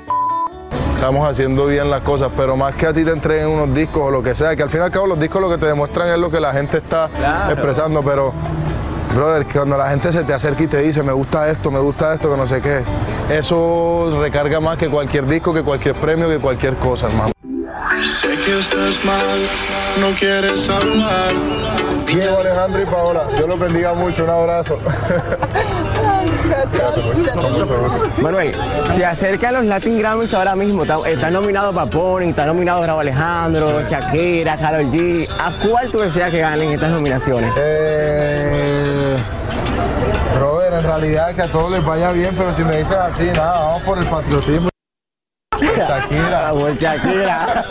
estamos 1.05 1.29
haciendo 1.29 1.67
bien 1.67 1.91
las 1.91 2.01
cosas, 2.01 2.33
pero 2.35 2.57
más 2.57 2.75
que 2.77 2.87
a 2.87 2.93
ti 2.95 3.05
te 3.05 3.11
entreguen 3.11 3.49
unos 3.49 3.75
discos 3.75 4.05
o 4.05 4.11
lo 4.11 4.23
que 4.23 4.35
sea, 4.35 4.57
que 4.57 4.63
al 4.63 4.71
fin 4.71 4.81
y 4.81 4.85
al 4.85 4.91
cabo 4.91 5.07
los 5.07 5.21
discos 5.21 5.43
lo 5.43 5.51
que 5.51 5.59
te 5.59 5.67
demuestran 5.67 6.09
es 6.09 6.19
lo 6.19 6.31
que 6.31 6.41
la 6.41 6.51
gente 6.55 6.79
está 6.79 7.11
Claro. 7.15 7.53
expresando, 7.53 8.03
pero 8.03 8.33
brother, 9.15 9.45
que 9.45 9.53
cuando 9.59 9.77
la 9.77 9.91
gente 9.91 10.11
se 10.11 10.25
te 10.25 10.33
acerca 10.33 10.63
y 10.63 10.67
te 10.67 10.79
dice, 10.79 11.03
me 11.03 11.13
gusta 11.13 11.51
esto, 11.51 11.71
me 11.71 11.79
gusta 11.79 12.15
esto, 12.15 12.31
que 12.31 12.37
no 12.39 12.47
sé 12.47 12.63
qué, 12.63 12.81
eso 13.29 14.17
recarga 14.19 14.61
más 14.61 14.79
que 14.79 14.89
cualquier 14.89 15.27
disco, 15.27 15.53
que 15.53 15.63
cualquier 15.63 15.95
premio, 15.95 16.27
que 16.27 16.39
cualquier 16.39 16.75
cosa, 16.77 17.09
hermano. 17.09 17.33
Sé 18.07 18.29
que 18.47 18.59
estás 18.59 19.05
mal, 19.05 19.39
no 20.01 20.17
quieres 20.19 20.67
hablar. 20.71 21.35
Diego, 22.07 22.39
Alejandro 22.39 22.81
y 22.83 22.87
Paola, 22.87 23.25
Dios 23.37 23.47
los 23.47 23.59
bendiga 23.59 23.93
mucho, 23.93 24.25
un 24.25 24.31
abrazo. 24.31 24.79
Manuel, 28.19 28.55
se 28.97 29.05
acercan 29.05 29.55
los 29.55 29.65
Latin 29.65 29.99
Grammys 29.99 30.33
ahora 30.35 30.55
mismo. 30.55 30.83
Está, 30.83 30.97
está 31.09 31.31
nominado 31.31 31.73
Paponi, 31.73 32.31
está 32.31 32.47
nominado 32.47 32.81
Grabo 32.81 33.01
Alejandro, 33.01 33.83
Shakira, 33.89 34.57
Karol 34.57 34.87
G. 34.87 35.29
¿A 35.39 35.53
cuál 35.67 35.91
tú 35.91 36.01
deseas 36.01 36.31
que 36.31 36.41
ganen 36.41 36.71
estas 36.71 36.91
nominaciones? 36.91 37.53
Eh, 37.57 39.17
Robert, 40.39 40.75
en 40.75 40.83
realidad 40.83 41.35
que 41.35 41.43
a 41.43 41.49
todos 41.49 41.73
les 41.73 41.85
vaya 41.85 42.13
bien, 42.13 42.35
pero 42.37 42.53
si 42.53 42.65
me 42.65 42.79
dices 42.79 42.97
así, 42.97 43.25
nada, 43.25 43.59
vamos 43.59 43.83
por 43.83 43.99
el 43.99 44.07
patriotismo. 44.07 44.69
Shakira. 45.61 46.51
Por 46.59 46.77
Shakira. 46.77 47.65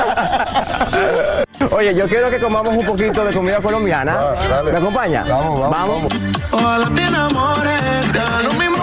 Oye, 1.71 1.95
yo 1.95 2.07
quiero 2.07 2.29
que 2.29 2.39
comamos 2.39 2.75
un 2.75 2.85
poquito 2.85 3.23
de 3.23 3.33
comida 3.33 3.59
colombiana. 3.61 4.35
¿Me 4.63 4.77
acompaña? 4.77 5.23
Vamos, 5.27 5.69
vamos, 5.69 6.03
Ojalá 6.51 6.89
te 6.93 7.01
enamores, 7.03 7.81
te 8.11 8.43
lo 8.43 8.53
mismo 8.53 8.82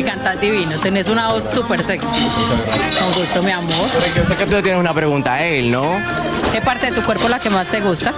Que 0.00 0.06
cantas 0.06 0.40
divino, 0.40 0.78
tenés 0.82 1.08
una 1.08 1.28
voz 1.28 1.44
súper 1.44 1.84
sexy. 1.84 2.26
Con 2.98 3.12
gusto, 3.12 3.42
mi 3.42 3.50
amor. 3.50 3.86
Yo 4.16 4.24
sé 4.24 4.34
que 4.34 4.46
tú 4.46 4.62
tienes 4.62 4.80
una 4.80 4.94
pregunta 4.94 5.34
a 5.34 5.44
él, 5.44 5.70
¿no? 5.70 5.92
¿Qué 6.50 6.62
parte 6.62 6.86
de 6.86 6.92
tu 6.92 7.02
cuerpo 7.02 7.24
es 7.24 7.30
la 7.30 7.38
que 7.38 7.50
más 7.50 7.68
te 7.68 7.82
gusta? 7.82 8.14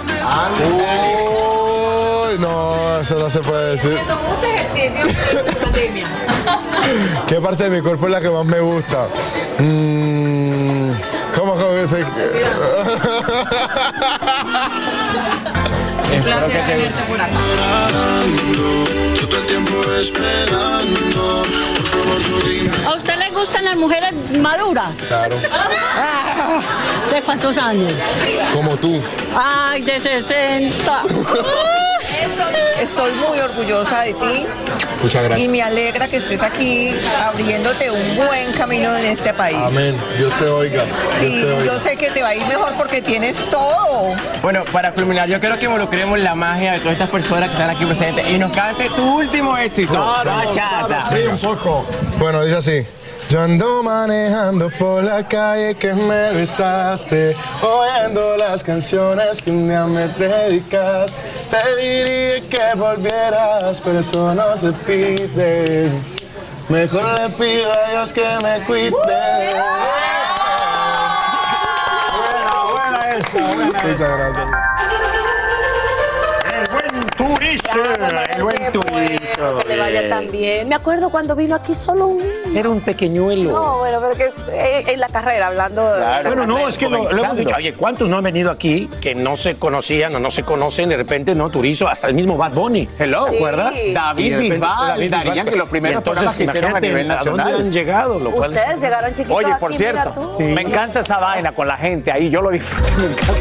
Uy, 0.63 2.39
no, 2.39 3.01
eso 3.01 3.19
no 3.19 3.29
se 3.29 3.41
puede 3.41 3.71
decir. 3.71 3.99
mucho 3.99 4.45
ejercicio 4.45 5.01
en 5.45 5.55
pandemia. 5.55 6.07
¿Qué 7.27 7.41
parte 7.41 7.65
de 7.65 7.69
mi 7.69 7.81
cuerpo 7.81 8.05
es 8.05 8.13
la 8.13 8.21
que 8.21 8.29
más 8.29 8.45
me 8.45 8.61
gusta? 8.61 9.09
Mm, 9.59 10.91
¿Cómo, 11.35 11.51
cómo 11.55 11.69
que 11.71 11.87
se... 11.89 12.05
Un 16.15 16.23
placer 16.23 16.65
tenerte 16.65 17.03
por 17.09 17.19
acá. 17.19 17.33
Yo 19.19 19.27
todo 19.27 19.41
el 19.41 19.47
tiempo 19.47 19.81
esperando. 19.99 21.62
¿A 22.85 22.95
usted 22.95 23.15
le 23.17 23.31
gustan 23.31 23.65
las 23.65 23.75
mujeres 23.75 24.13
maduras? 24.39 24.97
Claro. 25.07 25.35
Ah, 25.51 26.59
¿De 27.11 27.21
cuántos 27.21 27.57
años? 27.57 27.91
Como 28.53 28.77
tú. 28.77 29.01
Ay, 29.35 29.81
de 29.81 29.99
60. 29.99 31.03
Estoy 32.83 33.11
muy 33.13 33.39
orgullosa 33.39 34.01
de 34.01 34.13
ti. 34.13 34.45
Muchas 35.01 35.23
gracias. 35.23 35.39
Y 35.39 35.47
me 35.47 35.61
alegra 35.61 36.07
que 36.07 36.17
estés 36.17 36.41
aquí 36.41 36.93
abriéndote 37.23 37.89
un 37.89 38.17
buen 38.17 38.51
camino 38.53 38.95
en 38.97 39.05
este 39.05 39.33
país. 39.33 39.57
Amén. 39.57 39.95
Dios 40.17 40.33
te 40.37 40.45
oiga. 40.49 40.83
Dios 41.21 41.31
Y 41.31 41.41
te 41.41 41.51
oiga. 41.53 41.65
yo 41.65 41.79
sé 41.79 41.95
que 41.95 42.09
te 42.11 42.21
va 42.21 42.29
a 42.29 42.35
ir 42.35 42.45
mejor 42.45 42.73
porque 42.73 43.01
tienes 43.01 43.37
todo. 43.49 44.13
Bueno, 44.41 44.65
para 44.71 44.93
culminar, 44.93 45.29
yo 45.29 45.39
quiero 45.39 45.57
que 45.57 45.65
involucremos 45.65 46.19
la 46.19 46.35
magia 46.35 46.73
de 46.73 46.79
todas 46.79 46.93
estas 46.93 47.09
personas 47.09 47.47
que 47.49 47.53
están 47.55 47.69
aquí 47.69 47.85
presentes 47.85 48.27
y 48.29 48.37
nos 48.37 48.51
cante 48.51 48.89
tu 48.89 49.15
último 49.17 49.57
éxito. 49.57 49.93
Bachata. 50.25 51.07
Sí, 51.09 51.21
un 51.29 51.37
poco. 51.39 51.85
Bueno, 52.19 52.43
dice 52.43 52.57
así. 52.57 52.85
Yo 53.33 53.41
ando 53.41 53.81
manejando 53.81 54.69
por 54.77 55.03
la 55.03 55.27
calle 55.27 55.73
que 55.73 55.91
me 55.91 56.33
besaste, 56.33 57.35
oyendo 57.63 58.37
las 58.37 58.63
canciones 58.63 59.41
que 59.41 59.49
un 59.49 59.67
día 59.67 59.87
me 59.87 60.07
dedicaste. 60.07 61.19
Te 61.49 61.81
diría 61.81 62.47
que 62.47 62.77
volvieras, 62.77 63.81
pero 63.81 64.01
eso 64.01 64.35
no 64.35 64.55
se 64.55 64.71
pide. 64.71 65.89
Mejor 66.69 67.21
le 67.21 67.29
pido 67.29 67.73
a 67.73 67.89
Dios 67.89 68.13
que 68.13 68.21
me 68.43 68.63
cuide. 68.67 68.91
Buena 72.69 73.17
esa, 73.17 73.47
buena 73.47 73.83
Muchas 73.83 73.99
gracias. 73.99 74.51
El 78.35 78.43
buen. 78.43 78.61
El. 78.63 79.19
Que 79.63 79.67
le 79.67 79.77
vaya 79.77 80.09
tan 80.09 80.31
bien. 80.31 80.69
Me 80.69 80.75
acuerdo 80.75 81.09
cuando 81.09 81.35
vino 81.35 81.55
aquí 81.55 81.75
solo 81.75 82.07
un. 82.07 82.23
Era 82.55 82.69
un 82.69 82.81
pequeñuelo. 82.81 83.51
No, 83.51 83.77
bueno, 83.79 83.99
pero 84.01 84.15
que 84.15 84.25
eh, 84.51 84.83
en 84.93 84.99
la 84.99 85.07
carrera, 85.09 85.47
hablando 85.47 85.93
de. 85.93 86.23
bueno, 86.25 86.45
no, 86.47 86.67
es 86.67 86.77
que 86.77 86.89
lo, 86.89 87.11
lo 87.11 87.23
hemos 87.23 87.37
dicho. 87.37 87.53
Oye, 87.55 87.73
¿cuántos 87.73 88.07
no 88.09 88.17
han 88.17 88.23
venido 88.23 88.51
aquí 88.51 88.89
que 89.01 89.15
no 89.15 89.37
se 89.37 89.55
conocían 89.57 90.15
o 90.15 90.19
no 90.19 90.31
se 90.31 90.43
conocen? 90.43 90.89
De 90.89 90.97
repente, 90.97 91.35
no, 91.35 91.49
Turizo, 91.49 91.87
hasta 91.87 92.07
el 92.07 92.13
mismo 92.13 92.37
Bad 92.37 92.53
Bunny. 92.53 92.87
Hello. 92.99 93.25
¿Te 93.25 93.37
acuerdas? 93.37 93.73
David 93.93 94.37
Bisbal, 94.37 94.87
David 94.87 95.11
Bisbal. 95.11 95.33
Yankee, 95.35 95.55
los 95.55 95.69
primeros 95.69 95.97
entonces, 95.97 96.23
programas 96.23 96.37
que 96.37 96.43
hicieron 96.43 96.63
a 96.63 96.69
imagínate 96.71 96.87
nivel 96.87 97.07
nacional. 97.07 97.47
¿A 97.47 97.51
dónde 97.51 97.67
han 97.67 97.71
llegado? 97.71 98.19
Lo 98.19 98.31
cual- 98.31 98.49
Ustedes 98.51 98.81
llegaron 98.81 99.13
chiquitos 99.13 99.37
Oye, 99.37 99.53
por 99.59 99.71
aquí, 99.71 99.77
cierto, 99.77 100.37
me 100.39 100.61
encanta 100.61 100.99
esa 101.01 101.19
vaina 101.19 101.51
con 101.53 101.67
la 101.67 101.77
gente 101.77 102.11
ahí, 102.11 102.29
yo 102.29 102.41
lo 102.41 102.49
disfruto, 102.49 102.91
me 102.97 103.05
encanta. 103.07 103.33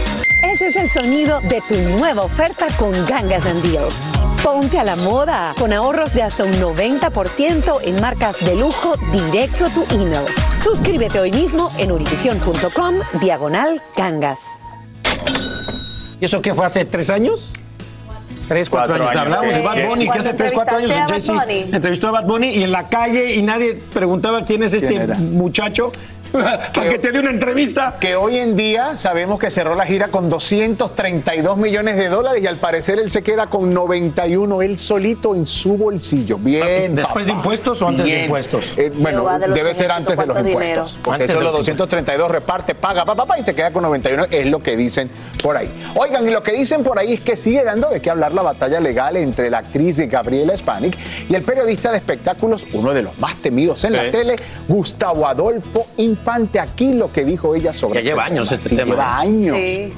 Ese 0.53 0.69
es 0.69 0.77
el 0.77 0.91
sonido 0.91 1.41
de 1.43 1.63
tu 1.69 1.77
nueva 1.77 2.23
oferta 2.23 2.67
con 2.77 2.93
Gangas 3.07 3.47
and 3.47 3.63
Deals. 3.63 3.95
Ponte 4.43 4.79
a 4.79 4.85
la 4.85 4.97
moda 4.97 5.55
con 5.59 5.73
ahorros 5.73 6.13
de 6.15 6.23
hasta 6.23 6.45
un 6.45 6.53
90% 6.55 7.81
en 7.85 8.01
marcas 8.01 8.37
de 8.45 8.57
lujo 8.57 8.95
directo 9.13 9.67
a 9.67 9.69
tu 9.71 9.85
email. 9.95 10.25
Suscríbete 10.57 11.21
hoy 11.21 11.31
mismo 11.31 11.71
en 11.79 11.93
univision.com 11.93 12.95
diagonal 13.21 13.81
gangas. 13.97 14.41
¿Y 16.21 16.25
eso 16.25 16.41
qué 16.43 16.55
fue 16.55 16.67
hace 16.67 16.85
tres 16.85 17.11
años? 17.11 17.51
Tres, 18.49 18.69
cuatro, 18.69 18.97
Cuatro 18.97 19.09
años. 19.21 19.33
años. 19.33 19.39
Hablamos 19.39 19.75
de. 19.75 19.83
Bad 19.83 19.89
Bunny, 19.89 20.11
que 20.11 20.19
hace 20.19 20.35
tres, 20.35 20.53
cuatro 20.53 20.77
años 20.77 20.93
Jesse 21.09 21.31
entrevistó 21.73 22.09
a 22.09 22.11
Bad 22.11 22.27
Bunny 22.27 22.49
y 22.51 22.63
en 22.65 22.73
la 22.73 22.89
calle 22.89 23.35
y 23.35 23.43
nadie 23.43 23.81
preguntaba 23.95 24.45
quién 24.45 24.63
es 24.63 24.75
este 24.75 25.07
muchacho 25.17 25.93
para 26.75 26.89
que 26.89 26.99
te 26.99 27.13
dé 27.13 27.21
una 27.21 27.31
entrevista. 27.31 27.97
Que 28.01 28.17
hoy 28.17 28.39
en 28.39 28.57
día 28.57 28.97
sabemos 28.97 29.39
que 29.39 29.51
cerró 29.51 29.75
la 29.75 29.85
gira 29.85 30.09
con 30.09 30.29
232 30.29 31.57
millones 31.57 31.97
de 31.97 32.09
dólares 32.09 32.43
y 32.43 32.47
al 32.47 32.57
parecer 32.57 32.99
él 32.99 33.11
se 33.11 33.23
queda 33.23 33.47
con 33.49 33.71
91 33.71 34.63
él 34.63 34.79
solito 34.79 35.35
en 35.35 35.47
su 35.47 35.77
bolsillo. 35.77 36.39
Bien. 36.39 36.95
¿Después 36.95 37.27
de 37.27 37.33
papá. 37.33 37.43
impuestos 37.43 37.83
o 37.83 37.89
antes 37.89 38.07
de 38.07 38.23
impuestos? 38.25 38.73
Eh, 38.77 38.93
bueno, 38.95 39.25
de 39.39 39.49
debe 39.49 39.75
ser 39.75 39.93
antes 39.93 40.17
de 40.17 40.27
los 40.27 40.35
¿cuánto 40.35 40.51
impuestos. 40.51 40.93
dinero? 40.93 41.03
Porque 41.03 41.15
Antes 41.15 41.31
eso 41.31 41.39
de 41.39 41.45
los 41.45 41.53
los 41.53 41.67
232 41.67 42.31
reparte, 42.31 42.75
paga, 42.75 43.05
papá, 43.05 43.27
papá, 43.27 43.39
y 43.39 43.45
se 43.45 43.55
queda 43.55 43.73
con 43.73 43.83
91. 43.83 44.27
Es 44.31 44.47
lo 44.47 44.63
que 44.63 44.77
dicen 44.77 45.11
por 45.43 45.57
ahí. 45.57 45.71
Oigan, 45.95 46.27
y 46.29 46.33
lo 46.33 46.43
que 46.43 46.53
dicen 46.53 46.83
por 46.83 46.99
ahí 46.99 47.15
es 47.15 47.21
que 47.21 47.37
sigue 47.37 47.63
dando 47.63 47.91
de 47.91 48.01
qué 48.01 48.11
hablar 48.11 48.33
la 48.33 48.43
batalla 48.43 48.81
legal 48.81 49.17
entre 49.17 49.51
la 49.51 49.59
actriz 49.59 49.99
Gabriela 50.09 50.57
Spanik 50.57 50.97
y 51.29 51.35
el 51.35 51.43
periodista 51.43 51.91
de 51.91 51.99
espectáculos, 51.99 52.67
uno 52.73 52.95
de 52.95 53.03
los 53.03 53.19
más 53.19 53.37
temidos 53.37 53.85
en 53.85 53.93
la 53.93 54.11
tele, 54.11 54.37
Gustavo 54.69 55.27
Adolfo 55.27 55.87
Infante. 55.99 56.22
Aquí 56.61 56.93
lo 56.93 57.13
que 57.13 57.25
dijo 57.25 57.55
ella 57.55 57.73
sobre 57.73 58.03
Ya 58.03 58.11
lleva 58.11 58.25
este 58.27 58.35
años 58.35 58.49
tema. 58.49 58.57
este 58.57 58.69
Sí, 58.69 58.77
tema, 58.77 58.91
Lleva 58.91 59.05
¿eh? 59.05 59.29
años. 59.29 59.57
Sí. 59.57 59.93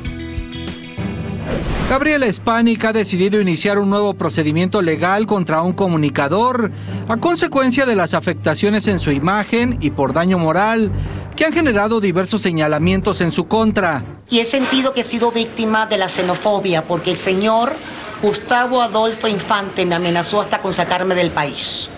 Gabriela 1.90 2.32
Spanik 2.32 2.82
ha 2.86 2.92
decidido 2.94 3.40
iniciar 3.40 3.78
un 3.78 3.90
nuevo 3.90 4.14
procedimiento 4.14 4.80
legal 4.80 5.26
contra 5.26 5.60
un 5.60 5.74
comunicador 5.74 6.70
a 7.08 7.18
consecuencia 7.18 7.84
de 7.84 7.94
las 7.94 8.14
afectaciones 8.14 8.88
en 8.88 8.98
su 8.98 9.10
imagen 9.10 9.76
y 9.82 9.90
por 9.90 10.14
daño 10.14 10.38
moral 10.38 10.90
que 11.36 11.44
han 11.44 11.52
generado 11.52 12.00
diversos 12.00 12.40
señalamientos 12.40 13.20
en 13.20 13.32
su 13.32 13.46
contra. 13.48 14.02
y 14.30 14.38
he 14.40 14.46
sentido 14.46 14.94
que 14.94 15.02
he 15.02 15.04
sido 15.04 15.30
víctima 15.30 15.84
de 15.86 15.98
la 15.98 16.08
xenofobia 16.08 16.82
porque 16.84 17.10
el 17.10 17.18
señor 17.18 17.74
Gustavo 18.22 18.80
Adolfo 18.80 19.28
Infante 19.28 19.84
me 19.84 19.94
amenazó 19.96 20.40
hasta 20.40 20.62
con 20.62 20.72
sacarme 20.72 21.14
del 21.14 21.30
país. 21.30 21.90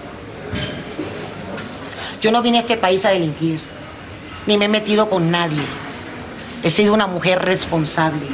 Yo 2.20 2.32
no 2.32 2.42
vine 2.42 2.58
a 2.58 2.60
este 2.62 2.76
país 2.76 3.04
a 3.04 3.10
delinquir, 3.10 3.60
ni 4.46 4.56
me 4.56 4.66
he 4.66 4.68
metido 4.68 5.08
con 5.08 5.30
nadie. 5.30 5.62
He 6.62 6.70
sido 6.70 6.94
una 6.94 7.06
mujer 7.06 7.44
responsable, 7.44 8.26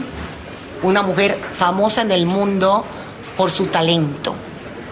una 0.83 1.03
mujer 1.03 1.39
famosa 1.55 2.03
en 2.03 2.13
el 2.13 2.27
mundo 2.27 2.85
por 3.37 3.51
su 3.51 3.67
talento, 3.67 4.35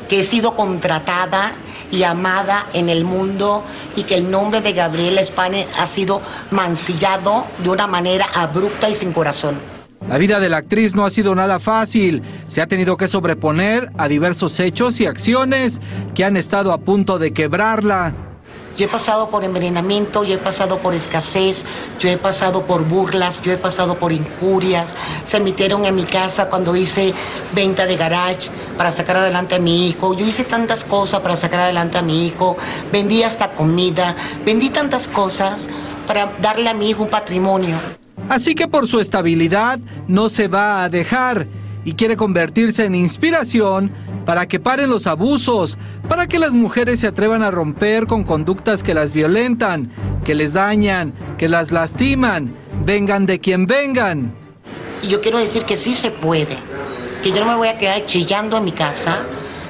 que 0.09 0.21
he 0.21 0.25
sido 0.25 0.55
contratada 0.55 1.53
y 1.91 2.03
amada 2.05 2.67
en 2.73 2.89
el 2.89 3.05
mundo 3.05 3.65
y 3.97 4.05
que 4.05 4.17
el 4.17 4.31
nombre 4.31 4.61
de 4.61 4.73
Gabriela 4.73 5.25
Spane 5.25 5.67
ha 5.79 5.87
sido 5.87 6.21
mancillado 6.51 7.47
de 7.59 7.69
una 7.71 7.87
manera 7.87 8.27
abrupta 8.35 8.89
y 8.89 8.95
sin 8.95 9.13
corazón. 9.13 9.57
La 10.09 10.19
vida 10.19 10.41
de 10.41 10.49
la 10.49 10.59
actriz 10.59 10.95
no 10.95 11.05
ha 11.05 11.11
sido 11.11 11.35
nada 11.35 11.61
fácil. 11.61 12.23
Se 12.49 12.63
ha 12.63 12.67
tenido 12.67 12.97
que 12.97 13.07
sobreponer 13.07 13.91
a 13.99 14.09
diversos 14.09 14.59
hechos 14.59 15.01
y 15.01 15.07
acciones 15.07 15.81
que 16.15 16.25
han 16.25 16.37
estado 16.37 16.73
a 16.73 16.79
punto 16.79 17.19
de 17.19 17.33
quebrarla. 17.33 18.30
Yo 18.77 18.87
he 18.87 18.89
pasado 18.89 19.29
por 19.29 19.45
envenenamiento, 19.45 20.25
yo 20.25 20.35
he 20.35 20.39
pasado 20.39 20.79
por 20.79 20.95
escasez, 20.95 21.65
yo 21.99 22.09
he 22.09 22.17
pasado 22.17 22.63
por 22.63 22.85
burlas, 22.85 23.43
yo 23.43 23.53
he 23.53 23.57
pasado 23.57 23.97
por 23.97 24.13
injurias. 24.13 24.95
Se 25.25 25.39
metieron 25.41 25.85
en 25.85 25.95
mi 25.95 26.05
casa 26.05 26.49
cuando 26.49 26.75
hice 26.77 27.13
venta 27.55 27.87
de 27.87 27.97
garage 27.97 28.51
para 28.77 28.91
sacar 28.91 29.19
adelante 29.19 29.57
a 29.57 29.59
mi 29.59 29.89
hijo. 29.89 30.15
Yo 30.15 30.25
hice 30.25 30.45
tantas 30.45 30.85
cosas 30.85 31.21
para 31.21 31.37
sacar 31.37 31.61
adelante 31.61 31.99
a 31.99 32.03
mi 32.03 32.27
hijo. 32.27 32.57
Vendí 32.91 33.23
hasta 33.23 33.53
comida, 33.53 34.17
vendí 34.45 34.71
tantas 34.71 35.09
cosas 35.09 35.69
para 36.07 36.33
darle 36.41 36.71
a 36.71 36.75
mi 36.75 36.91
hijo 36.91 37.03
un 37.03 37.11
patrimonio. 37.11 37.77
Así 38.29 38.55
que 38.55 38.69
por 38.69 38.87
su 38.87 39.01
estabilidad 39.01 39.79
no 40.07 40.29
se 40.29 40.49
va 40.49 40.85
a 40.85 40.89
dejar 40.89 41.47
y 41.85 41.95
quiere 41.95 42.17
convertirse 42.17 42.85
en 42.85 42.95
inspiración 42.95 43.93
para 44.31 44.47
que 44.47 44.61
paren 44.61 44.91
los 44.91 45.09
abusos, 45.09 45.77
para 46.09 46.29
que 46.29 46.39
las 46.39 46.53
mujeres 46.53 47.01
se 47.01 47.09
atrevan 47.09 47.43
a 47.43 47.51
romper 47.51 48.07
con 48.07 48.23
conductas 48.23 48.85
que 48.85 48.95
las 48.95 49.13
violentan, 49.13 49.91
que 50.25 50.37
les 50.37 50.53
dañan, 50.53 51.13
que 51.37 51.49
las 51.49 51.73
lastiman, 51.73 52.55
vengan 52.87 53.27
de 53.27 53.41
quien 53.41 53.67
vengan. 53.67 54.33
Y 55.03 55.09
yo 55.09 55.21
quiero 55.21 55.39
decir 55.39 55.65
que 55.65 55.77
sí 55.77 55.97
se 55.97 56.13
puede, 56.13 56.57
que 57.25 57.33
yo 57.33 57.41
no 57.41 57.51
me 57.51 57.57
voy 57.57 57.67
a 57.67 57.77
quedar 57.77 58.07
chillando 58.07 58.57
en 58.59 58.67
mi 58.67 58.71
casa, 58.71 59.25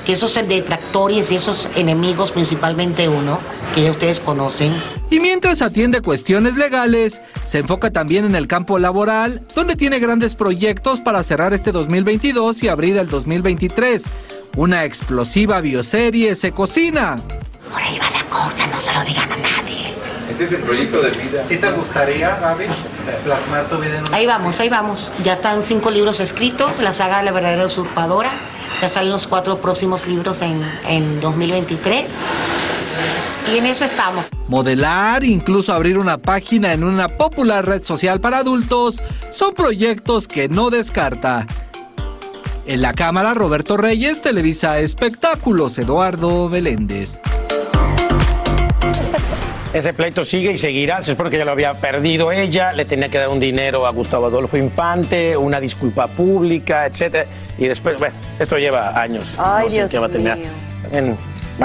que 0.05 0.13
esos 0.13 0.35
detractores 0.35 1.33
y 1.33 1.37
esos 1.37 1.71
enemigos, 1.75 2.31
principalmente 2.31 3.09
uno, 3.09 3.39
que 3.75 3.85
ya 3.85 3.91
ustedes 3.91 4.21
conocen, 4.21 4.75
Y 5.11 5.21
mientras 5.21 5.63
atiende 5.63 6.03
cuestiones 6.03 6.57
legales, 6.57 7.23
se 7.45 7.61
enfoca 7.61 7.91
también 7.91 8.27
en 8.27 8.35
el 8.35 8.47
campo 8.47 8.79
laboral, 8.79 9.43
donde 9.55 9.75
tiene 9.75 10.01
grandes 10.01 10.35
proyectos 10.35 11.01
para 11.01 11.23
cerrar 11.23 11.55
este 11.55 11.73
2022 11.73 12.63
y 12.63 12.69
abrir 12.69 12.99
el 12.99 13.09
2023. 13.09 14.05
Una 14.57 14.85
explosiva 14.85 15.61
bioserie 15.61 16.35
se 16.35 16.53
cocina. 16.53 17.17
por 17.71 17.81
ahí 17.81 17.99
va 17.99 18.11
la 18.11 18.25
cosa, 18.25 18.67
no 18.67 18.81
se 18.81 18.93
lo 18.93 19.05
digan 19.05 19.31
a 19.31 19.37
nadie. 19.37 19.95
Ese 20.31 20.45
es 20.45 20.53
el 20.53 20.63
proyecto 20.63 21.01
de 21.01 21.11
vida. 21.11 21.45
¿Sí 21.49 21.57
te 21.57 21.71
gustaría, 21.71 22.37
Gaby, 22.37 22.65
plasmar 23.25 23.69
tu 23.69 23.79
vida 23.79 23.99
en 23.99 24.09
un... 24.09 24.15
Ahí 24.15 24.27
vamos, 24.27 24.59
ahí 24.59 24.69
vamos. 24.69 25.13
Ya 25.23 25.35
están 25.35 25.63
cinco 25.63 25.91
libros 25.91 26.21
escritos, 26.21 26.81
la 26.81 26.93
saga 26.93 27.19
de 27.19 27.25
La 27.25 27.33
verdadera 27.33 27.67
usurpadora. 27.67 28.31
Ya 28.83 28.89
salen 28.89 29.11
los 29.11 29.27
cuatro 29.27 29.61
próximos 29.61 30.07
libros 30.07 30.43
en, 30.43 30.63
en 30.89 31.21
2023. 31.21 32.23
Y 33.53 33.59
en 33.59 33.67
eso 33.67 33.85
estamos. 33.85 34.27
Modelar, 34.49 35.25
incluso 35.25 35.73
abrir 35.73 35.99
una 35.99 36.19
página 36.19 36.73
en 36.73 36.85
una 36.85 37.09
popular 37.09 37.67
red 37.67 37.83
social 37.83 38.21
para 38.21 38.39
adultos, 38.39 39.01
son 39.31 39.55
proyectos 39.55 40.27
que 40.27 40.49
no 40.49 40.71
descarta. 40.71 41.47
En 42.71 42.83
la 42.83 42.93
cámara, 42.93 43.35
Roberto 43.35 43.77
Reyes, 43.77 44.23
Televisa 44.23 44.79
Espectáculos, 44.79 45.77
Eduardo 45.77 46.49
Beléndez. 46.49 47.19
Ese 49.73 49.93
pleito 49.93 50.25
sigue 50.25 50.53
y 50.53 50.57
seguirá, 50.57 50.99
es 50.99 51.13
porque 51.17 51.37
ya 51.37 51.45
lo 51.45 51.51
había 51.51 51.75
perdido 51.75 52.31
ella, 52.31 52.73
le 52.73 52.85
tenía 52.85 53.09
que 53.09 53.19
dar 53.19 53.29
un 53.29 53.41
dinero 53.41 53.89
a 53.89 53.91
Gustavo 53.91 54.27
Adolfo 54.27 54.57
Infante, 54.57 55.37
una 55.37 55.59
disculpa 55.59 56.07
pública, 56.07 56.87
etcétera, 56.87 57.27
y 57.59 57.67
después, 57.67 57.99
bueno, 57.99 58.15
esto 58.39 58.57
lleva 58.57 59.01
años. 59.01 59.35
Ay, 59.37 59.65
no 59.65 59.71
sé 59.71 59.77
Dios 59.77 59.91
qué 59.91 59.99
va 59.99 60.07
a 60.07 60.11
terminar. 60.11 60.39
mío. 60.39 60.49
También 60.83 61.19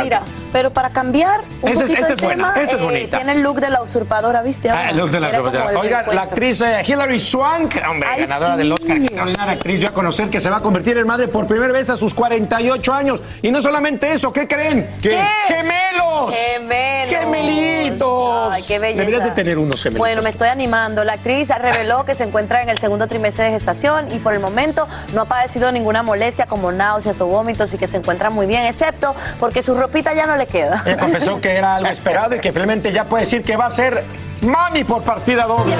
Mira, 0.03 0.21
pero 0.51 0.71
para 0.71 0.89
cambiar 0.89 1.41
un 1.61 1.69
Esta 1.69 1.85
es- 1.85 1.91
poquito 1.91 2.01
esta 2.01 2.07
el 2.13 2.19
es 2.19 2.21
buena, 2.21 2.53
tema, 2.53 2.65
es 2.65 2.73
eh, 2.73 2.77
bonita. 2.83 3.17
tiene 3.17 3.31
el 3.33 3.41
look 3.41 3.59
de 3.59 3.69
la 3.69 3.81
usurpadora, 3.81 4.41
¿viste? 4.41 4.69
Ah, 4.69 4.89
el 4.89 4.97
look 4.97 5.11
de 5.11 5.19
la 5.19 5.29
usurpadora. 5.29 5.79
Oiga, 5.79 6.05
la 6.13 6.21
actriz 6.23 6.61
eh, 6.61 6.83
Hilary 6.85 7.19
Swank, 7.19 7.75
hombre, 7.89 8.09
Ay, 8.11 8.21
ganadora 8.21 8.57
del 8.57 8.71
Oscar, 8.71 8.97
extraordinaria 8.97 9.53
actriz, 9.53 9.79
dio 9.79 9.89
a 9.89 9.93
conocer 9.93 10.29
que 10.29 10.39
se 10.39 10.49
va 10.49 10.57
a 10.57 10.61
convertir 10.61 10.97
en 10.97 11.07
madre 11.07 11.27
por 11.27 11.47
primera 11.47 11.71
vez 11.73 11.89
a 11.89 11.97
sus 11.97 12.13
48 12.13 12.93
años. 12.93 13.21
Y 13.41 13.51
no 13.51 13.61
solamente 13.61 14.11
eso, 14.11 14.31
¿qué 14.31 14.47
creen? 14.47 14.89
¿Qué? 15.01 15.21
¡Gemelos! 15.47 16.33
Gemelos. 16.35 17.09
¡Gemelitos! 17.15 18.49
Ay, 18.53 18.63
qué 18.63 18.79
belleza. 18.79 18.99
Deberías 18.99 19.23
de 19.23 19.31
tener 19.31 19.57
unos 19.57 19.81
gemelitos. 19.81 19.99
Bueno, 19.99 20.21
me 20.21 20.29
estoy 20.29 20.47
animando. 20.49 21.03
La 21.03 21.13
actriz 21.13 21.49
reveló 21.49 22.05
que 22.05 22.15
se 22.15 22.23
encuentra 22.23 22.61
en 22.61 22.69
el 22.69 22.77
segundo 22.77 23.07
trimestre 23.07 23.45
de 23.45 23.51
gestación 23.51 24.11
y 24.13 24.19
por 24.19 24.33
el 24.33 24.39
momento 24.39 24.87
no 25.13 25.21
ha 25.21 25.25
padecido 25.25 25.71
ninguna 25.71 26.03
molestia 26.03 26.45
como 26.45 26.71
náuseas 26.71 27.19
o 27.21 27.27
vómitos 27.27 27.73
y 27.73 27.77
que 27.77 27.87
se 27.87 27.97
encuentra 27.97 28.29
muy 28.29 28.45
bien, 28.47 28.65
excepto 28.65 29.15
porque 29.39 29.61
su 29.61 29.75
ropita 29.85 30.13
ya 30.13 30.25
no 30.25 30.35
le 30.35 30.47
queda. 30.47 30.83
Confesó 30.99 31.39
que 31.39 31.51
era 31.51 31.75
algo 31.75 31.89
esperado 31.89 32.35
y 32.35 32.39
que 32.39 32.51
finalmente 32.51 32.91
ya 32.91 33.05
puede 33.05 33.23
decir 33.23 33.43
que 33.43 33.55
va 33.55 33.67
a 33.67 33.71
ser 33.71 34.03
mami 34.41 34.83
por 34.83 35.03
partida 35.03 35.45
doble. 35.45 35.75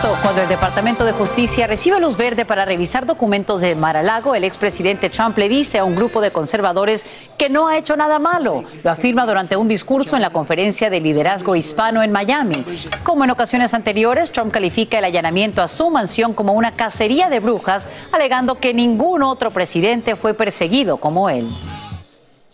Cuando 0.00 0.42
el 0.42 0.48
Departamento 0.48 1.04
de 1.04 1.12
Justicia 1.12 1.66
recibe 1.66 1.98
luz 1.98 2.16
verde 2.16 2.44
para 2.44 2.64
revisar 2.64 3.04
documentos 3.04 3.60
de 3.60 3.74
Mar-a-Lago, 3.74 4.36
el 4.36 4.44
expresidente 4.44 5.10
Trump 5.10 5.36
le 5.36 5.48
dice 5.48 5.78
a 5.78 5.84
un 5.84 5.96
grupo 5.96 6.20
de 6.20 6.30
conservadores 6.30 7.04
que 7.36 7.48
no 7.48 7.66
ha 7.66 7.76
hecho 7.76 7.96
nada 7.96 8.20
malo. 8.20 8.62
Lo 8.84 8.90
afirma 8.90 9.26
durante 9.26 9.56
un 9.56 9.66
discurso 9.66 10.14
en 10.14 10.22
la 10.22 10.30
conferencia 10.30 10.88
de 10.88 11.00
liderazgo 11.00 11.56
hispano 11.56 12.02
en 12.02 12.12
Miami. 12.12 12.64
Como 13.02 13.24
en 13.24 13.30
ocasiones 13.30 13.74
anteriores, 13.74 14.30
Trump 14.30 14.52
califica 14.52 14.98
el 14.98 15.04
allanamiento 15.04 15.62
a 15.62 15.68
su 15.68 15.90
mansión 15.90 16.32
como 16.32 16.52
una 16.52 16.76
cacería 16.76 17.28
de 17.28 17.40
brujas, 17.40 17.88
alegando 18.12 18.54
que 18.56 18.72
ningún 18.72 19.24
otro 19.24 19.50
presidente 19.50 20.14
fue 20.14 20.32
perseguido 20.32 20.98
como 20.98 21.28
él. 21.28 21.48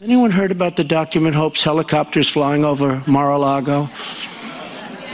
Anyone 0.03 0.35
heard 0.35 0.51
about 0.51 0.77
the 0.77 0.85
document 0.85 1.37
Hope's 1.37 1.65
helicopters 1.67 2.31
flying 2.31 2.65
over 2.65 3.03
Mar-a-Lago? 3.07 3.91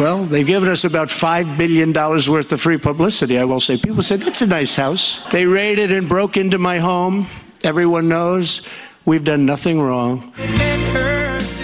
Well, 0.01 0.25
they've 0.25 0.47
given 0.47 0.71
us 0.71 0.87
about 0.87 1.09
$5 1.09 1.59
billion 1.59 1.93
worth 1.93 2.51
of 2.53 2.59
free 2.59 2.79
publicity, 2.79 3.39
I 3.39 3.45
will 3.45 3.61
say. 3.61 3.77
People 3.77 4.03
said, 4.03 4.23
that's 4.23 4.41
a 4.41 4.47
nice 4.47 4.75
house. 4.75 5.21
They 5.31 5.45
raided 5.45 5.93
and 5.93 6.09
broke 6.09 6.39
into 6.39 6.59
my 6.59 6.79
home. 6.79 7.27
Everyone 7.63 8.09
knows 8.09 8.63
we've 9.05 9.25
done 9.25 9.45
nothing 9.45 9.79
wrong. 9.79 10.33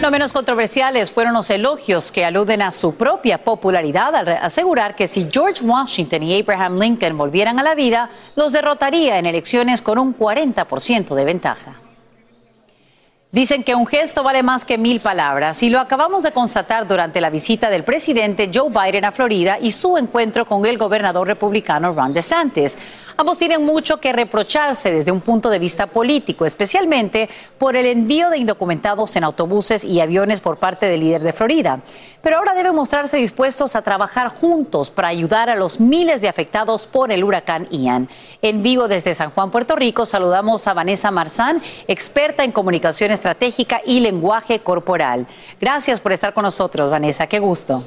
No 0.02 0.10
menos 0.10 0.34
controversiales 0.34 1.10
fueron 1.10 1.32
los 1.32 1.48
elogios 1.48 2.12
que 2.12 2.26
aluden 2.26 2.60
a 2.60 2.72
su 2.72 2.94
propia 2.94 3.42
popularidad 3.42 4.14
al 4.14 4.28
asegurar 4.28 4.96
que 4.96 5.06
si 5.06 5.26
George 5.32 5.64
Washington 5.64 6.22
y 6.22 6.38
Abraham 6.38 6.78
Lincoln 6.78 7.16
volvieran 7.16 7.58
a 7.58 7.62
la 7.62 7.74
vida, 7.74 8.10
los 8.34 8.52
derrotaría 8.52 9.18
en 9.18 9.24
elecciones 9.24 9.80
con 9.80 9.98
un 9.98 10.14
40% 10.14 11.14
de 11.14 11.24
ventaja. 11.24 11.85
Dicen 13.32 13.64
que 13.64 13.74
un 13.74 13.86
gesto 13.86 14.22
vale 14.22 14.44
más 14.44 14.64
que 14.64 14.78
mil 14.78 15.00
palabras 15.00 15.62
y 15.64 15.68
lo 15.68 15.80
acabamos 15.80 16.22
de 16.22 16.30
constatar 16.30 16.86
durante 16.86 17.20
la 17.20 17.28
visita 17.28 17.70
del 17.70 17.82
presidente 17.82 18.48
Joe 18.54 18.70
Biden 18.70 19.04
a 19.04 19.10
Florida 19.10 19.58
y 19.60 19.72
su 19.72 19.98
encuentro 19.98 20.46
con 20.46 20.64
el 20.64 20.78
gobernador 20.78 21.26
republicano 21.26 21.92
Ron 21.92 22.14
DeSantis. 22.14 22.78
Ambos 23.18 23.38
tienen 23.38 23.64
mucho 23.64 23.96
que 23.98 24.12
reprocharse 24.12 24.92
desde 24.92 25.10
un 25.10 25.22
punto 25.22 25.48
de 25.48 25.58
vista 25.58 25.86
político, 25.86 26.44
especialmente 26.44 27.30
por 27.56 27.74
el 27.74 27.86
envío 27.86 28.28
de 28.28 28.36
indocumentados 28.36 29.16
en 29.16 29.24
autobuses 29.24 29.84
y 29.84 30.00
aviones 30.00 30.40
por 30.40 30.58
parte 30.58 30.84
del 30.86 31.00
líder 31.00 31.22
de 31.22 31.32
Florida. 31.32 31.80
Pero 32.20 32.36
ahora 32.36 32.52
deben 32.52 32.74
mostrarse 32.74 33.16
dispuestos 33.16 33.74
a 33.74 33.80
trabajar 33.80 34.28
juntos 34.28 34.90
para 34.90 35.08
ayudar 35.08 35.48
a 35.48 35.56
los 35.56 35.80
miles 35.80 36.20
de 36.20 36.28
afectados 36.28 36.86
por 36.86 37.10
el 37.10 37.24
huracán 37.24 37.66
Ian. 37.70 38.08
En 38.42 38.62
vivo 38.62 38.86
desde 38.86 39.14
San 39.14 39.30
Juan, 39.30 39.50
Puerto 39.50 39.76
Rico, 39.76 40.04
saludamos 40.04 40.66
a 40.66 40.74
Vanessa 40.74 41.10
Marzán, 41.10 41.62
experta 41.88 42.44
en 42.44 42.52
comunicación 42.52 43.12
estratégica 43.12 43.80
y 43.86 44.00
lenguaje 44.00 44.60
corporal. 44.60 45.26
Gracias 45.58 46.00
por 46.00 46.12
estar 46.12 46.34
con 46.34 46.42
nosotros, 46.42 46.90
Vanessa. 46.90 47.26
Qué 47.26 47.38
gusto. 47.38 47.82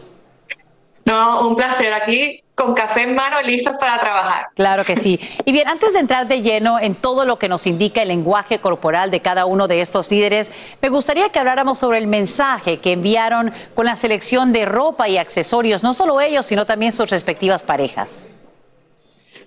No, 1.10 1.48
un 1.48 1.56
placer 1.56 1.92
aquí 1.92 2.44
con 2.54 2.76
café 2.76 3.02
en 3.04 3.16
mano 3.16 3.42
listos 3.42 3.74
para 3.80 3.98
trabajar. 4.00 4.50
Claro 4.54 4.86
que 4.86 4.96
sí. 4.96 5.20
Y 5.44 5.52
bien, 5.52 5.68
antes 5.68 5.94
de 5.94 6.00
entrar 6.00 6.28
de 6.28 6.44
lleno 6.44 6.80
en 6.80 6.94
todo 6.94 7.26
lo 7.26 7.40
que 7.40 7.50
nos 7.50 7.66
indica 7.66 8.04
el 8.04 8.10
lenguaje 8.10 8.60
corporal 8.60 9.10
de 9.10 9.20
cada 9.20 9.46
uno 9.46 9.68
de 9.68 9.82
estos 9.82 10.12
líderes, 10.12 10.52
me 10.82 10.90
gustaría 10.90 11.30
que 11.30 11.40
habláramos 11.40 11.80
sobre 11.80 11.98
el 11.98 12.06
mensaje 12.06 12.78
que 12.78 12.92
enviaron 12.92 13.52
con 13.74 13.86
la 13.86 13.96
selección 13.96 14.52
de 14.52 14.66
ropa 14.66 15.10
y 15.10 15.18
accesorios, 15.18 15.82
no 15.82 15.94
solo 15.94 16.22
ellos, 16.22 16.46
sino 16.46 16.68
también 16.68 16.92
sus 16.92 17.10
respectivas 17.10 17.64
parejas. 17.64 18.30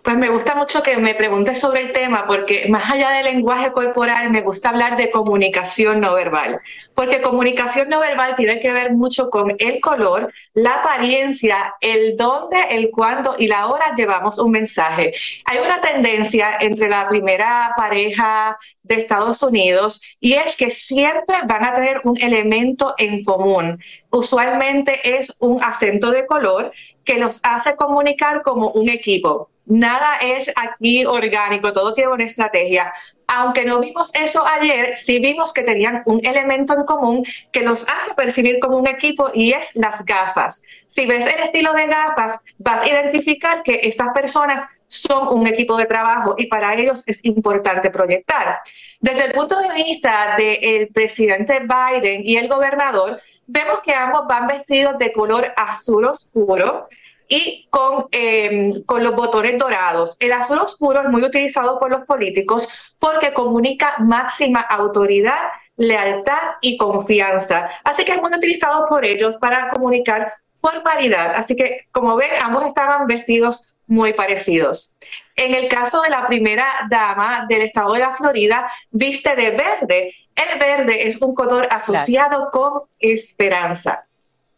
Pues 0.02 0.16
me 0.16 0.30
gusta 0.30 0.56
mucho 0.56 0.82
que 0.82 0.96
me 0.96 1.14
preguntes 1.14 1.60
sobre 1.60 1.82
el 1.82 1.92
tema 1.92 2.24
porque 2.26 2.66
más 2.68 2.90
allá 2.90 3.10
del 3.10 3.26
lenguaje 3.26 3.70
corporal 3.70 4.30
me 4.30 4.40
gusta 4.40 4.70
hablar 4.70 4.96
de 4.96 5.10
comunicación 5.10 6.00
no 6.00 6.14
verbal, 6.14 6.60
porque 6.96 7.22
comunicación 7.22 7.88
no 7.88 8.00
verbal 8.00 8.34
tiene 8.34 8.58
que 8.58 8.72
ver 8.72 8.92
mucho 8.94 9.30
con 9.30 9.54
el 9.60 9.78
color, 9.78 10.32
la 10.54 10.74
apariencia, 10.74 11.76
el 11.80 12.16
dónde, 12.16 12.56
el 12.70 12.90
cuándo 12.90 13.36
y 13.38 13.46
la 13.46 13.68
hora 13.68 13.94
llevamos 13.96 14.40
un 14.40 14.50
mensaje. 14.50 15.12
Hay 15.44 15.58
una 15.58 15.80
tendencia 15.80 16.56
entre 16.58 16.88
la 16.88 17.08
primera 17.08 17.72
pareja 17.76 18.58
de 18.82 18.96
Estados 18.96 19.40
Unidos 19.44 20.02
y 20.18 20.32
es 20.32 20.56
que 20.56 20.70
siempre 20.70 21.36
van 21.46 21.64
a 21.64 21.74
tener 21.74 22.00
un 22.02 22.20
elemento 22.20 22.96
en 22.98 23.22
común. 23.22 23.78
Usualmente 24.10 25.16
es 25.16 25.36
un 25.38 25.62
acento 25.62 26.10
de 26.10 26.26
color 26.26 26.72
que 27.04 27.18
los 27.20 27.38
hace 27.44 27.76
comunicar 27.76 28.42
como 28.42 28.70
un 28.72 28.88
equipo. 28.88 29.51
Nada 29.64 30.18
es 30.20 30.50
aquí 30.56 31.06
orgánico, 31.06 31.72
todo 31.72 31.92
tiene 31.92 32.12
una 32.12 32.24
estrategia. 32.24 32.92
Aunque 33.28 33.64
no 33.64 33.80
vimos 33.80 34.12
eso 34.14 34.44
ayer, 34.46 34.96
sí 34.96 35.20
vimos 35.20 35.52
que 35.52 35.62
tenían 35.62 36.02
un 36.04 36.24
elemento 36.26 36.74
en 36.74 36.84
común 36.84 37.24
que 37.52 37.62
los 37.62 37.86
hace 37.88 38.14
percibir 38.14 38.58
como 38.58 38.76
un 38.78 38.88
equipo 38.88 39.30
y 39.32 39.52
es 39.52 39.74
las 39.74 40.04
gafas. 40.04 40.62
Si 40.88 41.06
ves 41.06 41.26
el 41.26 41.40
estilo 41.40 41.72
de 41.72 41.86
gafas, 41.86 42.38
vas 42.58 42.82
a 42.82 42.88
identificar 42.88 43.62
que 43.62 43.80
estas 43.84 44.08
personas 44.12 44.66
son 44.88 45.28
un 45.28 45.46
equipo 45.46 45.76
de 45.78 45.86
trabajo 45.86 46.34
y 46.36 46.46
para 46.46 46.74
ellos 46.74 47.02
es 47.06 47.24
importante 47.24 47.88
proyectar. 47.88 48.58
Desde 49.00 49.26
el 49.26 49.32
punto 49.32 49.58
de 49.58 49.72
vista 49.72 50.34
del 50.36 50.88
presidente 50.88 51.60
Biden 51.60 52.20
y 52.24 52.36
el 52.36 52.48
gobernador, 52.48 53.22
vemos 53.46 53.80
que 53.80 53.94
ambos 53.94 54.26
van 54.28 54.46
vestidos 54.46 54.98
de 54.98 55.12
color 55.12 55.52
azul 55.56 56.04
oscuro 56.04 56.88
y 57.32 57.66
con, 57.70 58.08
eh, 58.12 58.74
con 58.84 59.02
los 59.02 59.14
botones 59.14 59.56
dorados. 59.58 60.18
El 60.20 60.34
azul 60.34 60.58
oscuro 60.58 61.00
es 61.00 61.08
muy 61.08 61.22
utilizado 61.22 61.78
por 61.78 61.90
los 61.90 62.02
políticos 62.02 62.68
porque 62.98 63.32
comunica 63.32 63.94
máxima 64.00 64.60
autoridad, 64.60 65.48
lealtad 65.76 66.56
y 66.60 66.76
confianza. 66.76 67.70
Así 67.84 68.04
que 68.04 68.12
es 68.12 68.20
muy 68.20 68.34
utilizado 68.34 68.86
por 68.86 69.06
ellos 69.06 69.38
para 69.38 69.70
comunicar 69.70 70.34
formalidad. 70.60 71.32
Así 71.34 71.56
que, 71.56 71.86
como 71.90 72.16
ven, 72.16 72.32
ambos 72.42 72.66
estaban 72.66 73.06
vestidos 73.06 73.66
muy 73.86 74.12
parecidos. 74.12 74.94
En 75.34 75.54
el 75.54 75.68
caso 75.68 76.02
de 76.02 76.10
la 76.10 76.26
primera 76.26 76.66
dama 76.90 77.46
del 77.48 77.62
estado 77.62 77.94
de 77.94 78.00
la 78.00 78.14
Florida, 78.14 78.70
viste 78.90 79.34
de 79.34 79.52
verde. 79.52 80.14
El 80.36 80.58
verde 80.58 81.08
es 81.08 81.22
un 81.22 81.34
color 81.34 81.66
asociado 81.70 82.50
con 82.50 82.82
esperanza. 82.98 84.06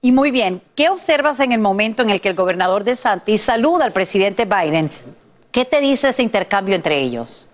Y 0.05 0.13
muy 0.13 0.31
bien, 0.31 0.61
¿qué 0.75 0.91
observas 0.91 1.41
en 1.41 1.53
el 1.53 1.61
momento 1.61 2.03
en 2.03 2.11
el 2.11 2.21
que 2.21 2.29
el 2.29 2.35
gobernador 2.35 2.85
de 2.85 2.95
Santis 2.95 3.41
saluda 3.41 3.87
al 3.87 3.93
presidente 3.93 4.45
Biden? 4.45 4.91
¿Qué 5.51 5.65
te 5.65 5.81
dice 5.81 6.11
ese 6.11 6.23
intercambio 6.23 6.75
entre 6.75 7.01
ellos? 7.01 7.49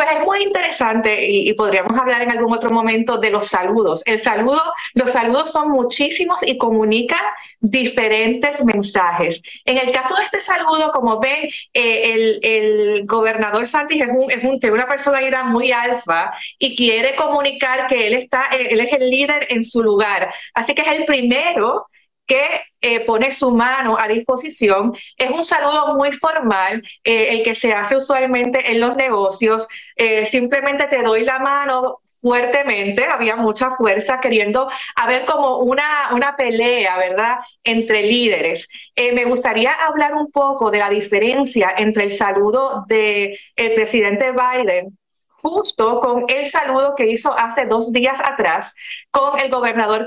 Pues 0.00 0.18
es 0.18 0.24
muy 0.24 0.42
interesante 0.44 1.26
y, 1.28 1.50
y 1.50 1.52
podríamos 1.52 1.92
hablar 2.00 2.22
en 2.22 2.30
algún 2.30 2.54
otro 2.54 2.70
momento 2.70 3.18
de 3.18 3.28
los 3.28 3.48
saludos. 3.48 4.02
El 4.06 4.18
saludo, 4.18 4.62
los 4.94 5.10
saludos 5.10 5.52
son 5.52 5.68
muchísimos 5.68 6.42
y 6.42 6.56
comunican 6.56 7.20
diferentes 7.60 8.64
mensajes. 8.64 9.42
En 9.66 9.76
el 9.76 9.92
caso 9.92 10.16
de 10.16 10.22
este 10.24 10.40
saludo, 10.40 10.90
como 10.92 11.20
ven, 11.20 11.50
eh, 11.74 12.14
el, 12.14 12.40
el 12.42 13.06
gobernador 13.06 13.66
Santis 13.66 14.00
es, 14.00 14.08
un, 14.08 14.30
es 14.30 14.42
un- 14.42 14.58
tiene 14.58 14.74
una 14.74 14.88
personalidad 14.88 15.44
muy 15.44 15.70
alfa 15.70 16.32
y 16.58 16.74
quiere 16.74 17.14
comunicar 17.14 17.86
que 17.86 18.06
él 18.06 18.14
está, 18.14 18.44
eh, 18.56 18.68
él 18.70 18.80
es 18.80 18.94
el 18.94 19.10
líder 19.10 19.48
en 19.50 19.64
su 19.64 19.82
lugar. 19.82 20.32
Así 20.54 20.74
que 20.74 20.80
es 20.80 20.88
el 20.88 21.04
primero 21.04 21.88
que 22.30 22.60
eh, 22.80 23.00
pone 23.00 23.32
su 23.32 23.50
mano 23.56 23.98
a 23.98 24.06
disposición. 24.06 24.94
Es 25.16 25.32
un 25.32 25.44
saludo 25.44 25.96
muy 25.96 26.12
formal, 26.12 26.80
eh, 27.02 27.30
el 27.30 27.42
que 27.42 27.56
se 27.56 27.72
hace 27.72 27.96
usualmente 27.96 28.70
en 28.70 28.78
los 28.78 28.94
negocios. 28.94 29.66
Eh, 29.96 30.24
simplemente 30.26 30.86
te 30.86 31.02
doy 31.02 31.24
la 31.24 31.40
mano 31.40 32.02
fuertemente, 32.22 33.04
había 33.04 33.34
mucha 33.34 33.72
fuerza 33.72 34.20
queriendo 34.20 34.70
haber 34.94 35.24
como 35.24 35.58
una, 35.58 36.10
una 36.12 36.36
pelea, 36.36 36.96
¿verdad?, 36.98 37.38
entre 37.64 38.04
líderes. 38.04 38.68
Eh, 38.94 39.12
me 39.12 39.24
gustaría 39.24 39.72
hablar 39.72 40.14
un 40.14 40.30
poco 40.30 40.70
de 40.70 40.78
la 40.78 40.88
diferencia 40.88 41.72
entre 41.78 42.04
el 42.04 42.12
saludo 42.12 42.84
del 42.86 43.36
presidente 43.74 44.32
Biden 44.32 44.99
justo 45.42 46.00
con 46.00 46.24
el 46.28 46.46
saludo 46.46 46.94
que 46.94 47.06
hizo 47.06 47.36
hace 47.36 47.66
dos 47.66 47.92
días 47.92 48.20
atrás 48.20 48.74
con 49.10 49.38
el 49.38 49.50
gobernador 49.50 50.06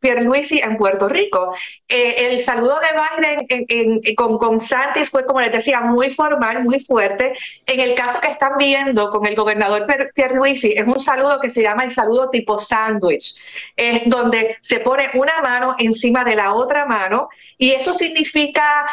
Pierluisi 0.00 0.60
en 0.60 0.76
Puerto 0.76 1.08
Rico. 1.08 1.54
Eh, 1.88 2.30
el 2.30 2.38
saludo 2.38 2.78
de 2.80 3.46
Biden 3.46 4.14
con, 4.14 4.38
con 4.38 4.60
Santis 4.60 5.10
fue, 5.10 5.24
como 5.24 5.40
les 5.40 5.52
decía, 5.52 5.80
muy 5.80 6.10
formal, 6.10 6.64
muy 6.64 6.80
fuerte. 6.80 7.34
En 7.66 7.80
el 7.80 7.94
caso 7.94 8.20
que 8.20 8.28
están 8.28 8.52
viendo 8.58 9.10
con 9.10 9.26
el 9.26 9.34
gobernador 9.34 9.86
Pierluisi, 10.14 10.72
es 10.72 10.86
un 10.86 11.00
saludo 11.00 11.40
que 11.40 11.48
se 11.48 11.62
llama 11.62 11.84
el 11.84 11.90
saludo 11.90 12.30
tipo 12.30 12.58
sándwich, 12.58 13.36
es 13.76 14.02
donde 14.06 14.56
se 14.60 14.80
pone 14.80 15.10
una 15.14 15.40
mano 15.40 15.74
encima 15.78 16.24
de 16.24 16.36
la 16.36 16.54
otra 16.54 16.86
mano 16.86 17.28
y 17.58 17.72
eso 17.72 17.92
significa 17.92 18.86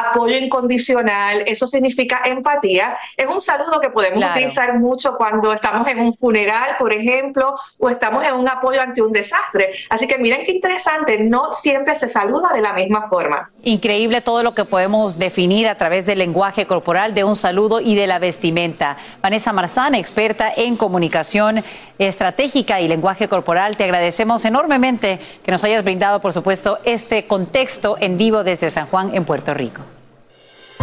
apoyo 0.00 0.36
incondicional, 0.36 1.42
eso 1.46 1.66
significa 1.66 2.22
empatía. 2.24 2.96
Es 3.16 3.26
un 3.26 3.40
saludo 3.40 3.80
que 3.80 3.90
podemos 3.90 4.22
utilizar 4.30 4.78
mucho 4.78 5.16
cuando 5.16 5.52
estamos 5.52 5.86
en 5.88 6.00
un 6.00 6.14
funeral, 6.14 6.76
por 6.78 6.92
ejemplo, 6.92 7.54
o 7.78 7.88
estamos 7.88 8.24
en 8.24 8.34
un 8.34 8.48
apoyo 8.48 8.80
ante 8.80 9.02
un 9.02 9.12
desastre. 9.12 9.70
Así 9.90 10.06
que 10.06 10.18
miren 10.18 10.44
qué 10.44 10.52
interesante, 10.52 11.18
no 11.18 11.52
siempre 11.52 11.94
se 11.94 12.08
saluda 12.08 12.50
de 12.52 12.60
la 12.60 12.72
misma 12.72 13.08
forma. 13.08 13.50
Increíble 13.62 14.20
todo 14.20 14.42
lo 14.42 14.54
que 14.54 14.64
podemos 14.64 15.18
definir 15.18 15.68
a 15.68 15.76
través 15.76 16.06
del 16.06 16.18
lenguaje 16.18 16.66
corporal, 16.66 17.14
de 17.14 17.24
un 17.24 17.36
saludo 17.36 17.80
y 17.80 17.94
de 17.94 18.06
la 18.06 18.18
vestimenta. 18.18 18.96
Vanessa 19.22 19.52
Marzán, 19.52 19.94
experta 19.94 20.52
en 20.54 20.76
comunicación 20.76 21.62
estratégica 21.98 22.80
y 22.80 22.88
lenguaje 22.88 23.28
corporal, 23.28 23.76
te 23.76 23.84
agradecemos 23.84 24.44
enormemente 24.44 25.20
que 25.44 25.52
nos 25.52 25.62
hayas 25.64 25.84
brindado, 25.84 26.20
por 26.20 26.32
supuesto, 26.32 26.78
este 26.84 27.26
contexto 27.26 27.96
en 28.00 28.16
vivo 28.16 28.44
desde 28.44 28.70
San 28.70 28.86
Juan, 28.86 29.14
en 29.14 29.24
Puerto 29.24 29.54
Rico. 29.54 29.83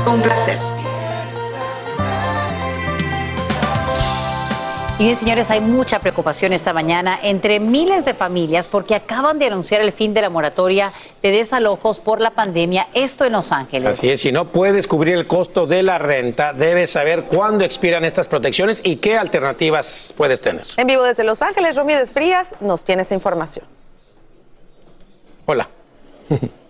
Un 0.07 0.21
placer. 0.21 0.57
Y 5.01 5.05
bien, 5.05 5.15
señores, 5.15 5.49
hay 5.49 5.61
mucha 5.61 5.97
preocupación 5.97 6.53
esta 6.53 6.73
mañana 6.73 7.17
entre 7.23 7.59
miles 7.59 8.05
de 8.05 8.13
familias 8.13 8.67
porque 8.67 8.93
acaban 8.93 9.39
de 9.39 9.47
anunciar 9.47 9.81
el 9.81 9.91
fin 9.91 10.13
de 10.13 10.21
la 10.21 10.29
moratoria 10.29 10.93
de 11.23 11.31
desalojos 11.31 11.99
por 11.99 12.21
la 12.21 12.31
pandemia, 12.31 12.87
esto 12.93 13.25
en 13.25 13.31
Los 13.31 13.51
Ángeles. 13.51 13.97
Así 13.97 14.11
es, 14.11 14.21
si 14.21 14.31
no 14.31 14.51
puedes 14.51 14.85
cubrir 14.85 15.15
el 15.15 15.25
costo 15.25 15.65
de 15.65 15.81
la 15.81 15.97
renta, 15.97 16.53
debes 16.53 16.91
saber 16.91 17.23
cuándo 17.23 17.65
expiran 17.65 18.05
estas 18.05 18.27
protecciones 18.27 18.81
y 18.83 18.97
qué 18.97 19.17
alternativas 19.17 20.13
puedes 20.15 20.39
tener. 20.39 20.67
En 20.77 20.85
vivo 20.85 21.01
desde 21.01 21.23
Los 21.23 21.41
Ángeles, 21.41 21.75
Romy 21.75 21.93
Frías 22.05 22.53
nos 22.59 22.83
tiene 22.83 23.01
esa 23.01 23.15
información. 23.15 23.65
Hola. 25.47 25.67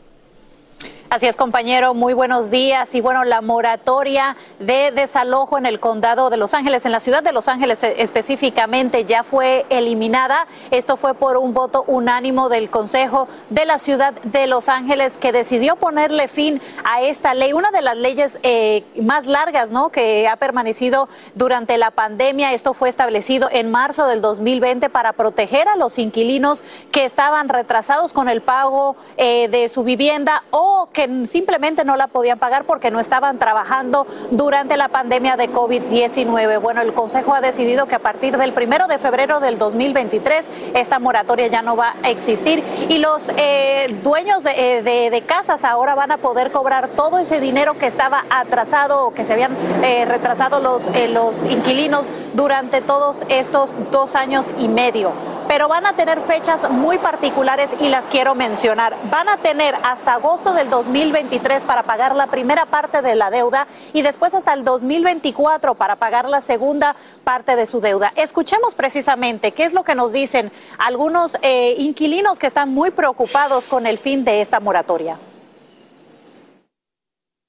Así 1.12 1.28
es, 1.28 1.36
compañero, 1.36 1.94
muy 1.94 2.14
buenos 2.14 2.50
días. 2.50 2.96
Y 2.96 3.02
bueno, 3.02 3.26
la 3.26 3.42
moratoria 3.42 4.38
de 4.60 4.92
desalojo 4.92 5.58
en 5.58 5.66
el 5.66 5.82
condado 5.82 6.30
de 6.30 6.38
Los 6.38 6.54
Ángeles, 6.54 6.86
en 6.86 6.94
la 6.94 7.02
ciudad 7.02 7.22
de 7.22 7.34
Los 7.34 7.50
Ángeles 7.50 7.84
eh, 7.84 7.96
específicamente, 7.98 9.04
ya 9.04 9.26
fue 9.26 9.66
eliminada. 9.70 10.48
Esto 10.72 10.96
fue 10.96 11.14
por 11.14 11.36
un 11.36 11.54
voto 11.54 11.84
unánimo 11.86 12.48
del 12.48 12.70
Consejo 12.70 13.28
de 13.50 13.66
la 13.66 13.78
ciudad 13.78 14.14
de 14.22 14.48
Los 14.48 14.70
Ángeles 14.70 15.18
que 15.18 15.34
decidió 15.34 15.76
ponerle 15.76 16.30
fin 16.30 16.62
a 16.86 17.02
esta 17.02 17.34
ley, 17.34 17.52
una 17.52 17.72
de 17.72 17.82
las 17.82 17.98
leyes 17.98 18.38
eh, 18.44 18.86
más 18.96 19.28
largas, 19.28 19.70
¿no? 19.70 19.90
Que 19.90 20.30
ha 20.30 20.38
permanecido 20.38 21.10
durante 21.36 21.78
la 21.78 21.92
pandemia. 21.92 22.54
Esto 22.54 22.74
fue 22.74 22.88
establecido 22.88 23.50
en 23.52 23.70
marzo 23.70 24.08
del 24.08 24.22
2020 24.22 24.90
para 24.90 25.12
proteger 25.12 25.68
a 25.68 25.76
los 25.76 26.00
inquilinos 26.00 26.64
que 26.94 27.04
estaban 27.04 27.50
retrasados 27.50 28.14
con 28.14 28.30
el 28.30 28.42
pago 28.42 28.96
eh, 29.18 29.50
de 29.50 29.68
su 29.68 29.84
vivienda 29.84 30.46
o 30.52 30.88
que 30.94 31.01
simplemente 31.28 31.86
no 31.86 31.96
la 31.96 32.08
podían 32.08 32.40
pagar 32.40 32.66
porque 32.66 32.92
no 32.92 33.00
estaban 33.00 33.40
trabajando 33.40 34.06
durante 34.32 34.78
la 34.78 34.90
pandemia 34.90 35.38
de 35.38 35.52
COVID-19. 35.52 36.62
Bueno, 36.62 36.82
el 36.82 36.94
Consejo 36.94 37.34
ha 37.34 37.42
decidido 37.42 37.88
que 37.88 37.96
a 37.96 38.00
partir 38.00 38.38
del 38.38 38.54
primero 38.54 38.88
de 38.88 39.00
febrero 39.00 39.40
del 39.40 39.58
2023 39.58 40.50
esta 40.74 41.00
moratoria 41.00 41.48
ya 41.48 41.62
no 41.62 41.76
va 41.76 41.96
a 42.04 42.10
existir 42.10 42.64
y 42.90 42.98
los 43.00 43.32
eh, 43.38 43.96
dueños 44.04 44.44
eh, 44.46 44.82
de, 44.84 45.22
casas 45.22 45.64
ahora 45.64 45.96
van 45.96 46.12
a 46.12 46.18
poder 46.18 46.52
cobrar 46.52 46.88
todo 46.90 47.20
ese 47.20 47.40
dinero 47.40 47.78
que 47.78 47.86
estaba 47.86 48.26
atrasado 48.30 49.06
o 49.06 49.14
que 49.14 49.24
se 49.24 49.34
habían 49.34 49.56
eh, 49.84 50.06
retrasado 50.06 50.60
los, 50.60 50.84
los 51.10 51.36
inquilinos 51.50 52.10
durante 52.34 52.82
todos 52.82 53.20
estos 53.30 53.70
dos 53.92 54.16
años 54.16 54.48
y 54.58 54.68
medio 54.68 55.12
pero 55.52 55.68
van 55.68 55.86
a 55.86 55.92
tener 55.92 56.22
fechas 56.22 56.72
muy 56.72 56.98
particulares 56.98 57.72
y 57.82 57.90
las 57.90 58.06
quiero 58.06 58.36
mencionar. 58.36 58.96
Van 59.12 59.28
a 59.28 59.36
tener 59.36 59.76
hasta 59.84 60.14
agosto 60.14 60.54
del 60.54 60.70
2023 60.70 61.66
para 61.66 61.84
pagar 61.84 62.16
la 62.16 62.28
primera 62.28 62.68
parte 62.68 63.02
de 63.02 63.16
la 63.16 63.30
deuda 63.30 63.68
y 63.92 64.02
después 64.02 64.34
hasta 64.34 64.54
el 64.54 64.64
2024 64.64 65.76
para 65.76 65.98
pagar 65.98 66.30
la 66.30 66.40
segunda 66.40 66.96
parte 67.26 67.58
de 67.58 67.68
su 67.68 67.82
deuda. 67.82 68.14
Escuchemos 68.16 68.76
precisamente 68.76 69.52
qué 69.52 69.66
es 69.66 69.74
lo 69.74 69.84
que 69.84 69.94
nos 69.94 70.14
dicen 70.14 70.54
algunos 70.78 71.36
eh, 71.42 71.76
inquilinos 71.80 72.40
que 72.40 72.48
están 72.48 72.74
muy 72.74 72.92
preocupados 72.92 73.68
con 73.68 73.86
el 73.88 73.98
fin 73.98 74.24
de 74.24 74.40
esta 74.40 74.62
moratoria. 74.62 75.18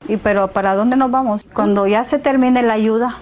¿Y 0.08 0.16
pero 0.16 0.48
para 0.48 0.74
dónde 0.74 0.96
nos 0.96 1.12
vamos? 1.12 1.46
Cuando 1.54 1.86
ya 1.86 2.02
se 2.02 2.18
termine 2.18 2.62
la 2.64 2.74
ayuda 2.74 3.18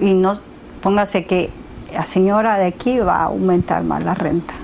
y 0.00 0.14
no 0.14 0.32
póngase 0.80 1.26
que 1.26 1.50
la 1.92 2.04
señora 2.04 2.56
de 2.58 2.66
aquí 2.66 2.98
va 2.98 3.18
a 3.18 3.24
aumentar 3.24 3.82
más 3.84 4.02
la 4.02 4.14
renta. 4.14 4.54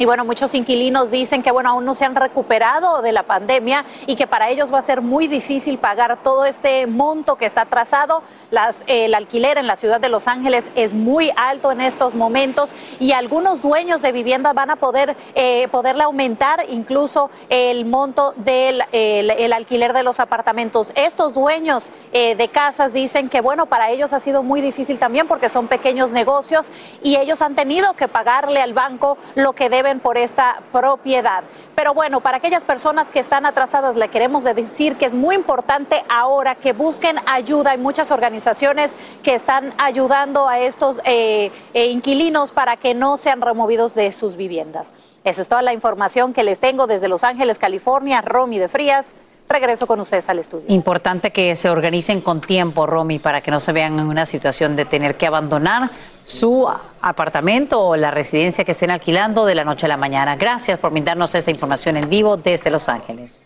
Y 0.00 0.06
bueno, 0.06 0.24
muchos 0.24 0.54
inquilinos 0.54 1.10
dicen 1.10 1.42
que 1.42 1.50
bueno, 1.50 1.68
aún 1.68 1.84
no 1.84 1.94
se 1.94 2.06
han 2.06 2.14
recuperado 2.14 3.02
de 3.02 3.12
la 3.12 3.24
pandemia 3.24 3.84
y 4.06 4.16
que 4.16 4.26
para 4.26 4.48
ellos 4.48 4.72
va 4.72 4.78
a 4.78 4.82
ser 4.82 5.02
muy 5.02 5.28
difícil 5.28 5.76
pagar 5.76 6.22
todo 6.22 6.46
este 6.46 6.86
monto 6.86 7.36
que 7.36 7.44
está 7.44 7.60
atrasado. 7.60 8.22
Las, 8.50 8.82
el 8.86 9.12
alquiler 9.12 9.58
en 9.58 9.66
la 9.66 9.76
ciudad 9.76 10.00
de 10.00 10.08
Los 10.08 10.26
Ángeles 10.26 10.70
es 10.74 10.94
muy 10.94 11.30
alto 11.36 11.70
en 11.70 11.82
estos 11.82 12.14
momentos 12.14 12.74
y 12.98 13.12
algunos 13.12 13.60
dueños 13.60 14.00
de 14.00 14.10
vivienda 14.12 14.54
van 14.54 14.70
a 14.70 14.76
poder 14.76 15.18
eh, 15.34 15.68
poderle 15.70 16.04
aumentar 16.04 16.64
incluso 16.70 17.28
el 17.50 17.84
monto 17.84 18.32
del 18.38 18.82
el, 18.92 19.52
alquiler 19.52 19.92
de 19.92 20.02
los 20.02 20.18
apartamentos. 20.18 20.92
Estos 20.94 21.34
dueños 21.34 21.90
eh, 22.14 22.36
de 22.36 22.48
casas 22.48 22.94
dicen 22.94 23.28
que 23.28 23.42
bueno, 23.42 23.66
para 23.66 23.90
ellos 23.90 24.14
ha 24.14 24.20
sido 24.20 24.42
muy 24.42 24.62
difícil 24.62 24.98
también 24.98 25.28
porque 25.28 25.50
son 25.50 25.68
pequeños 25.68 26.10
negocios 26.10 26.72
y 27.02 27.16
ellos 27.16 27.42
han 27.42 27.54
tenido 27.54 27.92
que 27.92 28.08
pagarle 28.08 28.62
al 28.62 28.72
banco 28.72 29.18
lo 29.34 29.52
que 29.52 29.68
por 29.98 30.16
esta 30.18 30.62
propiedad. 30.70 31.42
Pero 31.74 31.94
bueno, 31.94 32.20
para 32.20 32.36
aquellas 32.36 32.64
personas 32.64 33.10
que 33.10 33.18
están 33.18 33.46
atrasadas, 33.46 33.96
le 33.96 34.08
queremos 34.08 34.44
decir 34.44 34.96
que 34.96 35.06
es 35.06 35.14
muy 35.14 35.34
importante 35.34 36.04
ahora 36.08 36.54
que 36.54 36.72
busquen 36.72 37.16
ayuda. 37.26 37.72
Hay 37.72 37.78
muchas 37.78 38.12
organizaciones 38.12 38.94
que 39.22 39.34
están 39.34 39.74
ayudando 39.78 40.46
a 40.46 40.60
estos 40.60 40.98
eh, 41.04 41.50
eh, 41.74 41.86
inquilinos 41.86 42.52
para 42.52 42.76
que 42.76 42.94
no 42.94 43.16
sean 43.16 43.40
removidos 43.40 43.94
de 43.94 44.12
sus 44.12 44.36
viviendas. 44.36 44.92
Esa 45.24 45.42
es 45.42 45.48
toda 45.48 45.62
la 45.62 45.72
información 45.72 46.32
que 46.32 46.44
les 46.44 46.60
tengo 46.60 46.86
desde 46.86 47.08
Los 47.08 47.24
Ángeles, 47.24 47.58
California. 47.58 48.20
Romy 48.20 48.58
de 48.58 48.68
Frías. 48.68 49.14
Regreso 49.50 49.88
con 49.88 49.98
ustedes 49.98 50.28
al 50.28 50.38
estudio. 50.38 50.66
Importante 50.68 51.32
que 51.32 51.56
se 51.56 51.68
organicen 51.68 52.20
con 52.20 52.40
tiempo, 52.40 52.86
Romy, 52.86 53.18
para 53.18 53.40
que 53.40 53.50
no 53.50 53.58
se 53.58 53.72
vean 53.72 53.98
en 53.98 54.06
una 54.06 54.24
situación 54.24 54.76
de 54.76 54.84
tener 54.84 55.16
que 55.16 55.26
abandonar 55.26 55.90
su 56.24 56.68
apartamento 57.02 57.80
o 57.80 57.96
la 57.96 58.12
residencia 58.12 58.64
que 58.64 58.70
estén 58.70 58.92
alquilando 58.92 59.44
de 59.46 59.56
la 59.56 59.64
noche 59.64 59.86
a 59.86 59.88
la 59.88 59.96
mañana. 59.96 60.36
Gracias 60.36 60.78
por 60.78 60.92
brindarnos 60.92 61.34
esta 61.34 61.50
información 61.50 61.96
en 61.96 62.08
vivo 62.08 62.36
desde 62.36 62.70
Los 62.70 62.88
Ángeles. 62.88 63.42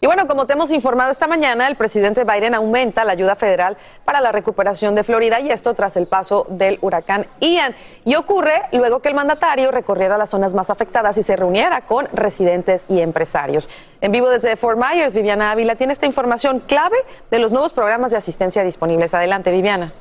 Y 0.00 0.06
bueno, 0.06 0.28
como 0.28 0.46
te 0.46 0.52
hemos 0.52 0.70
informado 0.70 1.10
esta 1.10 1.26
mañana, 1.26 1.66
el 1.66 1.74
presidente 1.74 2.22
Biden 2.22 2.54
aumenta 2.54 3.02
la 3.04 3.12
ayuda 3.12 3.34
federal 3.34 3.76
para 4.04 4.20
la 4.20 4.30
recuperación 4.30 4.94
de 4.94 5.02
Florida 5.02 5.40
y 5.40 5.50
esto 5.50 5.74
tras 5.74 5.96
el 5.96 6.06
paso 6.06 6.46
del 6.50 6.78
huracán 6.82 7.26
Ian. 7.40 7.74
Y 8.04 8.14
ocurre 8.14 8.62
luego 8.70 9.00
que 9.00 9.08
el 9.08 9.14
mandatario 9.14 9.72
recorriera 9.72 10.16
las 10.16 10.30
zonas 10.30 10.54
más 10.54 10.70
afectadas 10.70 11.18
y 11.18 11.24
se 11.24 11.34
reuniera 11.34 11.80
con 11.80 12.06
residentes 12.12 12.86
y 12.88 13.00
empresarios. 13.00 13.68
En 14.00 14.12
vivo 14.12 14.28
desde 14.28 14.54
Fort 14.54 14.78
Myers, 14.78 15.14
Viviana 15.14 15.50
Ávila 15.50 15.74
tiene 15.74 15.94
esta 15.94 16.06
información 16.06 16.60
clave 16.60 16.96
de 17.30 17.40
los 17.40 17.50
nuevos 17.50 17.72
programas 17.72 18.12
de 18.12 18.18
asistencia 18.18 18.62
disponibles. 18.62 19.14
Adelante, 19.14 19.50
Viviana. 19.50 19.92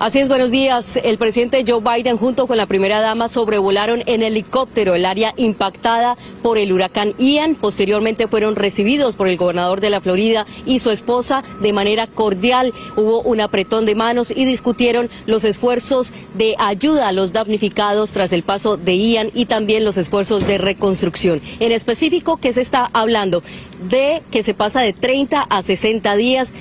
Así 0.00 0.18
es, 0.18 0.30
buenos 0.30 0.50
días. 0.50 0.98
El 1.04 1.18
presidente 1.18 1.62
Joe 1.68 1.82
Biden 1.82 2.16
junto 2.16 2.46
con 2.46 2.56
la 2.56 2.64
primera 2.64 3.02
dama 3.02 3.28
sobrevolaron 3.28 4.02
en 4.06 4.22
helicóptero 4.22 4.94
el 4.94 5.04
área 5.04 5.34
impactada 5.36 6.16
por 6.42 6.56
el 6.56 6.72
huracán 6.72 7.12
Ian. 7.18 7.54
Posteriormente 7.54 8.26
fueron 8.26 8.56
recibidos 8.56 9.14
por 9.14 9.28
el 9.28 9.36
gobernador 9.36 9.82
de 9.82 9.90
la 9.90 10.00
Florida 10.00 10.46
y 10.64 10.78
su 10.78 10.90
esposa 10.90 11.44
de 11.60 11.74
manera 11.74 12.06
cordial. 12.06 12.72
Hubo 12.96 13.20
un 13.20 13.42
apretón 13.42 13.84
de 13.84 13.94
manos 13.94 14.30
y 14.34 14.46
discutieron 14.46 15.10
los 15.26 15.44
esfuerzos 15.44 16.14
de 16.32 16.56
ayuda 16.58 17.08
a 17.08 17.12
los 17.12 17.34
damnificados 17.34 18.12
tras 18.12 18.32
el 18.32 18.42
paso 18.42 18.78
de 18.78 18.96
Ian 18.96 19.30
y 19.34 19.44
también 19.44 19.84
los 19.84 19.98
esfuerzos 19.98 20.46
de 20.46 20.56
reconstrucción. 20.56 21.42
En 21.58 21.72
específico, 21.72 22.38
que 22.38 22.54
se 22.54 22.62
está 22.62 22.88
hablando 22.94 23.42
de 23.90 24.22
que 24.30 24.42
se 24.42 24.54
pasa 24.54 24.80
de 24.80 24.94
30 24.94 25.42
a 25.42 25.62
60 25.62 26.16
días 26.16 26.54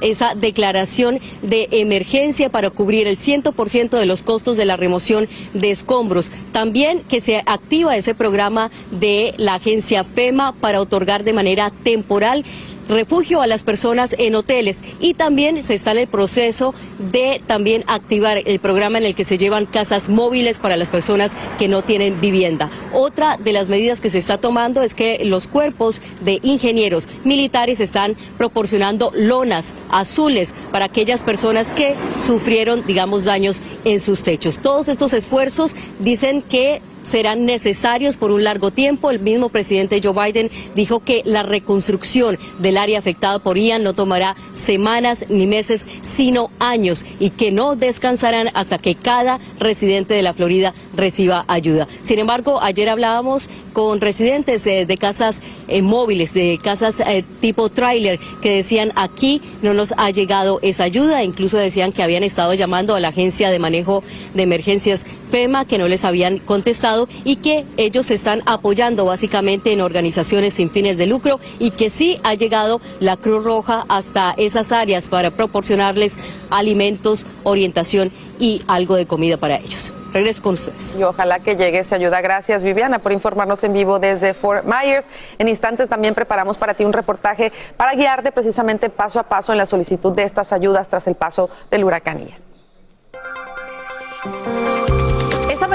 esa 0.00 0.34
declaración 0.34 1.18
de 1.42 1.68
emergencia 1.72 2.48
para 2.50 2.70
cubrir 2.70 3.06
el 3.06 3.16
100% 3.16 3.90
de 3.90 4.06
los 4.06 4.22
costos 4.22 4.56
de 4.56 4.64
la 4.64 4.76
remoción 4.76 5.28
de 5.54 5.70
escombros. 5.70 6.30
También 6.52 7.02
que 7.08 7.20
se 7.20 7.42
activa 7.46 7.96
ese 7.96 8.14
programa 8.14 8.70
de 8.90 9.34
la 9.36 9.54
agencia 9.54 10.04
FEMA 10.04 10.54
para 10.60 10.80
otorgar 10.80 11.24
de 11.24 11.32
manera 11.32 11.70
temporal 11.82 12.44
refugio 12.90 13.40
a 13.40 13.46
las 13.46 13.64
personas 13.64 14.14
en 14.18 14.34
hoteles 14.34 14.82
y 15.00 15.14
también 15.14 15.62
se 15.62 15.74
está 15.74 15.92
en 15.92 15.98
el 15.98 16.08
proceso 16.08 16.74
de 16.98 17.40
también 17.46 17.84
activar 17.86 18.42
el 18.44 18.58
programa 18.60 18.98
en 18.98 19.04
el 19.04 19.14
que 19.14 19.24
se 19.24 19.38
llevan 19.38 19.66
casas 19.66 20.08
móviles 20.08 20.58
para 20.58 20.76
las 20.76 20.90
personas 20.90 21.36
que 21.58 21.68
no 21.68 21.82
tienen 21.82 22.20
vivienda. 22.20 22.70
Otra 22.92 23.36
de 23.36 23.52
las 23.52 23.68
medidas 23.68 24.00
que 24.00 24.10
se 24.10 24.18
está 24.18 24.38
tomando 24.38 24.82
es 24.82 24.94
que 24.94 25.24
los 25.24 25.46
cuerpos 25.46 26.00
de 26.22 26.40
ingenieros 26.42 27.08
militares 27.24 27.80
están 27.80 28.16
proporcionando 28.36 29.12
lonas 29.14 29.74
azules 29.90 30.54
para 30.72 30.86
aquellas 30.86 31.22
personas 31.22 31.70
que 31.70 31.94
sufrieron, 32.16 32.84
digamos, 32.86 33.24
daños 33.24 33.62
en 33.84 34.00
sus 34.00 34.22
techos. 34.22 34.60
Todos 34.60 34.88
estos 34.88 35.12
esfuerzos 35.12 35.76
dicen 35.98 36.42
que 36.42 36.82
serán 37.02 37.46
necesarios 37.46 38.16
por 38.16 38.30
un 38.30 38.44
largo 38.44 38.70
tiempo. 38.70 39.10
El 39.10 39.20
mismo 39.20 39.48
presidente 39.48 40.00
Joe 40.02 40.14
Biden 40.14 40.50
dijo 40.74 41.00
que 41.00 41.22
la 41.24 41.42
reconstrucción 41.42 42.38
del 42.58 42.76
área 42.76 42.98
afectada 42.98 43.38
por 43.38 43.58
Ian 43.58 43.82
no 43.82 43.92
tomará 43.92 44.36
semanas 44.52 45.26
ni 45.28 45.46
meses, 45.46 45.86
sino 46.02 46.50
años 46.58 47.04
y 47.18 47.30
que 47.30 47.52
no 47.52 47.76
descansarán 47.76 48.50
hasta 48.54 48.78
que 48.78 48.94
cada 48.94 49.38
residente 49.58 50.14
de 50.14 50.22
la 50.22 50.34
Florida 50.34 50.74
reciba 50.96 51.44
ayuda. 51.48 51.88
Sin 52.02 52.18
embargo, 52.18 52.60
ayer 52.62 52.88
hablábamos 52.88 53.48
con 53.72 54.00
residentes 54.00 54.66
eh, 54.66 54.84
de 54.86 54.96
casas 54.96 55.42
eh, 55.68 55.82
móviles, 55.82 56.34
de 56.34 56.58
casas 56.62 57.00
eh, 57.00 57.24
tipo 57.40 57.68
trailer, 57.68 58.18
que 58.42 58.56
decían 58.56 58.92
aquí 58.96 59.40
no 59.62 59.74
nos 59.74 59.94
ha 59.96 60.10
llegado 60.10 60.58
esa 60.62 60.84
ayuda, 60.84 61.22
incluso 61.22 61.56
decían 61.56 61.92
que 61.92 62.02
habían 62.02 62.24
estado 62.24 62.54
llamando 62.54 62.94
a 62.94 63.00
la 63.00 63.08
agencia 63.08 63.50
de 63.50 63.58
manejo 63.58 64.02
de 64.34 64.42
emergencias 64.42 65.06
FEMA, 65.30 65.64
que 65.64 65.78
no 65.78 65.88
les 65.88 66.04
habían 66.04 66.38
contestado 66.38 67.08
y 67.24 67.36
que 67.36 67.64
ellos 67.76 68.10
están 68.10 68.42
apoyando 68.46 69.04
básicamente 69.04 69.72
en 69.72 69.80
organizaciones 69.80 70.54
sin 70.54 70.70
fines 70.70 70.98
de 70.98 71.06
lucro 71.06 71.40
y 71.58 71.70
que 71.70 71.90
sí 71.90 72.18
ha 72.24 72.34
llegado 72.34 72.80
la 72.98 73.16
Cruz 73.16 73.44
Roja 73.44 73.84
hasta 73.88 74.34
esas 74.36 74.72
áreas 74.72 75.08
para 75.08 75.30
proporcionarles 75.30 76.18
alimentos, 76.50 77.26
orientación 77.44 78.12
y 78.38 78.62
algo 78.66 78.96
de 78.96 79.06
comida 79.06 79.36
para 79.36 79.56
ellos. 79.56 79.92
Regreso 80.12 80.42
con 80.42 80.54
ustedes. 80.54 80.98
Y 80.98 81.04
ojalá 81.04 81.38
que 81.38 81.54
llegue 81.54 81.78
esa 81.78 81.94
ayuda. 81.94 82.20
Gracias, 82.20 82.64
Viviana, 82.64 82.98
por 82.98 83.12
informarnos 83.12 83.62
en 83.62 83.72
vivo 83.72 84.00
desde 84.00 84.34
Fort 84.34 84.64
Myers. 84.64 85.06
En 85.38 85.46
instantes 85.46 85.88
también 85.88 86.14
preparamos 86.14 86.58
para 86.58 86.74
ti 86.74 86.84
un 86.84 86.92
reportaje 86.92 87.52
para 87.76 87.94
guiarte 87.94 88.32
precisamente 88.32 88.90
paso 88.90 89.20
a 89.20 89.24
paso 89.24 89.52
en 89.52 89.58
la 89.58 89.66
solicitud 89.66 90.12
de 90.12 90.24
estas 90.24 90.52
ayudas 90.52 90.88
tras 90.88 91.06
el 91.06 91.14
paso 91.14 91.48
del 91.70 91.84
huracán. 91.84 92.30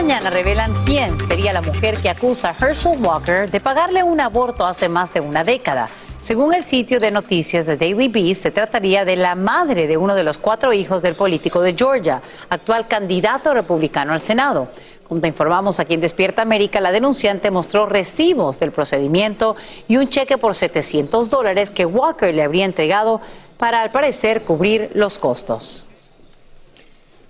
Mañana 0.06 0.30
revelan 0.30 0.72
quién 0.86 1.20
sería 1.20 1.52
la 1.52 1.64
mujer 1.64 1.98
que 1.98 2.12
acusa 2.12 2.52
a 2.52 2.52
Herschel 2.52 3.04
Walker 3.04 3.50
de 3.50 3.60
pagarle 3.60 4.04
un 4.04 4.22
aborto 4.22 4.64
hace 4.64 4.88
más 4.88 5.12
de 5.12 5.20
una 5.20 5.44
década. 5.44 5.90
Según 6.20 6.54
el 6.54 6.62
sitio 6.62 7.00
de 7.00 7.10
noticias 7.10 7.66
de 7.66 7.76
Daily 7.76 8.08
Beast, 8.08 8.44
se 8.44 8.52
trataría 8.52 9.04
de 9.04 9.16
la 9.16 9.34
madre 9.34 9.88
de 9.88 9.98
uno 9.98 10.14
de 10.14 10.24
los 10.24 10.38
cuatro 10.38 10.74
hijos 10.74 11.02
del 11.02 11.16
político 11.16 11.60
de 11.60 11.74
Georgia, 11.74 12.22
actual 12.50 12.88
candidato 12.88 13.52
republicano 13.56 14.14
al 14.14 14.20
Senado. 14.20 14.68
Como 15.08 15.22
te 15.22 15.28
informamos 15.28 15.80
aquí 15.80 15.96
en 15.96 16.02
Despierta 16.02 16.44
América, 16.44 16.80
la 16.80 16.92
denunciante 16.92 17.50
mostró 17.50 17.88
recibos 17.88 18.60
del 18.60 18.72
procedimiento 18.72 19.56
y 19.88 19.98
un 19.98 20.10
cheque 20.10 20.38
por 20.38 20.54
700 20.54 21.32
dólares 21.32 21.72
que 21.72 21.88
Walker 21.88 22.32
le 22.32 22.44
habría 22.44 22.66
entregado 22.66 23.22
para, 23.58 23.82
al 23.82 23.90
parecer, 23.90 24.44
cubrir 24.44 24.92
los 24.94 25.18
costos. 25.18 25.88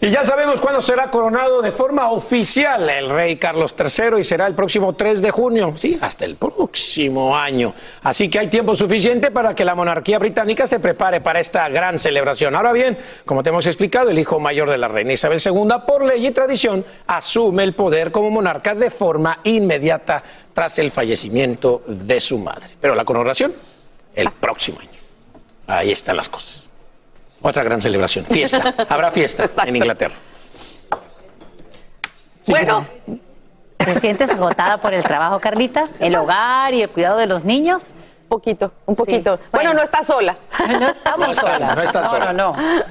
Y 0.02 0.12
ya 0.12 0.26
sabemos 0.26 0.60
cuándo 0.60 0.82
será 0.82 1.10
coronado 1.10 1.62
de 1.62 1.72
forma 1.72 2.12
oficial 2.12 2.90
el 2.90 3.10
rey 3.10 3.38
Carlos 3.38 3.74
III 3.80 4.20
y 4.20 4.24
será 4.26 4.46
el 4.46 4.54
próximo 4.54 4.94
3 4.94 5.22
de 5.22 5.32
junio, 5.32 5.74
sí, 5.78 5.98
hasta 6.02 6.26
el 6.26 6.36
próximo 6.36 7.36
año. 7.36 7.74
Así 8.04 8.30
que 8.30 8.40
hay 8.40 8.48
tiempo 8.48 8.76
suficiente 8.76 9.32
para 9.32 9.56
que 9.56 9.64
la 9.64 9.74
monarquía 9.74 10.20
británica 10.20 10.68
se 10.68 10.80
prepare 10.80 11.22
para 11.22 11.40
esta 11.40 11.70
gran 11.70 11.98
celebración. 11.98 12.56
Ahora 12.56 12.74
bien, 12.74 12.98
como 13.26 13.42
te 13.42 13.50
hemos 13.50 13.66
explicado, 13.68 14.10
el 14.10 14.20
hijo 14.20 14.38
mayor 14.40 14.70
de 14.70 14.78
la 14.78 14.90
reina 14.90 15.14
Isabel 15.14 15.40
II, 15.44 15.76
por 15.88 16.04
ley 16.04 16.28
y 16.28 16.32
tradición, 16.32 16.86
asume 17.08 17.64
el 17.64 17.74
poder 17.74 18.12
como 18.12 18.30
monarca 18.30 18.76
de 18.76 18.92
forma 18.92 19.40
inmediata 19.46 20.22
tras 20.54 20.78
el 20.78 20.92
fallecimiento 20.92 21.84
de 21.88 22.20
su 22.20 22.38
madre. 22.38 22.76
Pero 22.82 22.96
la 22.96 23.06
coronación, 23.06 23.54
el 24.14 24.30
próximo 24.32 24.80
año. 24.82 24.90
Ahí 25.68 25.92
están 25.92 26.18
las 26.18 26.28
cosas. 26.30 26.65
Otra 27.48 27.64
gran 27.64 27.80
celebración. 27.80 28.26
Fiesta. 28.26 28.74
Habrá 28.90 29.12
fiesta 29.12 29.48
en 29.68 29.76
Inglaterra. 29.76 30.16
bueno. 32.48 32.86
¿Te 33.78 34.00
sientes 34.00 34.32
agotada 34.32 34.78
por 34.78 34.96
el 34.96 35.04
trabajo, 35.04 35.40
Carlita? 35.40 35.84
¿El 36.00 36.16
hogar 36.16 36.74
y 36.74 36.82
el 36.82 36.90
cuidado 36.90 37.18
de 37.18 37.28
los 37.28 37.44
niños? 37.44 37.94
Un 38.24 38.30
poquito, 38.30 38.72
un 38.88 38.96
poquito. 38.96 39.38
Bueno, 39.52 39.76
no 39.76 39.84
está 39.84 40.04
sola. 40.04 40.36
No 40.80 40.88
estamos 40.90 41.28
No 41.28 41.32
está- 41.32 41.42
solas. 41.54 41.76
no 41.76 41.82
está 41.84 42.10
sola. 42.10 42.34
No, 42.34 42.56
no, 42.56 42.84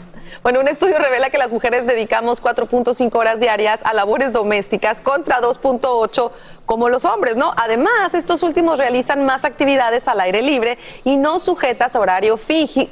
Bueno, 0.44 0.60
un 0.60 0.68
estudio 0.68 0.96
revela 0.98 1.30
que 1.30 1.38
las 1.38 1.50
mujeres 1.50 1.84
dedicamos 1.88 2.40
4.5 2.40 3.12
horas 3.18 3.40
diarias 3.40 3.80
a 3.84 3.92
labores 3.92 4.32
domésticas 4.32 5.00
contra 5.00 5.40
2.8 5.40 6.30
como 6.66 6.88
los 6.88 7.04
hombres, 7.04 7.36
¿no? 7.36 7.52
Además, 7.56 8.14
estos 8.14 8.42
últimos 8.42 8.78
realizan 8.78 9.24
más 9.26 9.44
actividades 9.44 10.08
al 10.08 10.20
aire 10.20 10.40
libre 10.42 10.78
y 11.04 11.16
no 11.16 11.38
sujetas 11.38 11.94
a 11.94 12.00
horario 12.00 12.36
fiji- 12.38 12.88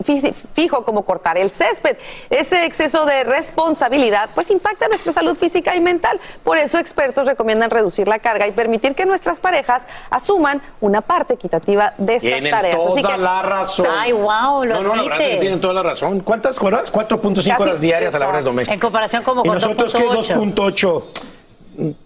fijo 0.55 0.85
como 0.85 1.03
cortar 1.05 1.39
el 1.39 1.51
césped. 1.51 1.97
Ese 2.31 2.65
exceso 2.67 3.07
de 3.07 3.25
responsabilidad 3.25 4.31
pues 4.35 4.51
impacta 4.51 4.89
nuestra 4.89 5.13
salud 5.13 5.37
física 5.37 5.75
y 5.75 5.81
mental. 5.81 6.21
Por 6.45 6.59
eso 6.59 6.79
expertos 6.79 7.27
recomiendan 7.27 7.71
reducir 7.71 8.09
la 8.09 8.19
carga 8.19 8.47
y 8.47 8.53
permitir 8.53 8.95
que 8.95 9.07
nuestras 9.07 9.41
parejas 9.41 9.85
asuman 10.11 10.61
una 10.81 11.01
parte 11.01 11.35
equitativa 11.35 11.95
de 11.99 12.17
estas 12.17 12.31
Tienen 12.31 12.51
tareas. 12.51 12.77
Así 12.77 13.03
toda 13.03 13.17
que- 13.17 13.23
la 13.23 13.43
razón. 13.43 13.87
Ay, 13.91 14.13
wow, 14.13 14.65
lo 14.65 14.75
No, 14.75 14.83
no, 14.83 14.95
la 14.97 15.03
verdad 15.03 15.03
es 15.03 15.07
que 15.07 15.13
admites. 15.25 15.41
tienen 15.41 15.61
toda 15.61 15.75
la 15.75 15.83
razón. 15.83 16.21
¿Cuántas 16.21 16.61
horas? 16.63 16.91
4.5 16.91 17.57
Casi, 17.59 17.63
horas 17.63 17.81
diarias 17.81 18.15
a 18.15 18.19
labores 18.19 18.41
exacto. 18.41 18.51
domésticas. 18.51 18.75
En 18.75 18.81
comparación 18.81 19.23
como 19.23 19.41
¿Y 19.43 19.49
con 19.49 19.55
nosotros 19.55 19.93
qué? 19.95 20.05
2.8. 20.05 21.05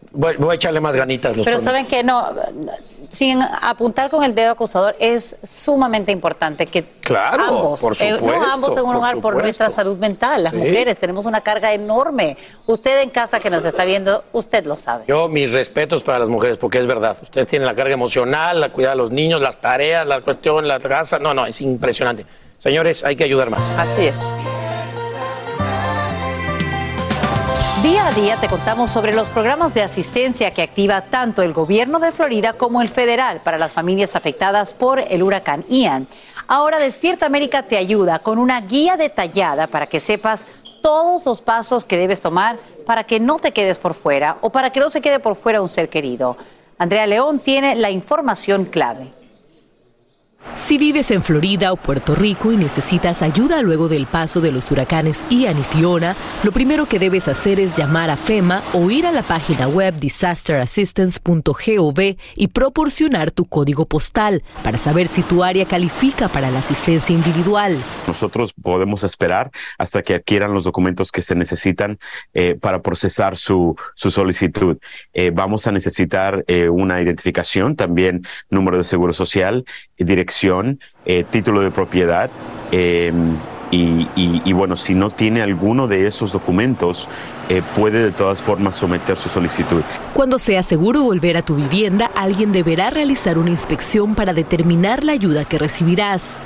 2.8. 0.07 0.09
Voy, 0.13 0.37
voy 0.37 0.53
a 0.53 0.55
echarle 0.55 0.81
más 0.81 0.95
ganitas. 0.97 1.37
Los 1.37 1.45
Pero 1.45 1.57
prometo. 1.59 1.65
saben 1.71 1.87
que 1.87 2.03
no, 2.03 2.31
sin 3.09 3.41
apuntar 3.43 4.11
con 4.11 4.25
el 4.25 4.35
dedo 4.35 4.51
acusador, 4.53 4.97
es 4.99 5.37
sumamente 5.43 6.11
importante 6.13 6.67
que 6.67 6.85
Claro, 7.01 7.45
ambos, 7.45 7.81
por 7.81 7.93
eh, 7.93 7.97
supuesto, 7.97 8.27
no 8.27 8.53
ambos 8.53 8.77
en 8.77 8.83
un 8.83 8.87
por 8.93 8.97
hogar 8.97 9.21
por 9.21 9.43
nuestra 9.43 9.71
salud 9.71 9.97
mental. 9.99 10.43
Las 10.43 10.53
Sí. 10.53 10.59
mujeres 10.59 10.99
tenemos 10.99 11.25
una 11.25 11.41
carga 11.43 11.73
enorme. 11.73 12.37
Usted 12.67 13.01
en 13.03 13.11
casa 13.11 13.39
que 13.39 13.49
nos 13.51 13.65
está 13.65 13.85
viendo, 13.85 14.25
usted 14.33 14.65
lo 14.67 14.77
sabe. 14.77 15.05
Yo, 15.07 15.29
mis 15.29 15.53
respetos 15.53 16.03
para 16.03 16.19
las 16.19 16.29
mujeres, 16.29 16.59
porque 16.59 16.79
es 16.79 16.87
verdad. 16.87 17.17
Ustedes 17.23 17.47
tienen 17.47 17.67
la 17.67 17.75
carga 17.75 17.95
emocional, 17.95 18.61
la 18.61 18.71
cuidar 18.71 18.93
a 18.93 18.97
los 18.97 19.11
niños, 19.11 19.41
las 19.41 19.61
tareas, 19.61 20.07
la 20.07 20.21
cuestión, 20.21 20.67
la 20.67 20.81
casa. 20.81 21.19
No, 21.19 21.33
no, 21.35 21.47
es 21.47 21.61
impresionante. 21.61 22.27
Señores, 22.59 23.05
hay 23.05 23.15
que 23.17 23.25
ayudar 23.25 23.51
más. 23.51 23.75
Así 23.79 24.07
es. 24.07 24.33
Día 27.87 28.09
a 28.09 28.13
día 28.13 28.37
te 28.37 28.49
contamos 28.49 28.91
sobre 28.91 29.15
los 29.15 29.29
programas 29.29 29.73
de 29.73 29.81
asistencia 29.81 30.51
que 30.51 30.63
activa 30.63 31.03
tanto 31.03 31.43
el 31.43 31.53
gobierno 31.53 32.01
de 32.01 32.11
Florida 32.11 32.55
como 32.55 32.83
el 32.83 32.89
federal 32.89 33.43
para 33.45 33.59
las 33.59 33.75
familias 33.75 34.17
afectadas 34.17 34.75
por 34.75 34.99
el 34.99 35.23
huracán 35.23 35.65
Ian. 35.69 36.09
Ahora 36.49 36.81
Despierta 36.81 37.27
América 37.27 37.63
te 37.63 37.77
ayuda 37.77 38.19
con 38.19 38.41
una 38.41 38.61
guía 38.61 38.97
detallada 38.97 39.69
para 39.69 39.87
que 39.87 40.01
sepas 40.01 40.47
todos 40.83 41.27
los 41.27 41.41
pasos 41.41 41.85
que 41.85 41.97
debes 41.97 42.21
tomar 42.21 42.59
para 42.85 43.05
que 43.05 43.21
no 43.21 43.37
te 43.37 43.53
quedes 43.53 43.79
por 43.79 43.95
fuera 43.95 44.39
o 44.41 44.51
para 44.51 44.73
que 44.73 44.81
no 44.81 44.91
se 44.91 45.01
quede 45.01 45.21
por 45.21 45.37
fuera 45.37 45.63
un 45.63 45.69
ser 45.69 45.89
querido. 45.89 46.37
Andrea 46.79 47.07
León 47.07 47.39
tiene 47.39 47.77
la 47.77 47.93
información 47.93 48.65
clave. 48.65 49.13
Si 50.67 50.79
vives 50.79 51.11
en 51.13 51.23
Florida 51.23 51.73
o 51.73 51.77
Puerto 51.77 52.17
Rico 52.17 52.51
y 52.51 52.57
necesitas 52.57 53.23
ayuda 53.23 53.63
luego 53.63 53.89
del 53.89 54.07
paso 54.07 54.41
de 54.41 54.51
los 54.51 54.73
huracanes 54.73 55.23
Ian 55.31 55.61
y 55.61 55.63
Fiona, 55.63 56.17
lo 56.43 56.51
primero 56.51 56.87
que 56.87 56.99
debes 56.99 57.29
hacer 57.29 57.61
es 57.61 57.77
llamar 57.77 58.11
a 58.11 58.17
FEMA 58.17 58.65
o 58.73 58.91
ir 58.91 59.07
a 59.07 59.13
la 59.13 59.23
página 59.23 59.69
web 59.69 59.95
disasterassistance.gov 60.01 62.17
y 62.35 62.49
proporcionar 62.49 63.31
tu 63.31 63.45
código 63.45 63.87
postal 63.87 64.43
para 64.65 64.77
saber 64.77 65.07
si 65.07 65.23
tu 65.23 65.45
área 65.45 65.67
califica 65.67 66.27
para 66.27 66.51
la 66.51 66.59
asistencia 66.59 67.15
individual. 67.15 67.81
Nosotros 68.09 68.53
podemos 68.53 69.05
esperar 69.05 69.53
hasta 69.79 70.03
que 70.03 70.15
adquieran 70.15 70.53
los 70.53 70.65
documentos 70.65 71.13
que 71.13 71.23
se 71.23 71.37
necesitan 71.37 72.01
eh, 72.35 72.57
para 72.61 72.83
procesar 72.83 73.37
su, 73.37 73.77
solicitud. 73.95 74.79
Eh, 75.13 75.31
vamos 75.33 75.69
a 75.69 75.73
necesitar 75.73 76.45
eh, 76.49 76.69
una 76.69 77.01
identificación, 77.01 77.77
también 77.77 78.23
número 78.51 78.79
de 78.79 78.85
seguro 78.85 79.13
social, 79.13 79.65
dirección, 80.05 80.81
eh, 81.05 81.25
título 81.29 81.61
de 81.61 81.71
propiedad. 81.71 82.31
y, 83.71 84.07
y- 84.15 84.43
y 84.45 84.53
bueno, 84.53 84.77
si 84.77 84.95
no 84.95 85.11
tiene 85.11 85.43
alguno 85.43 85.89
de 85.89 86.07
esos 86.07 86.33
documentos, 86.33 87.09
eh, 87.49 87.63
puede 87.75 88.03
de 88.03 88.13
todas 88.13 88.41
formas 88.41 88.77
someter 88.77 89.17
su 89.17 89.29
solicitud. 89.29 89.83
Cuando 90.15 90.39
sea 90.39 90.63
seguro 90.63 91.03
volver 91.03 91.37
a 91.37 91.43
tu 91.43 91.57
vivienda, 91.57 92.11
alguien 92.15 92.53
deberá 92.53 92.91
realizar 92.91 93.39
una 93.39 93.51
inspección 93.51 94.15
para 94.15 94.33
determinar 94.35 95.03
la 95.03 95.13
ayuda 95.13 95.45
que 95.45 95.59
recibirás. 95.59 96.37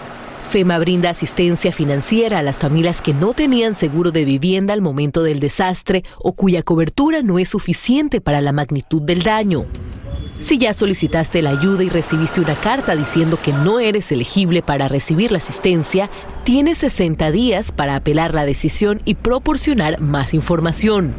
FEMA 0.50 0.78
brinda 0.78 1.10
asistencia 1.10 1.72
financiera 1.72 2.38
a 2.38 2.42
las 2.42 2.58
familias 2.58 3.00
que 3.02 3.12
no 3.12 3.34
tenían 3.34 3.74
seguro 3.74 4.10
de 4.12 4.24
vivienda 4.24 4.72
al 4.72 4.80
momento 4.80 5.22
del 5.22 5.40
desastre 5.40 6.02
o 6.22 6.32
cuya 6.32 6.62
cobertura 6.62 7.22
no 7.22 7.38
es 7.38 7.50
suficiente 7.50 8.20
para 8.20 8.40
la 8.40 8.52
magnitud 8.52 9.02
del 9.02 9.22
daño. 9.22 9.66
Si 10.40 10.56
ya 10.56 10.72
solicitaste 10.72 11.42
la 11.42 11.50
ayuda 11.50 11.84
y 11.84 11.90
recibiste 11.90 12.40
una 12.40 12.54
carta 12.54 12.96
diciendo 12.96 13.38
que 13.40 13.52
no 13.52 13.78
eres 13.78 14.10
elegible 14.10 14.62
para 14.62 14.88
recibir 14.88 15.32
la 15.32 15.38
asistencia, 15.38 16.08
tienes 16.44 16.78
60 16.78 17.30
días 17.30 17.72
para 17.72 17.94
apelar 17.94 18.34
la 18.34 18.46
decisión 18.46 19.02
y 19.04 19.14
proporcionar 19.16 20.00
más 20.00 20.32
información. 20.32 21.14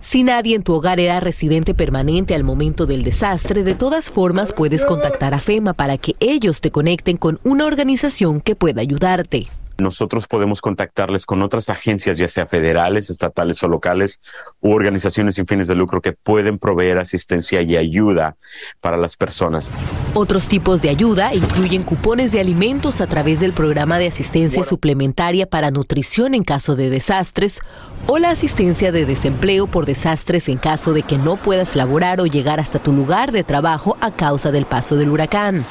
Si 0.00 0.22
nadie 0.22 0.56
en 0.56 0.62
tu 0.62 0.72
hogar 0.72 0.98
era 0.98 1.20
residente 1.20 1.74
permanente 1.74 2.34
al 2.34 2.42
momento 2.42 2.86
del 2.86 3.04
desastre, 3.04 3.64
de 3.64 3.74
todas 3.74 4.10
formas 4.10 4.54
puedes 4.54 4.86
contactar 4.86 5.34
a 5.34 5.40
FEMA 5.40 5.74
para 5.74 5.98
que 5.98 6.14
ellos 6.18 6.62
te 6.62 6.70
conecten 6.70 7.18
con 7.18 7.40
una 7.44 7.66
organización 7.66 8.40
que 8.40 8.56
pueda 8.56 8.80
ayudarte. 8.80 9.48
Nosotros 9.78 10.26
podemos 10.26 10.60
contactarles 10.60 11.24
con 11.24 11.40
otras 11.40 11.70
agencias, 11.70 12.18
ya 12.18 12.26
sea 12.26 12.46
federales, 12.46 13.10
estatales 13.10 13.62
o 13.62 13.68
locales, 13.68 14.20
u 14.60 14.72
organizaciones 14.72 15.36
sin 15.36 15.46
fines 15.46 15.68
de 15.68 15.74
lucro 15.74 16.00
que 16.00 16.12
pueden 16.12 16.58
proveer 16.58 16.98
asistencia 16.98 17.62
y 17.62 17.76
ayuda 17.76 18.36
para 18.80 18.96
las 18.96 19.16
personas. 19.16 19.70
Otros 20.14 20.48
tipos 20.48 20.82
de 20.82 20.88
ayuda 20.88 21.34
incluyen 21.34 21.82
cupones 21.82 22.32
de 22.32 22.40
alimentos 22.40 23.00
a 23.00 23.06
través 23.06 23.40
del 23.40 23.52
programa 23.52 23.98
de 23.98 24.08
asistencia 24.08 24.64
suplementaria 24.64 25.46
para 25.46 25.70
nutrición 25.70 26.34
en 26.34 26.42
caso 26.42 26.76
de 26.76 26.90
desastres 26.90 27.60
o 28.06 28.18
la 28.18 28.30
asistencia 28.30 28.90
de 28.90 29.06
desempleo 29.06 29.66
por 29.66 29.86
desastres 29.86 30.48
en 30.48 30.58
caso 30.58 30.92
de 30.92 31.02
que 31.02 31.18
no 31.18 31.36
puedas 31.36 31.76
laborar 31.76 32.20
o 32.20 32.26
llegar 32.26 32.58
hasta 32.58 32.78
tu 32.78 32.92
lugar 32.92 33.32
de 33.32 33.44
trabajo 33.44 33.96
a 34.00 34.10
causa 34.10 34.50
del 34.50 34.64
paso 34.64 34.96
del 34.96 35.10
huracán. 35.10 35.64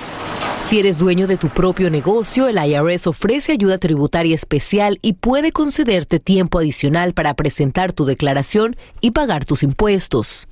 Si 0.62 0.80
eres 0.80 0.98
dueño 0.98 1.28
de 1.28 1.38
tu 1.38 1.50
propio 1.50 1.90
negocio, 1.90 2.48
el 2.48 2.58
IRS 2.58 3.08
ofrece 3.08 3.54
ayuda 3.54 3.78
tributaria 3.78 4.36
especial 4.36 5.00
y 5.02 5.14
puede 5.14 5.52
concederte 5.52 6.20
tiempo 6.20 6.60
adicional 6.60 7.14
para 7.14 7.34
presentar 7.36 7.94
tu 7.94 8.06
declaración 8.06 8.77
y 9.02 9.12
pagar 9.12 9.46
tus 9.46 9.64
impuestos. 9.64 10.48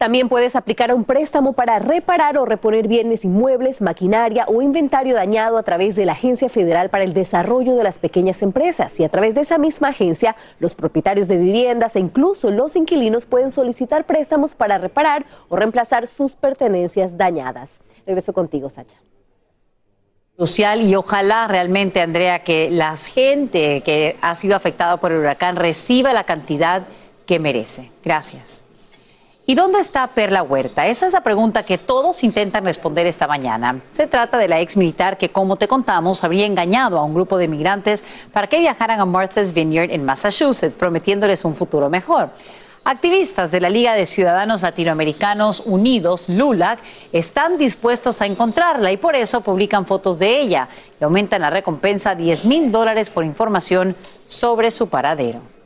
También 0.00 0.30
puedes 0.30 0.56
aplicar 0.56 0.94
un 0.94 1.04
préstamo 1.04 1.52
para 1.52 1.78
reparar 1.78 2.38
o 2.38 2.46
reponer 2.46 2.88
bienes 2.88 3.22
inmuebles, 3.22 3.82
maquinaria 3.82 4.46
o 4.48 4.62
inventario 4.62 5.14
dañado 5.14 5.58
a 5.58 5.62
través 5.62 5.94
de 5.94 6.06
la 6.06 6.12
Agencia 6.12 6.48
Federal 6.48 6.88
para 6.88 7.04
el 7.04 7.12
Desarrollo 7.12 7.76
de 7.76 7.84
las 7.84 7.98
Pequeñas 7.98 8.40
Empresas. 8.40 8.98
Y 8.98 9.04
a 9.04 9.10
través 9.10 9.34
de 9.34 9.42
esa 9.42 9.58
misma 9.58 9.88
agencia, 9.88 10.36
los 10.58 10.74
propietarios 10.74 11.28
de 11.28 11.36
viviendas 11.36 11.96
e 11.96 12.00
incluso 12.00 12.50
los 12.50 12.76
inquilinos 12.76 13.26
pueden 13.26 13.50
solicitar 13.50 14.06
préstamos 14.06 14.54
para 14.54 14.78
reparar 14.78 15.26
o 15.50 15.56
reemplazar 15.56 16.06
sus 16.06 16.32
pertenencias 16.32 17.18
dañadas. 17.18 17.78
Regreso 18.06 18.32
contigo, 18.32 18.70
Sacha 18.70 18.96
social 20.40 20.80
y 20.80 20.94
ojalá 20.94 21.46
realmente, 21.46 22.00
Andrea, 22.00 22.38
que 22.38 22.70
la 22.70 22.96
gente 22.96 23.82
que 23.82 24.16
ha 24.22 24.34
sido 24.34 24.56
afectada 24.56 24.96
por 24.96 25.12
el 25.12 25.18
huracán 25.18 25.54
reciba 25.56 26.14
la 26.14 26.24
cantidad 26.24 26.82
que 27.26 27.38
merece. 27.38 27.90
Gracias. 28.02 28.64
¿Y 29.44 29.54
dónde 29.54 29.80
está 29.80 30.06
Perla 30.06 30.42
Huerta? 30.42 30.86
Esa 30.86 31.06
es 31.06 31.12
la 31.12 31.22
pregunta 31.22 31.64
que 31.64 31.76
todos 31.76 32.24
intentan 32.24 32.64
responder 32.64 33.06
esta 33.06 33.26
mañana. 33.26 33.80
Se 33.90 34.06
trata 34.06 34.38
de 34.38 34.48
la 34.48 34.60
ex 34.60 34.78
militar 34.78 35.18
que, 35.18 35.28
como 35.28 35.56
te 35.56 35.68
contamos, 35.68 36.24
habría 36.24 36.46
engañado 36.46 36.98
a 36.98 37.04
un 37.04 37.12
grupo 37.12 37.36
de 37.36 37.46
migrantes 37.46 38.02
para 38.32 38.46
que 38.46 38.60
viajaran 38.60 38.98
a 38.98 39.04
Martha's 39.04 39.52
Vineyard 39.52 39.90
en 39.90 40.06
Massachusetts, 40.06 40.76
prometiéndoles 40.76 41.44
un 41.44 41.54
futuro 41.54 41.90
mejor. 41.90 42.30
Activistas 42.82 43.50
de 43.50 43.60
la 43.60 43.68
Liga 43.68 43.92
de 43.92 44.06
Ciudadanos 44.06 44.62
Latinoamericanos 44.62 45.62
Unidos, 45.66 46.30
LULAC, 46.30 46.80
están 47.12 47.58
dispuestos 47.58 48.22
a 48.22 48.26
encontrarla 48.26 48.90
y 48.90 48.96
por 48.96 49.14
eso 49.14 49.42
publican 49.42 49.84
fotos 49.84 50.18
de 50.18 50.40
ella 50.40 50.66
y 50.98 51.04
aumentan 51.04 51.42
la 51.42 51.50
recompensa 51.50 52.10
a 52.10 52.14
10 52.14 52.46
mil 52.46 52.72
dólares 52.72 53.10
por 53.10 53.24
información 53.24 53.94
sobre 54.26 54.70
su 54.70 54.88
paradero 54.88 55.59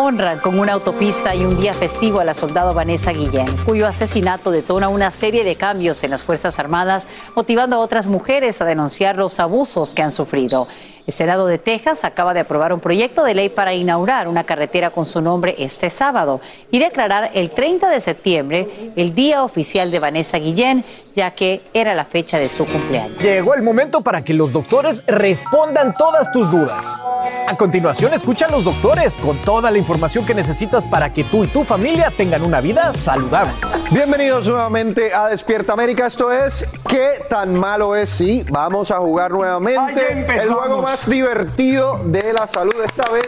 honran 0.00 0.38
con 0.38 0.58
una 0.58 0.72
autopista 0.72 1.34
y 1.34 1.44
un 1.44 1.60
día 1.60 1.74
festivo 1.74 2.20
a 2.20 2.24
la 2.24 2.32
soldado 2.32 2.72
Vanessa 2.72 3.12
Guillén, 3.12 3.46
cuyo 3.66 3.86
asesinato 3.86 4.50
detona 4.50 4.88
una 4.88 5.10
serie 5.10 5.44
de 5.44 5.56
cambios 5.56 6.02
en 6.02 6.10
las 6.10 6.22
Fuerzas 6.22 6.58
Armadas, 6.58 7.06
motivando 7.36 7.76
a 7.76 7.80
otras 7.80 8.06
mujeres 8.06 8.62
a 8.62 8.64
denunciar 8.64 9.18
los 9.18 9.38
abusos 9.40 9.92
que 9.92 10.00
han 10.00 10.10
sufrido. 10.10 10.68
El 11.06 11.12
Senado 11.12 11.46
de 11.46 11.58
Texas 11.58 12.04
acaba 12.04 12.32
de 12.32 12.40
aprobar 12.40 12.72
un 12.72 12.80
proyecto 12.80 13.24
de 13.24 13.34
ley 13.34 13.50
para 13.50 13.74
inaugurar 13.74 14.26
una 14.26 14.44
carretera 14.44 14.90
con 14.90 15.04
su 15.04 15.20
nombre 15.20 15.54
este 15.58 15.90
sábado 15.90 16.40
y 16.70 16.78
declarar 16.78 17.32
el 17.34 17.50
30 17.50 17.88
de 17.88 18.00
septiembre 18.00 18.92
el 18.96 19.14
día 19.14 19.42
oficial 19.42 19.90
de 19.90 19.98
Vanessa 19.98 20.38
Guillén, 20.38 20.82
ya 21.14 21.32
que 21.32 21.62
era 21.74 21.94
la 21.94 22.06
fecha 22.06 22.38
de 22.38 22.48
su 22.48 22.64
cumpleaños. 22.64 23.18
Llegó 23.20 23.54
el 23.54 23.62
momento 23.62 24.00
para 24.00 24.22
que 24.22 24.32
los 24.32 24.52
doctores 24.52 25.04
respondan 25.06 25.92
todas 25.92 26.32
tus 26.32 26.50
dudas. 26.50 27.02
A 27.46 27.56
continuación, 27.56 28.14
escucha 28.14 28.46
a 28.46 28.50
los 28.50 28.64
doctores 28.64 29.18
con 29.18 29.36
toda 29.38 29.70
la 29.70 29.76
información 29.76 29.89
que 30.26 30.34
necesitas 30.34 30.84
para 30.84 31.12
que 31.12 31.24
tú 31.24 31.42
y 31.42 31.48
tu 31.48 31.64
familia 31.64 32.12
tengan 32.16 32.42
una 32.42 32.60
vida 32.60 32.92
saludable. 32.92 33.52
Bienvenidos 33.90 34.46
nuevamente 34.46 35.12
a 35.12 35.26
Despierta 35.26 35.72
América. 35.72 36.06
Esto 36.06 36.30
es 36.30 36.64
¿Qué 36.86 37.10
tan 37.28 37.54
malo 37.54 37.96
es? 37.96 38.08
Sí, 38.08 38.44
vamos 38.50 38.92
a 38.92 38.98
jugar 38.98 39.32
nuevamente 39.32 40.26
el 40.28 40.52
juego 40.52 40.80
más 40.80 41.08
divertido 41.08 41.98
de 42.04 42.32
la 42.32 42.46
salud. 42.46 42.74
Esta 42.84 43.10
vez 43.10 43.26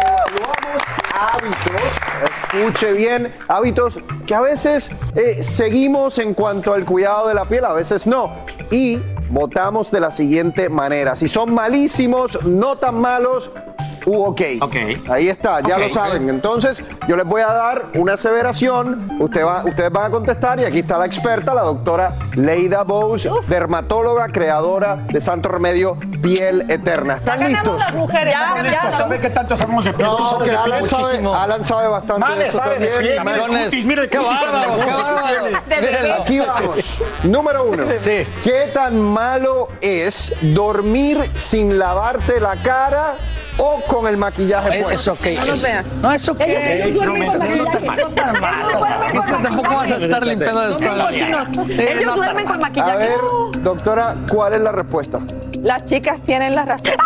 evaluamos 0.00 0.82
hábitos, 1.12 1.82
escuche 2.52 2.92
bien, 2.92 3.34
hábitos 3.48 3.98
que 4.26 4.34
a 4.34 4.40
veces 4.40 4.92
eh, 5.16 5.42
seguimos 5.42 6.18
en 6.18 6.34
cuanto 6.34 6.72
al 6.72 6.84
cuidado 6.84 7.26
de 7.26 7.34
la 7.34 7.46
piel, 7.46 7.64
a 7.64 7.72
veces 7.72 8.06
no. 8.06 8.32
Y 8.70 9.00
votamos 9.28 9.90
de 9.90 10.00
la 10.00 10.12
siguiente 10.12 10.68
manera. 10.68 11.16
Si 11.16 11.26
son 11.26 11.52
malísimos, 11.52 12.44
no 12.44 12.78
tan 12.78 12.94
malos, 13.00 13.50
u 14.06 14.24
ok. 14.24 14.40
Ahí 15.10 15.28
está, 15.28 15.60
ya 15.60 15.78
lo 15.78 15.88
saben. 15.90 16.28
Entonces, 16.28 16.82
yo 17.06 17.16
les 17.16 17.26
voy 17.26 17.42
a 17.42 17.48
dar 17.48 17.86
una 17.94 18.14
aseveración. 18.14 19.08
Usted 19.20 19.44
va, 19.44 19.62
ustedes 19.64 19.90
van 19.90 20.06
a 20.06 20.10
contestar 20.10 20.60
y 20.60 20.64
aquí 20.64 20.78
está 20.78 20.98
la 20.98 21.06
experta, 21.06 21.52
la 21.54 21.62
doctora 21.62 22.14
Leida 22.34 22.82
Bowes, 22.84 23.28
dermatóloga, 23.48 24.28
creadora 24.28 24.96
de 25.08 25.20
Santo 25.20 25.48
Remedio 25.48 25.98
Piel 26.22 26.64
Eterna. 26.70 27.16
¿Están 27.16 27.44
listos? 27.44 27.82
mujeres, 27.94 28.32
ya, 28.32 28.62
ya, 28.62 28.92
¿Sabe 28.92 29.18
qué 29.18 29.30
tanto 29.30 29.56
sabemos 29.56 29.84
de 29.84 29.92
piel? 29.92 30.08
No, 30.08 30.38
que 30.38 30.50
Alan, 30.50 30.86
sabe, 30.86 31.18
Alan 31.26 31.64
sabe 31.64 31.88
bastante 31.88 32.22
Vale, 32.22 32.42
de 32.42 32.48
esto 32.48 32.58
sabe 32.58 32.78
de 32.78 33.14
también. 33.16 33.70
piel, 33.70 33.86
Mire, 33.86 33.86
mire, 33.86 34.08
qué 34.10 34.18
bárbaro, 34.18 34.76
qué 34.76 34.92
bárbaro. 34.92 36.22
Aquí 36.22 36.40
vamos. 36.40 36.98
Número 37.24 37.64
uno. 37.64 37.84
¿Qué 38.04 38.70
tan 38.72 39.00
malo 39.00 39.68
es 39.80 40.32
dormir 40.40 41.18
sin 41.34 41.78
lavarte 41.78 42.40
la 42.40 42.56
cara 42.56 43.14
o 43.58 43.80
con 43.86 44.06
el 44.06 44.16
maquillaje 44.16 44.82
puesto? 44.82 45.12
Eso 45.14 45.22
que. 45.22 45.38
No, 46.02 46.12
eso 46.12 46.36
que. 46.36 46.84
Ellos 46.84 47.06
maquillaje. 47.06 48.00
Eso 48.00 48.10
tan 48.10 48.40
malo. 48.40 48.78
Tampoco 49.42 49.74
vas 49.74 49.92
a 49.92 49.96
estar 49.96 50.26
limpiando 50.26 50.60
de 50.60 50.86
todo. 50.86 51.08
Ellos 51.68 52.14
duermen 52.16 52.46
con 52.46 52.56
A 52.56 52.58
maquillaje. 52.58 52.96
ver, 52.98 53.20
doctora, 53.62 54.14
¿cuál 54.30 54.54
es 54.54 54.60
la 54.60 54.72
respuesta? 54.72 55.20
Las 55.62 55.84
chicas 55.86 56.20
tienen 56.26 56.54
la 56.54 56.64
razón. 56.64 56.92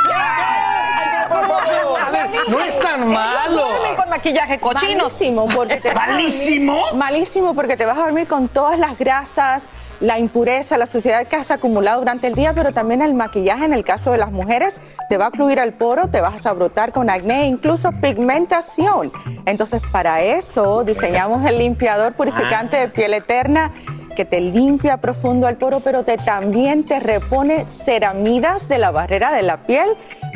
A 1.30 2.10
ver, 2.10 2.28
no 2.48 2.60
es 2.60 2.78
tan 2.78 3.08
malo. 3.08 3.68
Duermen 3.68 3.96
con 3.96 4.10
maquillaje 4.10 4.54
a 4.54 5.94
¿Malísimo? 5.94 6.92
malísimo 6.94 7.54
porque 7.54 7.76
te 7.76 7.86
vas 7.86 7.96
a 7.98 8.02
dormir 8.02 8.26
con 8.26 8.48
todas 8.48 8.78
las 8.78 8.98
grasas, 8.98 9.68
la 10.00 10.18
impureza, 10.18 10.78
la 10.78 10.86
suciedad 10.86 11.26
que 11.26 11.36
has 11.36 11.50
acumulado 11.50 12.00
durante 12.00 12.26
el 12.26 12.34
día, 12.34 12.52
pero 12.54 12.72
también 12.72 13.02
el 13.02 13.14
maquillaje 13.14 13.64
en 13.64 13.72
el 13.72 13.84
caso 13.84 14.12
de 14.12 14.18
las 14.18 14.32
mujeres 14.32 14.80
te 15.08 15.16
va 15.16 15.26
a 15.26 15.28
ocluir 15.28 15.58
el 15.58 15.72
poro, 15.74 16.08
te 16.08 16.20
vas 16.20 16.46
a 16.46 16.52
brotar 16.52 16.92
con 16.92 17.10
acné, 17.10 17.46
incluso 17.46 17.92
pigmentación. 17.92 19.12
Entonces, 19.44 19.82
para 19.92 20.22
eso 20.22 20.84
diseñamos 20.84 21.44
el 21.44 21.58
limpiador 21.58 22.14
purificante 22.14 22.78
de 22.78 22.88
piel 22.88 23.14
eterna 23.14 23.72
que 24.16 24.24
te 24.24 24.40
limpia 24.40 24.96
profundo 24.96 25.48
el 25.48 25.56
poro, 25.56 25.80
pero 25.80 26.02
te 26.02 26.16
también 26.16 26.84
te 26.84 26.98
repone 26.98 27.64
ceramidas 27.64 28.68
de 28.68 28.78
la 28.78 28.90
barrera 28.90 29.32
de 29.32 29.42
la 29.42 29.58
piel 29.58 29.88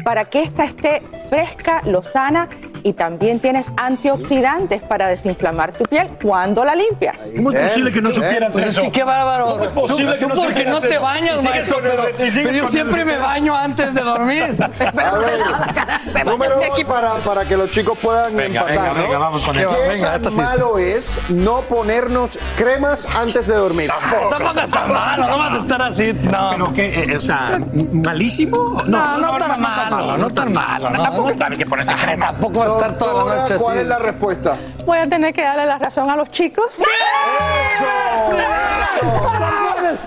para 0.04 0.24
que 0.26 0.42
ésta 0.42 0.64
esté 0.64 1.02
fresca, 1.28 1.82
lozana 1.84 2.48
y 2.84 2.92
también 2.92 3.40
tienes 3.40 3.72
antioxidantes 3.76 4.82
para 4.82 5.08
desinflamar 5.08 5.72
tu 5.72 5.82
piel 5.84 6.06
cuando 6.22 6.64
la 6.64 6.74
limpias. 6.76 7.30
¿Cómo 7.34 7.50
es 7.50 7.68
posible 7.68 7.90
que 7.90 8.00
no 8.02 8.12
supieras 8.12 8.52
Pues 8.52 8.66
es 8.66 8.72
eso? 8.72 8.82
que 8.82 8.92
qué 8.92 9.02
bárbaro. 9.04 9.46
¿Cómo 9.46 9.64
es 9.64 9.70
posible 9.70 10.12
Tú- 10.12 10.18
que 10.18 10.26
no 10.26 10.34
tú 10.34 10.42
porque 10.44 10.64
no 10.66 10.80
te 10.80 10.92
eso? 10.92 11.00
bañas, 11.02 11.42
maestro, 11.42 11.74
con 11.76 11.86
el- 11.86 11.92
pero- 12.16 12.52
yo 12.52 12.68
siempre 12.68 13.00
el- 13.00 13.06
me 13.06 13.16
baño 13.16 13.56
antes 13.56 13.94
de 13.94 14.00
dormir. 14.02 14.54
Número 16.24 16.56
dos 16.60 16.84
para, 16.84 17.14
para 17.16 17.44
que 17.44 17.56
los 17.56 17.70
chicos 17.70 17.96
puedan 17.98 18.36
Venga, 18.36 18.60
empatar. 18.60 18.70
venga, 18.70 18.88
¿no? 18.94 19.02
venga, 19.02 19.18
vamos 19.18 19.44
con 19.44 19.56
¿Qué. 19.56 19.66
Venga, 19.66 20.06
tan 20.12 20.16
esta 20.16 20.30
sí. 20.30 20.36
malo 20.36 20.78
es 20.78 21.18
no 21.30 21.60
ponernos 21.62 22.38
cremas 22.56 23.06
antes 23.16 23.46
de 23.46 23.54
dormir? 23.54 23.90
Tampoco 24.30 24.60
es 24.60 24.70
tan 24.70 24.92
malo, 24.92 25.26
no 25.28 25.38
vas 25.38 25.58
a 25.58 25.60
estar 25.62 25.82
así. 25.82 26.12
No. 26.30 26.50
¿Pero 26.52 26.72
qué? 26.72 27.02
Eh, 27.02 27.16
O 27.16 27.20
sea, 27.20 27.58
¿malísimo? 27.92 28.82
No, 28.86 29.18
no, 29.18 29.38
tan 29.38 29.60
malo, 29.60 30.16
no 30.18 30.30
tan 30.30 30.52
malo. 30.52 30.90
no. 30.90 31.02
Tampoco 31.02 31.30
está 31.30 31.48
bien 31.48 31.58
que 31.60 31.66
ponerse 31.66 31.94
crema. 31.94 32.26
Tampoco 32.30 32.64
estar 32.74 32.98
toda 32.98 33.24
la 33.24 33.36
noche 33.36 33.56
¿Cuál 33.56 33.72
así. 33.72 33.82
es 33.82 33.88
la 33.88 33.98
respuesta? 33.98 34.52
Voy 34.84 34.98
a 34.98 35.06
tener 35.06 35.32
que 35.32 35.42
darle 35.42 35.66
la 35.66 35.78
razón 35.78 36.10
a 36.10 36.16
los 36.16 36.28
chicos. 36.30 36.82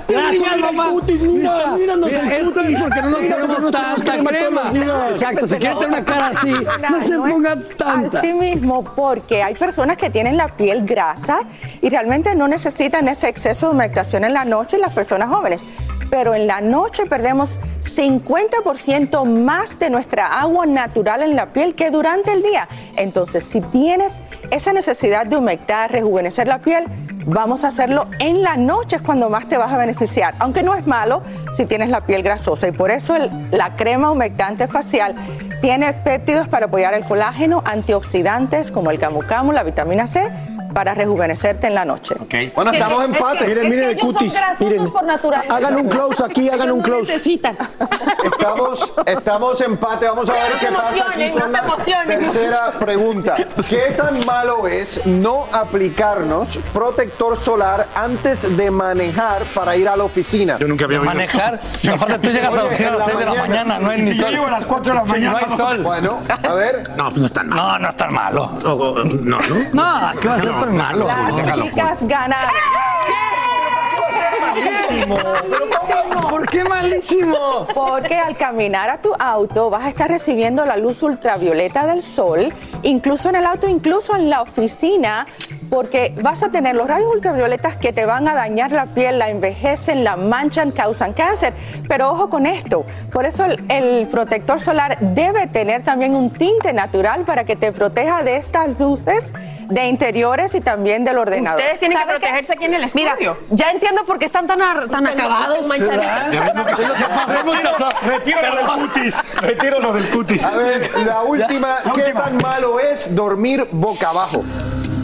Gracias, 0.08 0.60
mamá. 0.60 0.90
Mira, 1.08 1.68
mira, 1.76 1.94
cutis. 1.96 2.76
es 2.76 2.82
porque 2.82 3.02
no 3.02 3.10
nos 3.10 3.20
ponemos 3.20 3.72
tanta 3.72 4.24
crema. 4.24 4.72
Exacto, 5.10 5.48
si 5.48 5.56
quiere 5.58 5.76
tener 5.76 5.90
una 5.90 6.06
cara 6.06 6.28
así, 6.28 6.54
no 6.92 7.02
se 7.02 7.18
ponga 7.18 7.56
tanta. 7.78 8.20
Así 8.20 8.34
mismo, 8.34 8.84
porque 8.84 9.44
hay 9.44 9.56
personas 9.56 9.98
que 9.98 10.10
tienen 10.10 10.38
la 10.38 10.50
piel 10.50 10.86
grasa 10.86 11.40
y 11.82 11.90
realmente 11.90 12.36
no 12.36 12.48
necesitan 12.48 13.08
ese 13.08 13.30
exceso 13.30 13.68
de 13.68 13.74
humectación 13.74 14.24
en 14.24 14.34
la 14.34 14.46
noche 14.46 14.78
las 14.78 14.94
personas 14.94 15.30
jóvenes. 15.30 15.62
Pero 16.10 16.34
en 16.34 16.48
la 16.48 16.62
noche 16.62 17.06
perdemos 17.06 17.60
50% 17.82 19.26
más 19.26 19.80
de 19.80 19.90
nuestra 19.90 20.40
agua 20.40 20.66
natural 20.66 21.22
en 21.22 21.36
la 21.36 21.48
piel 21.48 21.76
que 21.76 21.92
durante 21.92 22.32
el 22.32 22.44
día. 22.44 22.68
Entonces, 22.96 23.44
si 23.44 23.62
tienes 23.62 24.22
esa 24.52 24.74
necesidad 24.74 25.26
de 25.26 25.38
humectar, 25.38 25.92
rejuvenecer 25.92 26.48
la 26.48 26.60
piel, 26.60 26.86
vamos 27.26 27.64
a 27.64 27.70
hacerlo 27.70 28.08
en 28.20 28.42
la 28.42 28.56
noche, 28.56 28.96
es 28.96 29.02
cuando 29.02 29.30
más 29.30 29.48
te 29.50 29.58
vas 29.58 29.72
a 29.72 29.78
beneficiar. 29.78 30.34
Aunque 30.40 30.64
no 30.64 30.76
es 30.76 30.88
malo 30.88 31.22
si 31.56 31.66
tienes 31.66 31.90
la 31.90 32.02
piel 32.02 32.24
grasosa. 32.24 32.68
Y 32.68 32.72
por 32.72 32.90
eso 32.92 33.16
la 33.52 33.76
crema 33.76 34.10
humectante 34.12 34.68
facial 34.68 35.16
tiene 35.62 35.94
péptidos 35.94 36.48
para 36.48 36.68
apoyar 36.68 36.94
el 36.94 37.04
colágeno, 37.04 37.62
antioxidantes 37.66 38.72
como 38.72 38.92
el 38.92 39.00
camu 39.00 39.20
camu, 39.20 39.52
la 39.52 39.64
vitamina 39.64 40.08
C, 40.08 40.30
para 40.78 40.94
rejuvenecerte 40.94 41.66
en 41.66 41.74
la 41.74 41.86
noche. 41.86 42.14
Bueno, 42.54 42.72
estamos 42.72 43.04
en 43.04 43.16
empate. 43.16 43.48
Miren, 43.48 43.68
miren 43.68 43.90
el 43.90 43.98
cutis. 43.98 44.36
Miren. 44.60 44.92
por 44.92 45.04
naturaleza. 45.06 45.56
Hagan 45.56 45.76
un 45.76 45.90
close 45.90 46.24
aquí, 46.24 46.50
hagan 46.50 46.70
un 46.70 46.82
close. 46.84 47.14
Necesitan. 47.14 47.58
Estamos, 48.24 48.94
estamos 49.08 49.62
empate. 49.62 50.06
Vamos 50.06 50.30
a 50.30 50.34
ver 50.34 50.44
No 50.52 50.60
qué 50.60 50.68
pasa 50.68 50.90
aquí 51.10 51.24
emocionen, 51.24 51.32
con 51.32 51.40
no 51.40 51.48
se 51.48 51.52
la 51.52 51.60
emocionen. 51.60 52.20
tercera 52.20 52.72
pregunta. 52.74 53.36
¿Qué 53.68 53.96
tan 53.98 54.24
malo 54.28 54.68
es 54.68 55.04
no 55.08 55.48
aplicarnos 55.52 56.60
protector 56.72 57.40
solar 57.40 57.88
antes 57.96 58.56
de 58.56 58.70
manejar 58.70 59.46
para 59.56 59.76
ir 59.78 59.90
a 59.90 59.98
la 59.98 60.04
oficina? 60.04 60.60
Yo 60.60 60.68
nunca 60.68 60.86
había 60.86 61.00
oído 61.00 61.12
Manejar. 61.12 61.60
Aparte, 61.92 62.20
tú 62.20 62.30
llegas 62.30 62.54
a 62.54 62.58
la 62.58 62.64
oficina 62.66 62.90
a 62.90 62.98
las 62.98 63.06
6 63.06 63.18
de 63.18 63.26
la 63.26 63.34
mañana, 63.34 63.80
no 63.80 63.90
hay 63.90 63.98
ni 63.98 64.12
Si 64.12 64.14
yo 64.14 64.26
sol. 64.26 64.32
llego 64.32 64.46
a 64.46 64.52
las 64.52 64.66
4 64.68 64.94
de 64.94 65.00
la 65.00 65.06
mañana. 65.06 65.32
No 65.32 65.38
hay 65.38 65.58
sol. 65.58 65.82
Bueno, 65.82 66.20
a 66.28 66.54
ver. 66.54 66.88
No, 66.96 67.06
pues 67.06 67.18
no 67.18 67.26
es 67.26 67.34
tan 67.34 67.50
malo. 67.50 67.64
No, 67.64 67.80
no 67.80 67.90
es 67.90 67.98
tan 67.98 68.14
malo. 68.14 68.52
No, 68.64 69.40
no. 69.40 69.40
No, 69.74 70.20
¿qué 70.22 70.28
va 70.28 70.36
a 70.36 70.40
ser 70.40 70.67
tan 70.68 70.78
malo? 70.78 71.08
Las 71.08 71.56
chicas 71.56 72.08
ganaron. 72.08 72.52
Malísimo. 74.42 75.18
¿Por 76.30 76.48
qué 76.50 76.64
malísimo? 76.64 77.68
Porque 77.74 78.16
al 78.16 78.36
caminar 78.38 78.90
a 78.90 78.98
tu 79.02 79.14
auto 79.18 79.70
vas 79.70 79.86
a 79.86 79.90
estar 79.90 80.10
recibiendo 80.10 80.66
la 80.66 80.78
luz 80.78 81.04
ultravioleta 81.04 81.86
del 81.86 82.04
sol, 82.04 82.54
incluso 82.84 83.30
en 83.30 83.36
el 83.36 83.46
auto, 83.46 83.68
incluso 83.68 84.16
en 84.16 84.30
la 84.30 84.42
oficina, 84.42 85.26
porque 85.70 86.14
vas 86.22 86.44
a 86.44 86.50
tener 86.50 86.76
los 86.76 86.88
rayos 86.88 87.10
ultravioletas 87.14 87.76
que 87.76 87.92
te 87.94 88.06
van 88.06 88.28
a 88.28 88.36
dañar 88.36 88.72
la 88.72 88.88
piel, 88.88 89.20
la 89.20 89.30
envejecen, 89.30 90.04
la 90.04 90.16
manchan, 90.16 90.72
causan 90.72 91.14
cáncer. 91.14 91.54
Pero 91.88 92.12
ojo 92.12 92.30
con 92.30 92.46
esto, 92.46 92.86
por 93.12 93.26
eso 93.26 93.46
el, 93.46 93.64
el 93.70 94.08
protector 94.08 94.62
solar 94.62 94.98
debe 95.00 95.48
tener 95.48 95.84
también 95.84 96.16
un 96.16 96.32
tinte 96.32 96.74
natural 96.74 97.24
para 97.24 97.44
que 97.44 97.56
te 97.56 97.72
proteja 97.72 98.24
de 98.24 98.38
estas 98.38 98.80
luces 98.80 99.34
de 99.68 99.88
interiores 99.88 100.56
y 100.56 100.62
también 100.62 101.04
del 101.04 101.18
ordenador. 101.18 101.60
Ustedes 101.60 101.80
tienen 101.80 101.98
que 101.98 102.06
protegerse 102.06 102.54
aquí 102.54 102.66
en 102.66 102.74
el 102.76 102.88
Mira, 102.94 103.12
estudio. 103.12 103.38
ya 103.50 103.72
entiendo 103.72 103.97
por 104.06 104.20
qué 104.20 104.26
están 104.26 104.48
tan, 104.48 104.62
ar- 104.62 104.88
tan 104.88 105.06
acabados, 105.08 105.68
manchaditos. 105.68 106.08
Retiro 108.06 108.42
lo 108.54 108.56
del 108.56 108.66
cutis. 108.84 109.24
Retiro 109.42 109.80
lo 109.80 109.94
del 109.94 110.10
cutis. 110.10 110.44
A 110.46 110.58
ver, 110.58 110.90
la 111.06 111.22
última. 111.22 111.68
La 111.86 111.92
¿Qué 111.94 112.02
última. 112.02 112.24
tan 112.24 112.38
malo 112.38 112.80
es 112.80 113.14
dormir 113.16 113.68
boca 113.72 114.10
abajo? 114.10 114.44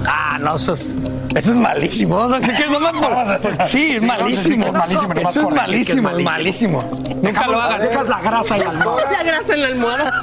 Ah, 0.07 0.37
no, 0.39 0.55
eso 0.55 0.73
es, 0.73 0.95
eso 1.35 1.51
es 1.51 1.55
malísimo. 1.57 2.17
Vamos 2.17 2.33
a 2.33 2.39
decir 2.39 2.55
que 2.55 2.63
es 2.63 2.69
nomás 2.69 2.91
por- 2.93 3.67
Sí, 3.67 3.95
es 3.95 4.03
malísimo. 4.03 4.63
que 4.65 4.69
es 4.69 4.75
malísimo, 4.75 5.13
nomás 5.13 5.31
Eso 5.31 5.39
es 5.39 5.45
por 5.45 5.53
decir 5.53 5.85
que 5.85 5.91
es 5.93 6.01
malísimo, 6.01 6.09
es 6.19 6.23
malísimo. 6.25 6.83
Nunca 7.21 7.47
lo 7.47 7.61
hagan. 7.61 7.79
Dejas 7.79 8.07
la 8.09 8.19
grasa 8.21 8.57
y 8.57 8.59
la 8.63 8.69
almohada. 8.71 9.11
La 9.11 9.23
grasa 9.23 9.53
en 9.53 9.61
la 9.61 9.67
almohada. 9.67 10.21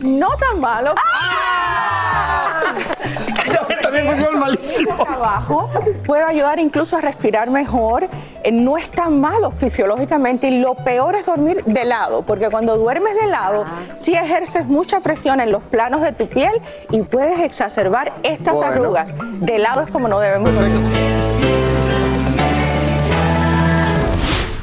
No 0.00 0.28
tan 0.36 0.60
malo. 0.60 0.94
También 3.94 4.06
funciona 4.16 4.38
malísimo. 4.38 4.94
Trabajo 4.96 5.70
puede 6.06 6.22
ayudar 6.24 6.58
incluso 6.58 6.96
a 6.96 7.00
respirar 7.00 7.48
mejor. 7.50 8.08
Eh, 8.42 8.50
No 8.52 8.76
es 8.76 8.90
tan 8.90 9.20
malo 9.20 9.50
fisiológicamente 9.50 10.48
y 10.48 10.60
lo 10.60 10.74
peor 10.74 11.14
es 11.16 11.26
dormir 11.26 11.62
de 11.64 11.84
lado, 11.84 12.22
porque 12.22 12.48
cuando 12.50 12.76
duermes 12.76 13.14
de 13.20 13.26
lado, 13.28 13.64
sí 13.94 14.14
ejerces 14.14 14.66
mucha 14.66 15.00
presión 15.00 15.40
en 15.40 15.50
los 15.52 15.62
planos 15.62 16.00
de 16.02 16.12
tu 16.12 16.26
piel 16.28 16.52
y 16.90 17.02
puedes 17.02 17.40
exacerbar 17.40 18.12
estas 18.22 18.54
Bueno. 18.54 18.72
arrugas. 18.72 19.14
De 19.40 19.58
lado 19.58 19.82
es 19.82 19.90
como 19.90 20.08
no 20.08 20.18
debemos 20.20 20.52
dormir. 20.54 20.72